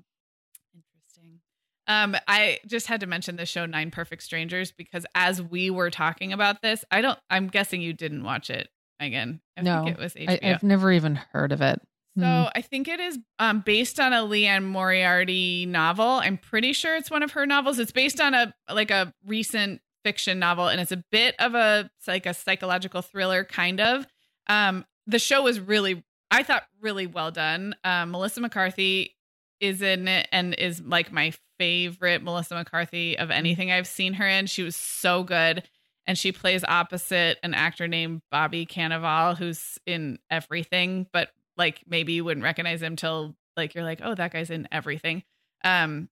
um 1.88 2.16
i 2.28 2.60
just 2.66 2.88
had 2.88 3.00
to 3.00 3.08
mention 3.08 3.36
the 3.36 3.46
show 3.46 3.66
nine 3.66 3.92
perfect 3.92 4.24
strangers 4.24 4.72
because 4.72 5.06
as 5.16 5.42
we 5.42 5.70
were 5.70 5.90
talking 5.90 6.34
about 6.34 6.62
this 6.62 6.84
i 6.92 7.02
don't 7.02 7.20
i'm 7.30 7.48
guessing 7.48 7.82
you 7.82 7.94
didn't 7.94 8.24
watch 8.24 8.50
it 8.50 8.70
again 9.00 9.40
i 9.58 9.62
No, 9.62 9.84
think 9.84 9.98
it 9.98 10.02
was 10.02 10.16
I, 10.16 10.20
HBO. 10.20 10.56
I've 10.56 10.64
never 10.64 10.92
even 10.92 11.16
heard 11.16 11.52
of 11.52 11.62
it. 11.62 11.80
So 12.20 12.24
Hmm. 12.26 12.46
I 12.56 12.62
think 12.64 12.88
it 12.88 13.00
is 13.00 13.20
um, 13.38 13.60
based 13.64 14.00
on 14.00 14.12
a 14.12 14.24
Liane 14.24 14.64
Moriarty 14.66 15.68
novel. 15.68 16.04
I'm 16.08 16.40
pretty 16.40 16.74
sure 16.74 16.96
it's 16.96 17.12
one 17.12 17.22
of 17.22 17.34
her 17.34 17.46
novels. 17.46 17.78
It's 17.78 17.92
based 17.92 18.20
on 18.20 18.34
a 18.34 18.56
like 18.74 18.90
a 18.90 19.14
recent 19.24 19.82
fiction 20.04 20.40
novel, 20.40 20.68
and 20.68 20.82
it's 20.82 20.92
a 20.92 21.04
bit 21.12 21.36
of 21.38 21.54
a 21.54 21.92
like 22.08 22.26
a 22.26 22.34
psychological 22.34 23.04
thriller 23.04 23.44
kind 23.44 23.80
of. 23.80 24.08
Um, 24.48 24.84
the 25.06 25.20
show 25.20 25.44
was 25.44 25.60
really, 25.60 26.04
I 26.32 26.42
thought, 26.42 26.64
really 26.82 27.06
well 27.06 27.30
done. 27.30 27.76
Um, 27.84 28.10
Melissa 28.10 28.42
McCarthy 28.42 29.16
is 29.60 29.84
in 29.84 30.08
it 30.08 30.28
and 30.32 30.56
is 30.56 30.82
like 30.82 31.12
my 31.12 31.34
favorite 31.60 32.24
Melissa 32.24 32.56
McCarthy 32.56 33.18
of 33.18 33.32
anything 33.32 33.72
I've 33.72 33.88
seen 33.88 34.14
her 34.14 34.28
in. 34.28 34.46
She 34.48 34.64
was 34.64 34.76
so 34.76 35.24
good. 35.24 35.64
And 36.06 36.18
she 36.18 36.32
plays 36.32 36.64
opposite 36.64 37.38
an 37.44 37.54
actor 37.54 37.88
named 37.88 38.22
Bobby 38.32 38.66
Cannavale, 38.66 39.38
who's 39.38 39.78
in 39.86 40.20
everything, 40.32 41.06
but 41.12 41.30
like 41.58 41.82
maybe 41.86 42.14
you 42.14 42.24
wouldn't 42.24 42.46
recognize 42.46 42.82
him 42.82 42.96
till 42.96 43.36
like 43.58 43.76
you're 43.76 43.84
like, 43.84 44.00
oh, 44.02 44.16
that 44.16 44.32
guy's 44.32 44.50
in 44.50 44.68
everything. 44.72 45.24
Um, 45.66 46.08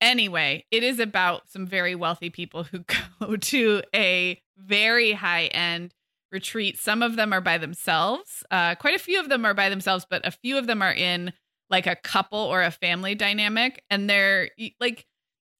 anyway, 0.00 0.64
it 0.70 0.84
is 0.84 1.00
about 1.00 1.50
some 1.50 1.66
very 1.66 1.94
wealthy 1.94 2.30
people 2.30 2.64
who 2.64 2.84
go 3.20 3.36
to 3.36 3.82
a 3.94 4.40
very 4.56 5.12
high 5.12 5.46
end 5.46 5.94
retreat. 6.30 6.78
Some 6.78 7.02
of 7.02 7.16
them 7.16 7.32
are 7.32 7.40
by 7.40 7.58
themselves. 7.58 8.44
Uh, 8.50 8.74
quite 8.76 8.94
a 8.94 9.02
few 9.02 9.18
of 9.18 9.28
them 9.28 9.44
are 9.44 9.54
by 9.54 9.68
themselves, 9.68 10.06
but 10.08 10.24
a 10.26 10.30
few 10.30 10.58
of 10.58 10.66
them 10.66 10.82
are 10.82 10.92
in 10.92 11.32
like 11.70 11.86
a 11.86 11.96
couple 11.96 12.38
or 12.38 12.62
a 12.62 12.70
family 12.70 13.14
dynamic, 13.14 13.82
and 13.90 14.08
they're 14.08 14.50
like, 14.80 15.06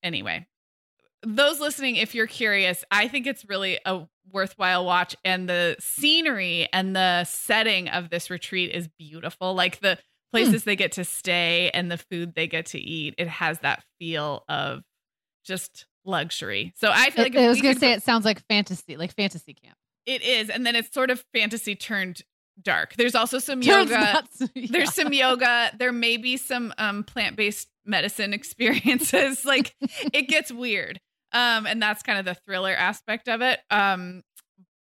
anyway. 0.02 0.46
Those 1.22 1.60
listening, 1.60 1.96
if 1.96 2.14
you're 2.14 2.26
curious, 2.26 2.82
I 2.90 3.06
think 3.08 3.26
it's 3.26 3.44
really 3.44 3.78
a 3.84 4.06
worthwhile 4.32 4.86
watch. 4.86 5.14
And 5.24 5.48
the 5.48 5.76
scenery 5.78 6.68
and 6.72 6.96
the 6.96 7.24
setting 7.24 7.88
of 7.88 8.08
this 8.10 8.30
retreat 8.30 8.70
is 8.74 8.88
beautiful. 8.98 9.54
Like 9.54 9.80
the 9.80 9.96
hmm. 9.96 10.00
places 10.32 10.64
they 10.64 10.76
get 10.76 10.92
to 10.92 11.04
stay 11.04 11.70
and 11.74 11.90
the 11.90 11.98
food 11.98 12.34
they 12.34 12.46
get 12.46 12.66
to 12.66 12.78
eat, 12.78 13.14
it 13.18 13.28
has 13.28 13.58
that 13.60 13.84
feel 13.98 14.44
of 14.48 14.82
just 15.44 15.86
luxury. 16.04 16.72
So 16.76 16.90
I 16.92 17.10
feel 17.10 17.24
like 17.24 17.36
I, 17.36 17.48
was 17.48 17.60
gonna 17.60 17.78
say 17.78 17.92
it 17.92 18.02
sounds 18.02 18.24
like 18.24 18.42
fantasy, 18.48 18.96
like 18.96 19.14
fantasy 19.14 19.54
camp. 19.54 19.76
it 20.06 20.22
is, 20.22 20.48
and 20.48 20.66
then 20.66 20.76
it's 20.76 20.92
sort 20.92 21.10
of 21.10 21.24
fantasy 21.34 21.74
turned 21.74 22.22
dark. 22.62 22.94
There's 22.96 23.14
also 23.14 23.38
some 23.38 23.60
Turns 23.60 23.90
yoga. 23.90 24.00
nuts. 24.00 24.42
There's 24.70 24.94
some 24.94 25.12
yoga. 25.12 25.70
There 25.78 25.92
may 25.92 26.16
be 26.16 26.36
some 26.36 26.72
um, 26.78 27.04
plant 27.04 27.36
based 27.36 27.68
medicine 27.84 28.32
experiences. 28.34 29.44
like 29.44 29.74
it 30.12 30.28
gets 30.28 30.52
weird, 30.52 31.00
um, 31.32 31.66
and 31.66 31.80
that's 31.82 32.02
kind 32.02 32.18
of 32.18 32.24
the 32.24 32.34
thriller 32.34 32.72
aspect 32.72 33.28
of 33.28 33.42
it. 33.42 33.60
Um, 33.70 34.22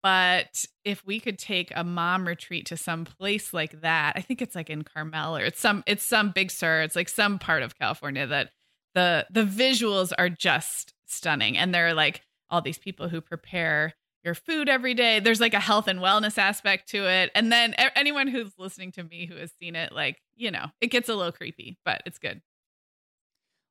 but 0.01 0.65
if 0.85 1.05
we 1.05 1.19
could 1.19 1.37
take 1.37 1.73
a 1.75 1.83
mom 1.83 2.25
retreat 2.25 2.67
to 2.67 2.77
some 2.77 3.03
place 3.03 3.53
like 3.53 3.81
that, 3.81 4.13
I 4.15 4.21
think 4.21 4.41
it's 4.41 4.55
like 4.55 4.69
in 4.69 4.83
Carmel 4.83 5.35
or 5.35 5.43
it's 5.43 5.59
some 5.59 5.83
it's 5.85 6.03
some 6.03 6.31
big 6.31 6.51
sur. 6.51 6.81
It's 6.81 6.95
like 6.95 7.09
some 7.09 7.39
part 7.39 7.63
of 7.63 7.77
California 7.77 8.25
that 8.27 8.51
the 8.95 9.25
the 9.29 9.43
visuals 9.43 10.11
are 10.17 10.29
just 10.29 10.93
stunning, 11.05 11.57
and 11.57 11.73
there 11.73 11.87
are 11.87 11.93
like 11.93 12.21
all 12.49 12.61
these 12.61 12.77
people 12.77 13.09
who 13.09 13.21
prepare 13.21 13.93
your 14.23 14.35
food 14.35 14.69
every 14.69 14.93
day. 14.93 15.19
There's 15.19 15.39
like 15.39 15.53
a 15.53 15.59
health 15.59 15.87
and 15.87 15.99
wellness 15.99 16.37
aspect 16.37 16.89
to 16.89 17.09
it. 17.09 17.31
And 17.35 17.51
then 17.51 17.73
anyone 17.95 18.27
who's 18.27 18.51
listening 18.57 18.91
to 18.93 19.03
me 19.03 19.25
who 19.25 19.35
has 19.35 19.51
seen 19.59 19.75
it, 19.75 19.91
like, 19.91 20.17
you 20.35 20.51
know, 20.51 20.65
it 20.81 20.87
gets 20.87 21.09
a 21.09 21.15
little 21.15 21.31
creepy, 21.31 21.77
but 21.85 22.01
it's 22.05 22.19
good. 22.19 22.41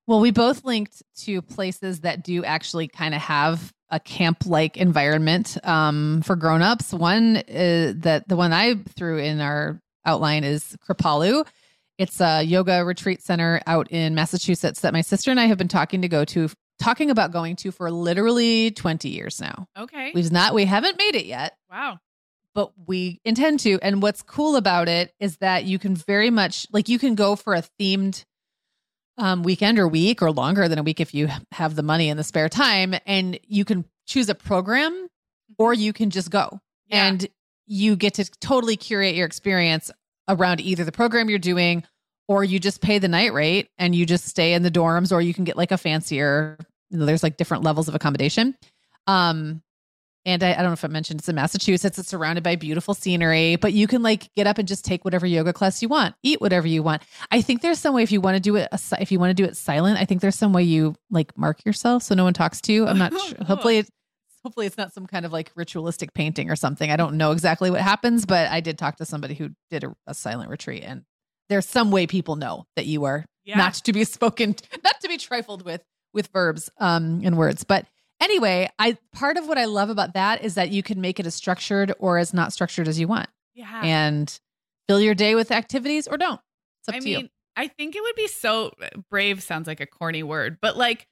Well, 0.07 0.21
we 0.21 0.31
both 0.31 0.65
linked 0.65 1.03
to 1.25 1.43
places 1.43 2.01
that 2.01 2.25
do 2.25 2.43
actually 2.43 2.89
kind 2.89 3.15
of 3.15 3.21
have 3.21 3.73
a 3.91 4.01
camp 4.01 4.47
like 4.47 4.79
environment 4.79 5.59
um, 5.65 6.23
for 6.23 6.35
grown-ups. 6.35 6.95
One 6.95 7.37
uh, 7.37 7.93
that 7.97 8.25
the 8.27 8.37
one 8.37 8.55
I 8.55 8.77
threw 8.97 9.19
in 9.19 9.43
our 9.43 9.81
outline 10.07 10.45
is 10.45 10.77
Kripalu. 10.89 11.47
It's 11.99 12.21
a 12.21 12.43
yoga 12.43 12.85
retreat 12.85 13.23
center 13.23 13.61
out 13.67 13.91
in 13.91 14.15
Massachusetts 14.15 14.81
that 14.81 14.95
my 14.95 15.03
sister 15.03 15.31
and 15.31 15.39
I 15.39 15.47
have 15.47 15.59
been 15.59 15.69
talking 15.69 16.01
to 16.03 16.09
go 16.09 16.25
to, 16.27 16.49
talking 16.79 17.11
about 17.11 17.33
going 17.33 17.57
to 17.57 17.71
for 17.71 17.91
literally 17.91 18.71
20 18.71 19.09
years 19.09 19.41
now. 19.41 19.67
Okay. 19.77 20.13
We've 20.15 20.33
not, 20.33 20.55
we 20.55 20.65
haven't 20.65 20.99
made 20.99 21.15
it 21.15 21.27
yet, 21.27 21.57
wow. 21.71 21.99
but 22.55 22.73
we 22.87 23.21
intend 23.25 23.61
to. 23.61 23.79
And 23.83 24.03
what's 24.03 24.23
cool 24.23 24.57
about 24.57 24.89
it 24.89 25.13
is 25.21 25.39
that 25.39 25.65
you 25.65 25.79
can 25.79 25.95
very 25.95 26.31
much 26.31 26.67
like 26.73 26.89
you 26.89 26.99
can 26.99 27.15
go 27.15 27.37
for 27.37 27.55
a 27.55 27.63
themed 27.81 28.25
um, 29.17 29.43
weekend 29.43 29.79
or 29.79 29.89
week 29.89 30.23
or 30.23 30.31
longer 30.31 30.69
than 30.69 30.79
a 30.79 30.83
week 30.83 31.01
if 31.01 31.13
you 31.13 31.29
have 31.53 31.75
the 31.75 31.83
money 31.83 32.09
and 32.09 32.19
the 32.19 32.25
spare 32.25 32.49
time. 32.49 32.95
And 33.07 33.39
you 33.47 33.65
can 33.65 33.85
choose 34.07 34.29
a 34.29 34.35
program 34.35 35.09
or 35.59 35.75
you 35.75 35.93
can 35.93 36.11
just 36.11 36.31
go. 36.31 36.61
Yeah. 36.87 37.07
And 37.07 37.29
you 37.67 37.97
get 37.97 38.15
to 38.15 38.25
totally 38.41 38.77
curate 38.77 39.15
your 39.15 39.27
experience 39.27 39.91
around 40.29 40.61
either 40.61 40.85
the 40.85 40.93
program 40.93 41.29
you're 41.29 41.39
doing 41.39 41.85
or 42.29 42.45
you 42.45 42.59
just 42.59 42.81
pay 42.81 42.99
the 42.99 43.09
night 43.09 43.33
rate 43.33 43.69
and 43.79 43.95
you 43.95 44.07
just 44.07 44.27
stay 44.27 44.53
in 44.53 44.63
the 44.63 44.71
dorms 44.71 45.11
or 45.11 45.21
you 45.21 45.35
can 45.35 45.45
get 45.45 45.57
like 45.57 45.73
a 45.73 45.79
fancier 45.79 46.57
you 46.91 46.99
know, 46.99 47.05
there's 47.05 47.23
like 47.23 47.37
different 47.37 47.65
levels 47.65 47.89
of 47.89 47.95
accommodation 47.95 48.57
um 49.07 49.63
and 50.29 50.43
I, 50.43 50.53
I 50.53 50.57
don't 50.57 50.67
know 50.67 50.73
if 50.73 50.85
I 50.85 50.89
mentioned 50.89 51.21
it's 51.21 51.29
in 51.31 51.37
Massachusetts. 51.37 51.99
It's 51.99 52.09
surrounded 52.09 52.45
by 52.45 52.57
beautiful 52.57 52.93
scenery, 52.93 53.57
but 53.57 53.73
you 53.73 53.87
can 53.87 54.03
like 54.03 54.29
get 54.35 54.47
up 54.47 54.59
and 54.59 54.69
just 54.69 54.85
take 54.85 55.03
whatever 55.03 55.27
yoga 55.27 55.55
class 55.55 55.81
you 55.81 55.89
want, 55.89 56.17
eat 56.23 56.39
whatever 56.39 56.69
you 56.69 56.83
want. 56.83 57.03
I 57.31 57.41
think 57.41 57.63
there's 57.63 57.79
some 57.79 57.95
way 57.95 58.03
if 58.03 58.13
you 58.13 58.21
want 58.21 58.35
to 58.35 58.41
do 58.41 58.57
it, 58.57 58.69
if 59.01 59.11
you 59.11 59.19
want 59.19 59.31
to 59.31 59.43
do 59.43 59.49
it 59.49 59.57
silent, 59.57 59.99
I 59.99 60.05
think 60.05 60.21
there's 60.21 60.37
some 60.37 60.53
way 60.53 60.65
you 60.65 60.95
like 61.11 61.37
mark 61.39 61.65
yourself 61.65 62.03
so 62.03 62.15
no 62.15 62.25
one 62.25 62.35
talks 62.35 62.61
to 62.63 62.73
you. 62.75 62.87
I'm 62.87 62.99
not 62.99 63.13
sure. 63.19 63.43
Hopefully, 63.43 63.79
it's, 63.79 63.91
hopefully 64.43 64.67
it's 64.67 64.77
not 64.77 64.93
some 64.93 65.07
kind 65.07 65.25
of 65.25 65.33
like 65.33 65.51
ritualistic 65.57 66.13
painting 66.13 66.51
or 66.51 66.57
something. 66.57 66.91
I 66.91 66.97
don't 66.97 67.17
know 67.17 67.33
exactly 67.33 67.71
what 67.71 67.81
happens, 67.81 68.27
but 68.27 68.51
I 68.51 68.61
did 68.61 68.77
talk 68.77 68.97
to 68.97 69.07
somebody 69.07 69.35
who 69.35 69.51
did 69.71 69.85
a, 69.85 69.95
a 70.07 70.13
silent 70.13 70.51
retreat, 70.51 70.85
and 70.85 71.05
there's 71.49 71.67
some 71.67 71.91
way 71.91 72.07
people 72.07 72.37
know 72.37 72.67
that 72.77 72.87
you 72.87 73.05
are 73.05 73.25
Yeah. 73.45 73.57
not 73.57 73.75
to 73.75 73.93
be 73.93 74.05
spoken, 74.17 74.55
not 74.85 75.01
to 75.01 75.09
be 75.09 75.17
trifled 75.17 75.63
with 75.65 75.83
with 76.15 76.29
verbs 76.29 76.71
um 76.79 77.21
and 77.25 77.37
words. 77.37 77.65
But 77.65 77.87
anyway, 78.21 78.69
I 78.79 78.97
part 79.13 79.37
of 79.37 79.47
what 79.47 79.59
I 79.59 79.67
love 79.67 79.91
about 79.91 80.15
that 80.15 80.43
is 80.43 80.55
that 80.55 80.71
you 80.71 80.83
can 80.83 81.01
make 81.01 81.21
it 81.21 81.27
as 81.27 81.35
structured 81.35 81.93
or 81.99 82.19
as 82.19 82.33
not 82.35 82.53
structured 82.53 82.89
as 82.89 82.99
you 82.99 83.07
want, 83.09 83.29
yeah. 83.55 83.81
and 83.85 84.41
fill 84.89 85.01
your 85.01 85.15
day 85.15 85.35
with 85.35 85.51
activities 85.51 86.07
or 86.09 86.17
don't. 86.17 86.41
It's 86.81 86.89
up 86.89 86.95
I 86.95 86.99
to 87.01 87.05
mean, 87.05 87.21
you. 87.21 87.29
I 87.57 87.67
think 87.69 87.95
it 87.97 88.03
would 88.03 88.15
be 88.17 88.29
so 88.29 88.73
brave 89.11 89.43
sounds 89.43 89.67
like 89.67 89.81
a 89.81 89.87
corny 89.87 90.23
word, 90.23 90.59
but 90.63 90.77
like 90.77 91.07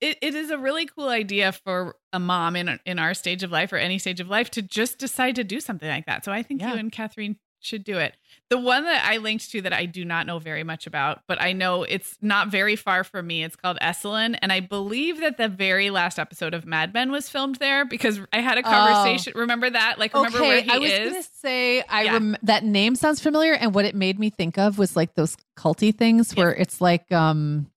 it, 0.00 0.18
it 0.20 0.34
is 0.34 0.50
a 0.50 0.58
really 0.58 0.86
cool 0.86 1.08
idea 1.08 1.52
for 1.52 1.94
a 2.12 2.18
mom 2.18 2.56
in 2.56 2.78
in 2.84 2.98
our 2.98 3.14
stage 3.14 3.42
of 3.42 3.50
life 3.52 3.72
or 3.72 3.76
any 3.76 3.98
stage 3.98 4.20
of 4.20 4.28
life 4.28 4.50
to 4.50 4.60
just 4.62 4.98
decide 4.98 5.36
to 5.36 5.44
do 5.44 5.60
something 5.60 5.88
like 5.88 6.06
that. 6.06 6.24
So 6.24 6.32
I 6.32 6.42
think 6.42 6.60
Yeah. 6.60 6.72
you 6.74 6.78
and 6.80 6.90
Catherine 6.92 7.36
should 7.64 7.84
do 7.84 7.98
it. 7.98 8.16
The 8.50 8.58
one 8.58 8.84
that 8.84 9.04
I 9.08 9.16
linked 9.16 9.50
to 9.52 9.62
that 9.62 9.72
I 9.72 9.86
do 9.86 10.04
not 10.04 10.26
know 10.26 10.38
very 10.38 10.62
much 10.64 10.86
about, 10.86 11.22
but 11.26 11.40
I 11.40 11.52
know 11.52 11.82
it's 11.82 12.16
not 12.20 12.48
very 12.48 12.76
far 12.76 13.02
from 13.04 13.26
me. 13.26 13.42
It's 13.42 13.56
called 13.56 13.78
Esalen, 13.80 14.38
and 14.42 14.52
I 14.52 14.60
believe 14.60 15.20
that 15.20 15.36
the 15.38 15.48
very 15.48 15.90
last 15.90 16.18
episode 16.18 16.52
of 16.54 16.66
Mad 16.66 16.92
Men 16.92 17.10
was 17.10 17.28
filmed 17.28 17.56
there 17.56 17.84
because 17.84 18.20
I 18.32 18.40
had 18.40 18.58
a 18.58 18.60
Oh. 18.60 18.70
conversation. 18.70 19.32
Remember 19.36 19.68
that? 19.70 19.98
Like, 19.98 20.14
remember 20.14 20.40
where 20.40 20.60
he 20.60 20.70
I 20.70 20.78
was 20.78 20.90
is? 20.90 21.12
gonna 21.12 21.22
say 21.40 21.82
I 21.82 22.02
Yeah. 22.04 22.12
rem- 22.14 22.36
that 22.42 22.64
name 22.64 22.94
sounds 22.96 23.20
familiar, 23.20 23.54
and 23.54 23.74
what 23.74 23.84
it 23.84 23.94
made 23.94 24.18
me 24.18 24.30
think 24.30 24.58
of 24.58 24.78
was 24.78 24.94
like 24.96 25.14
those 25.14 25.36
culty 25.56 25.96
things 25.96 26.34
where 26.36 26.54
it's 26.54 26.80
like 26.80 27.10
um, 27.12 27.70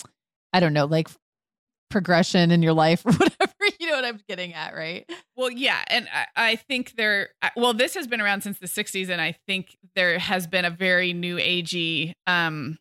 I 0.54 0.60
don't 0.60 0.74
know, 0.74 0.86
like 0.86 1.08
progression 1.90 2.52
in 2.52 2.62
your 2.62 2.74
life 2.74 3.06
or 3.06 3.12
whatever. 3.14 3.47
You 3.88 3.94
know 3.94 4.00
what 4.00 4.06
I'm 4.06 4.20
getting 4.28 4.54
at, 4.54 4.76
right? 4.76 5.10
Well, 5.38 5.50
yeah, 5.50 5.82
and 5.88 6.10
I, 6.14 6.26
I 6.36 6.56
think 6.58 6.98
there. 6.98 7.30
Well, 7.56 7.74
this 7.74 7.94
has 7.94 8.06
been 8.06 8.20
around 8.20 8.42
since 8.42 8.60
the 8.60 8.68
'60s, 8.68 9.08
and 9.08 9.22
I 9.22 9.38
think 9.48 9.78
there 9.96 10.20
has 10.20 10.46
been 10.46 10.66
a 10.66 10.70
very 10.70 11.14
new 11.14 11.38
agey 11.38 12.12
um, 12.26 12.80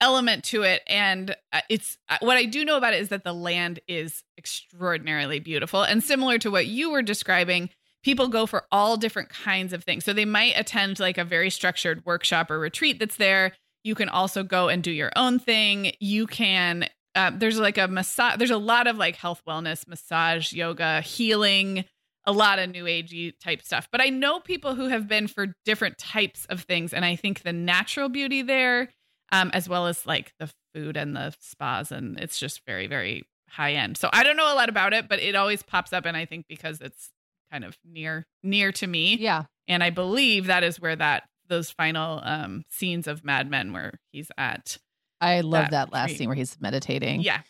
element 0.00 0.44
to 0.44 0.62
it. 0.62 0.80
And 0.86 1.36
uh, 1.52 1.60
it's 1.68 1.98
uh, 2.08 2.16
what 2.20 2.38
I 2.38 2.46
do 2.46 2.64
know 2.64 2.78
about 2.78 2.94
it 2.94 3.02
is 3.02 3.10
that 3.10 3.22
the 3.22 3.34
land 3.34 3.80
is 3.86 4.22
extraordinarily 4.38 5.40
beautiful, 5.40 5.82
and 5.82 6.02
similar 6.02 6.38
to 6.38 6.50
what 6.50 6.64
you 6.64 6.90
were 6.90 7.02
describing. 7.02 7.68
People 8.02 8.28
go 8.28 8.46
for 8.46 8.64
all 8.72 8.96
different 8.96 9.28
kinds 9.28 9.74
of 9.74 9.84
things. 9.84 10.06
So 10.06 10.14
they 10.14 10.24
might 10.24 10.58
attend 10.58 11.00
like 11.00 11.18
a 11.18 11.24
very 11.24 11.50
structured 11.50 12.06
workshop 12.06 12.50
or 12.50 12.58
retreat 12.58 12.98
that's 12.98 13.16
there. 13.16 13.52
You 13.84 13.94
can 13.94 14.08
also 14.08 14.42
go 14.42 14.68
and 14.68 14.82
do 14.82 14.90
your 14.90 15.12
own 15.16 15.38
thing. 15.38 15.92
You 16.00 16.26
can 16.26 16.88
uh, 17.16 17.32
there's 17.34 17.58
like 17.58 17.78
a 17.78 17.88
massage 17.88 18.36
there's 18.38 18.50
a 18.50 18.58
lot 18.58 18.86
of 18.86 18.96
like 18.96 19.16
health 19.16 19.42
wellness 19.48 19.88
massage 19.88 20.52
yoga 20.52 21.00
healing 21.00 21.84
a 22.28 22.32
lot 22.32 22.58
of 22.58 22.68
new 22.70 22.84
agey 22.84 23.32
type 23.38 23.62
stuff. 23.62 23.88
But 23.90 24.00
i 24.00 24.08
know 24.08 24.40
people 24.40 24.74
who 24.74 24.88
have 24.88 25.08
been 25.08 25.26
for 25.28 25.54
different 25.64 25.96
types 25.98 26.44
of 26.46 26.62
things 26.62 26.92
and 26.92 27.04
i 27.04 27.16
think 27.16 27.42
the 27.42 27.52
natural 27.52 28.08
beauty 28.08 28.42
there 28.42 28.90
um, 29.32 29.50
as 29.52 29.68
well 29.68 29.86
as 29.88 30.06
like 30.06 30.32
the 30.38 30.48
food 30.74 30.96
and 30.96 31.16
the 31.16 31.34
spas 31.40 31.90
and 31.90 32.18
it's 32.20 32.38
just 32.38 32.60
very 32.66 32.86
very 32.86 33.24
high 33.48 33.72
end. 33.72 33.96
So 33.96 34.10
i 34.12 34.22
don't 34.22 34.36
know 34.36 34.52
a 34.52 34.56
lot 34.56 34.68
about 34.68 34.92
it 34.92 35.08
but 35.08 35.20
it 35.20 35.34
always 35.34 35.62
pops 35.62 35.92
up 35.92 36.04
and 36.04 36.16
i 36.16 36.24
think 36.24 36.46
because 36.48 36.80
it's 36.80 37.10
kind 37.50 37.64
of 37.64 37.76
near 37.84 38.26
near 38.42 38.72
to 38.72 38.86
me. 38.86 39.16
Yeah. 39.16 39.44
and 39.68 39.82
i 39.82 39.90
believe 39.90 40.46
that 40.46 40.64
is 40.64 40.80
where 40.80 40.96
that 40.96 41.22
those 41.48 41.70
final 41.70 42.20
um 42.24 42.64
scenes 42.70 43.06
of 43.06 43.24
mad 43.24 43.48
men 43.48 43.72
where 43.72 44.00
he's 44.10 44.30
at 44.36 44.78
I 45.20 45.40
love 45.40 45.64
That 45.64 45.70
that 45.70 45.92
last 45.92 46.16
scene 46.16 46.28
where 46.28 46.36
he's 46.36 46.56
meditating. 46.60 47.20
yeah 47.22 47.40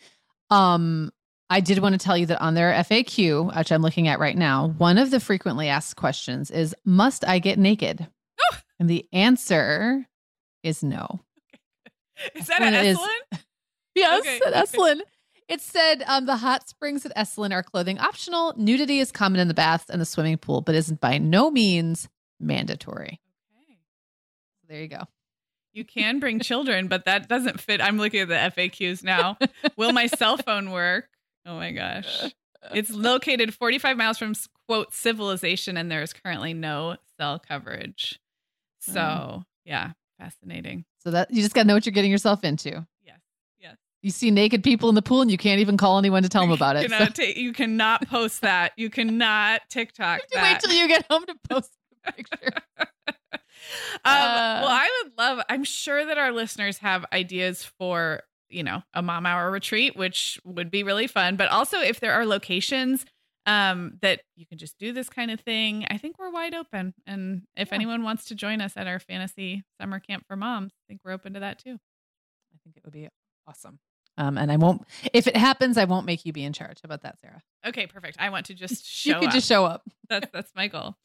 Um, 0.49 1.11
I 1.49 1.59
did 1.61 1.79
want 1.79 1.93
to 1.93 1.99
tell 1.99 2.17
you 2.17 2.25
that 2.27 2.41
on 2.41 2.53
their 2.55 2.71
FAQ, 2.73 3.55
which 3.57 3.71
I'm 3.71 3.81
looking 3.81 4.07
at 4.07 4.19
right 4.19 4.35
now, 4.37 4.69
one 4.77 4.97
of 4.97 5.11
the 5.11 5.19
frequently 5.19 5.69
asked 5.69 5.95
questions 5.95 6.51
is, 6.51 6.75
"Must 6.85 7.25
I 7.27 7.39
get 7.39 7.57
naked?" 7.57 8.05
Oh! 8.51 8.57
And 8.79 8.89
the 8.89 9.05
answer 9.13 10.05
is 10.63 10.83
no. 10.83 11.21
is 12.35 12.47
that 12.47 12.61
an 12.61 12.73
Esalen? 12.73 13.39
Yes, 13.95 14.19
Okay, 14.19 14.39
okay. 14.45 14.59
Esalen. 14.61 15.01
It 15.47 15.59
said 15.61 16.03
um, 16.07 16.25
the 16.27 16.35
hot 16.37 16.67
springs 16.69 17.03
at 17.05 17.15
Esalen 17.15 17.51
are 17.51 17.63
clothing 17.63 17.97
optional. 17.97 18.53
Nudity 18.57 18.99
is 18.99 19.11
common 19.11 19.39
in 19.39 19.47
the 19.47 19.53
baths 19.55 19.89
and 19.89 19.99
the 19.99 20.05
swimming 20.05 20.37
pool, 20.37 20.61
but 20.61 20.75
isn't 20.75 20.99
by 21.01 21.17
no 21.17 21.49
means 21.49 22.07
mandatory. 22.39 23.19
Okay. 23.63 23.77
There 24.67 24.81
you 24.81 24.87
go. 24.89 25.03
You 25.77 25.85
can 25.85 26.19
bring 26.19 26.39
children, 26.39 26.87
but 26.87 27.05
that 27.05 27.29
doesn't 27.29 27.59
fit. 27.59 27.81
I'm 27.81 27.97
looking 27.99 28.21
at 28.21 28.27
the 28.29 28.33
FAQs 28.61 29.03
now. 29.03 29.37
Will 29.75 29.91
my 29.93 30.07
cell 30.07 30.35
phone 30.37 30.71
work? 30.71 31.07
Oh 31.45 31.55
my 31.55 31.71
gosh. 31.71 32.33
It's 32.73 32.89
located 32.89 33.53
45 33.53 33.95
miles 33.95 34.17
from 34.17 34.33
quote 34.67 34.91
civilization, 34.93 35.77
and 35.77 35.91
there 35.91 36.01
is 36.01 36.13
currently 36.13 36.55
no 36.55 36.95
cell 37.19 37.37
coverage. 37.39 38.19
So, 38.79 38.99
Mm. 38.99 39.45
yeah, 39.65 39.91
fascinating. 40.19 40.85
So 41.03 41.11
that 41.11 41.29
you 41.29 41.43
just 41.43 41.53
got 41.53 41.61
to 41.61 41.67
know 41.67 41.75
what 41.75 41.85
you're 41.85 41.93
getting 41.93 42.09
yourself 42.11 42.43
into. 42.43 42.85
Yes. 43.05 43.19
Yes. 43.59 43.75
You 44.01 44.09
see 44.09 44.31
naked 44.31 44.63
people 44.63 44.89
in 44.89 44.95
the 44.95 45.01
pool 45.03 45.21
and 45.21 45.29
you 45.29 45.37
can't 45.37 45.59
even 45.59 45.77
call 45.77 45.99
anyone 45.99 46.23
to 46.23 46.29
tell 46.29 46.41
them 46.41 46.51
about 46.51 46.75
You 46.79 46.81
it. 46.85 46.89
So 46.89 46.97
cannot, 46.97 47.15
ta- 47.15 47.23
you 47.35 47.53
cannot 47.53 48.07
post 48.09 48.41
that. 48.41 48.71
You 48.77 48.89
cannot 48.89 49.61
TikTok 49.69 50.21
you 50.21 50.25
that. 50.39 50.43
wait 50.43 50.59
till 50.59 50.73
you 50.75 50.87
get 50.87 51.05
home 51.09 51.23
to 51.27 51.35
post 51.47 51.71
the 52.03 52.11
picture. 52.13 52.49
Um, 54.05 54.13
Uh, 54.13 54.59
well, 54.63 54.69
I 54.69 55.01
would 55.03 55.13
love. 55.17 55.39
I'm 55.49 55.63
sure 55.63 56.05
that 56.05 56.17
our 56.17 56.31
listeners 56.31 56.77
have 56.79 57.05
ideas 57.13 57.63
for 57.63 58.21
you 58.49 58.63
know 58.63 58.81
a 58.93 59.01
mom 59.01 59.25
hour 59.25 59.51
retreat, 59.51 59.95
which 59.95 60.39
would 60.45 60.71
be 60.71 60.83
really 60.83 61.07
fun. 61.07 61.35
But 61.35 61.49
also, 61.49 61.79
if 61.79 61.99
there 61.99 62.13
are 62.13 62.25
locations 62.25 63.05
um, 63.45 63.97
that 64.01 64.21
you 64.35 64.45
can 64.45 64.57
just 64.57 64.77
do 64.77 64.91
this 64.91 65.09
kind 65.09 65.31
of 65.31 65.39
thing, 65.39 65.85
I 65.89 65.97
think 65.97 66.17
we're 66.19 66.29
wide 66.31 66.53
open. 66.53 66.93
And 67.05 67.43
if 67.55 67.69
Yeah. 67.69 67.75
anyone 67.75 68.03
wants 68.03 68.25
to 68.25 68.35
join 68.35 68.59
us 68.61 68.75
at 68.75 68.87
our 68.87 68.99
fantasy 68.99 69.63
summer 69.79 69.99
camp 69.99 70.25
for 70.27 70.35
moms, 70.35 70.73
I 70.73 70.83
think 70.87 71.01
we're 71.03 71.11
open 71.13 71.33
to 71.33 71.39
that 71.41 71.59
too. 71.59 71.73
I 72.53 72.57
think 72.63 72.75
it 72.77 72.83
would 72.83 72.93
be 72.93 73.07
awesome. 73.47 73.79
Um, 74.17 74.37
and 74.37 74.51
I 74.51 74.55
won't, 74.57 74.85
if 75.13 75.27
it 75.27 75.37
happens, 75.37 75.77
I 75.77 75.85
won't 75.85 76.05
make 76.07 76.25
you 76.25 76.33
be 76.33 76.43
in 76.43 76.51
charge. 76.51 76.79
How 76.81 76.87
about 76.87 77.03
that, 77.03 77.19
Sarah? 77.21 77.41
Okay, 77.65 77.85
perfect. 77.85 78.17
I 78.19 78.29
want 78.31 78.47
to 78.47 78.53
just 78.55 78.83
show 78.89 79.09
you 79.11 79.15
could 79.19 79.27
up. 79.29 79.33
just 79.33 79.47
show 79.47 79.63
up. 79.63 79.83
that's 80.09 80.29
that's 80.31 80.51
my 80.55 80.67
goal. 80.67 80.97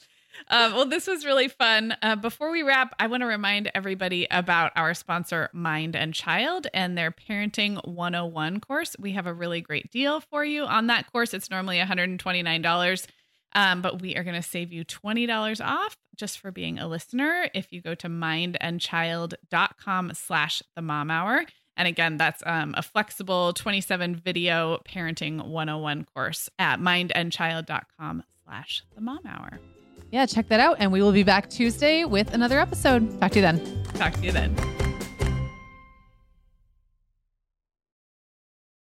Uh, 0.49 0.71
well, 0.75 0.87
this 0.87 1.07
was 1.07 1.25
really 1.25 1.49
fun. 1.49 1.97
Uh, 2.03 2.17
before 2.17 2.51
we 2.51 2.63
wrap, 2.63 2.95
I 2.99 3.07
want 3.07 3.23
to 3.23 3.27
remind 3.27 3.71
everybody 3.75 4.27
about 4.31 4.73
our 4.77 4.95
sponsor, 4.95 5.51
Mind 5.53 5.97
and 5.97 6.15
Child, 6.15 6.67
and 6.73 6.97
their 6.97 7.11
Parenting 7.11 7.87
101 7.87 8.61
course. 8.61 8.97
We 8.99 9.13
have 9.13 9.27
a 9.27 9.35
really 9.35 9.61
great 9.61 9.91
deal 9.91 10.21
for 10.21 10.45
you 10.45 10.65
on 10.65 10.87
that 10.89 11.11
course. 11.13 11.35
It's 11.35 11.51
normally 11.51 11.79
$129, 11.79 13.07
um, 13.55 13.83
but 13.83 14.01
we 14.01 14.17
are 14.17 14.25
going 14.25 14.37
to 14.37 14.43
save 14.43 14.73
you 14.73 14.85
$20 14.85 15.65
off 15.65 15.97
just 16.17 16.39
for 16.39 16.51
being 16.51 16.79
a 16.79 16.89
listener 16.89 17.49
if 17.55 17.73
you 17.73 17.81
go 17.81 17.95
to 17.95 18.09
mindandchild.com 18.09 20.13
slash 20.15 20.63
the 20.77 20.83
mom 20.83 21.11
hour. 21.11 21.45
And 21.77 21.89
again, 21.89 22.19
that's 22.19 22.43
um, 22.45 22.75
a 22.77 22.83
flexible 22.83 23.55
27 23.55 24.17
video 24.17 24.83
parenting 24.87 25.47
101 25.47 26.07
course 26.15 26.51
at 26.59 26.81
mindandchild.com 26.81 28.25
slash 28.45 28.83
the 28.95 29.01
mom 29.01 29.21
hour. 29.27 29.59
Yeah, 30.13 30.27
check 30.27 30.49
that 30.49 30.61
out. 30.61 30.77
And 30.79 30.93
we 30.93 31.03
will 31.03 31.11
be 31.11 31.23
back 31.23 31.49
Tuesday 31.49 32.05
with 32.05 32.33
another 32.35 32.61
episode. 32.61 33.19
Talk 33.19 33.33
to 33.33 33.39
you 33.39 33.43
then. 33.43 33.85
Talk 33.95 34.13
to 34.13 34.21
you 34.21 34.31
then. 34.31 34.55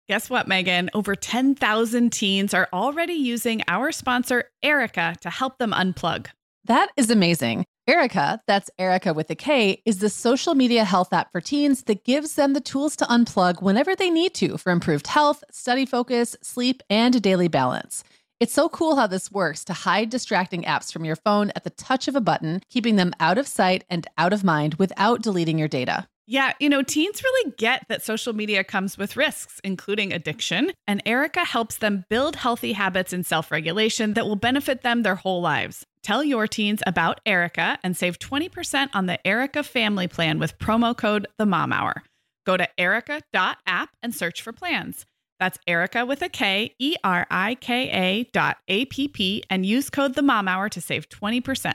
Guess 0.08 0.28
what, 0.28 0.46
Megan? 0.46 0.90
Over 0.92 1.14
10,000 1.14 2.12
teens 2.12 2.52
are 2.52 2.68
already 2.70 3.14
using 3.14 3.62
our 3.66 3.92
sponsor, 3.92 4.44
Erika, 4.62 5.16
to 5.22 5.30
help 5.30 5.56
them 5.56 5.72
unplug. 5.72 6.26
That 6.66 6.90
is 6.98 7.10
amazing. 7.10 7.64
Erika, 7.88 8.40
that's 8.46 8.70
Erika 8.78 9.14
with 9.14 9.30
a 9.30 9.34
K, 9.34 9.80
is 9.86 9.98
the 9.98 10.10
social 10.10 10.54
media 10.54 10.84
health 10.84 11.12
app 11.12 11.32
for 11.32 11.40
teens 11.40 11.84
that 11.84 12.04
gives 12.04 12.34
them 12.34 12.52
the 12.52 12.60
tools 12.60 12.94
to 12.96 13.04
unplug 13.06 13.62
whenever 13.62 13.96
they 13.96 14.10
need 14.10 14.34
to 14.34 14.58
for 14.58 14.70
improved 14.70 15.06
health, 15.06 15.42
study 15.50 15.86
focus, 15.86 16.36
sleep, 16.42 16.82
and 16.90 17.22
daily 17.22 17.48
balance. 17.48 18.04
It's 18.42 18.52
so 18.52 18.68
cool 18.68 18.96
how 18.96 19.06
this 19.06 19.30
works 19.30 19.64
to 19.66 19.72
hide 19.72 20.10
distracting 20.10 20.64
apps 20.64 20.92
from 20.92 21.04
your 21.04 21.14
phone 21.14 21.52
at 21.54 21.62
the 21.62 21.70
touch 21.70 22.08
of 22.08 22.16
a 22.16 22.20
button, 22.20 22.60
keeping 22.68 22.96
them 22.96 23.12
out 23.20 23.38
of 23.38 23.46
sight 23.46 23.84
and 23.88 24.04
out 24.18 24.32
of 24.32 24.42
mind 24.42 24.74
without 24.80 25.22
deleting 25.22 25.60
your 25.60 25.68
data. 25.68 26.08
Yeah, 26.26 26.52
you 26.58 26.68
know, 26.68 26.82
teens 26.82 27.22
really 27.22 27.52
get 27.56 27.86
that 27.88 28.02
social 28.02 28.32
media 28.32 28.64
comes 28.64 28.98
with 28.98 29.16
risks, 29.16 29.60
including 29.62 30.12
addiction, 30.12 30.72
and 30.88 31.00
Erika 31.06 31.44
helps 31.44 31.78
them 31.78 32.04
build 32.10 32.34
healthy 32.34 32.72
habits 32.72 33.12
and 33.12 33.24
self 33.24 33.52
regulation 33.52 34.14
that 34.14 34.26
will 34.26 34.34
benefit 34.34 34.82
them 34.82 35.04
their 35.04 35.14
whole 35.14 35.40
lives. 35.40 35.86
Tell 36.02 36.24
your 36.24 36.48
teens 36.48 36.82
about 36.84 37.20
Erika 37.24 37.78
and 37.84 37.96
save 37.96 38.18
20% 38.18 38.88
on 38.92 39.06
the 39.06 39.24
Erika 39.24 39.62
family 39.62 40.08
plan 40.08 40.40
with 40.40 40.58
promo 40.58 40.96
code 40.96 41.28
The 41.38 41.46
Mom 41.46 41.72
Hour. 41.72 42.02
Go 42.44 42.56
to 42.56 42.68
erika.app 42.76 43.90
and 44.02 44.12
search 44.12 44.42
for 44.42 44.52
plans. 44.52 45.06
That's 45.42 45.58
Erika 45.66 46.06
with 46.06 46.22
a 46.22 46.28
K, 46.28 46.72
E 46.78 46.94
R 47.02 47.26
I 47.28 47.56
K 47.56 47.90
A 47.90 48.30
dot 48.32 48.58
A 48.68 48.84
P 48.84 49.08
P, 49.08 49.42
and 49.50 49.66
use 49.66 49.90
code 49.90 50.14
The 50.14 50.22
Mom 50.22 50.46
Hour 50.46 50.68
to 50.68 50.80
save 50.80 51.08
20%. 51.08 51.74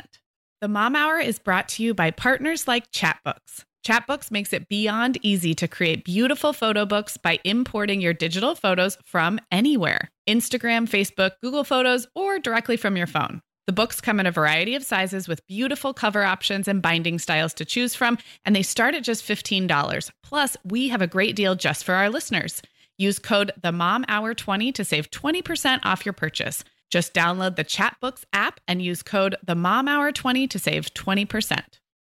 The 0.62 0.70
Mom 0.70 0.96
Hour 0.96 1.20
is 1.20 1.38
brought 1.38 1.68
to 1.70 1.84
you 1.84 1.94
by 1.94 2.12
partners 2.12 2.66
like 2.66 2.90
Chatbooks. 2.94 3.66
Chatbooks 3.86 4.32
makes 4.32 4.54
it 4.54 4.70
beyond 4.70 5.18
easy 5.22 5.54
to 5.56 5.68
create 5.68 6.06
beautiful 6.06 6.54
photo 6.54 6.86
books 6.86 7.18
by 7.18 7.42
importing 7.44 8.00
your 8.00 8.14
digital 8.14 8.56
photos 8.56 8.98
from 9.04 9.38
anywhere 9.52 10.12
Instagram, 10.30 10.88
Facebook, 10.88 11.32
Google 11.44 11.66
Photos, 11.66 12.08
or 12.16 12.40
directly 12.40 12.78
from 12.78 12.96
your 12.96 13.06
phone. 13.06 13.42
The 13.66 13.74
books 13.74 14.00
come 14.00 14.22
in 14.22 14.28
a 14.28 14.32
variety 14.32 14.76
of 14.76 14.84
sizes 14.86 15.28
with 15.28 15.46
beautiful 15.46 15.94
cover 15.94 16.24
options 16.24 16.70
and 16.70 16.82
binding 16.82 17.20
styles 17.20 17.54
to 17.56 17.66
choose 17.66 17.96
from, 17.96 18.18
and 18.46 18.56
they 18.56 18.64
start 18.64 18.96
at 18.96 19.04
just 19.04 19.28
$15. 19.28 20.10
Plus, 20.24 20.56
we 20.64 20.88
have 20.88 21.02
a 21.02 21.08
great 21.08 21.36
deal 21.36 21.54
just 21.54 21.84
for 21.84 21.96
our 21.96 22.10
listeners. 22.10 22.62
Use 22.98 23.20
code 23.20 23.52
the 23.62 23.72
Mom 23.72 24.06
Hour 24.08 24.34
20 24.34 24.72
to 24.72 24.84
save 24.84 25.12
20% 25.12 25.80
off 25.84 26.06
your 26.06 26.14
purchase. 26.14 26.64
Just 26.90 27.14
download 27.14 27.56
the 27.56 27.64
Chatbooks 27.64 28.24
app 28.34 28.60
and 28.68 28.82
use 28.82 29.04
code 29.04 29.36
the 29.46 29.56
Mom 29.56 29.88
Hour 29.88 30.12
20 30.12 30.48
to 30.48 30.58
save 30.58 30.94
20%. 30.94 31.62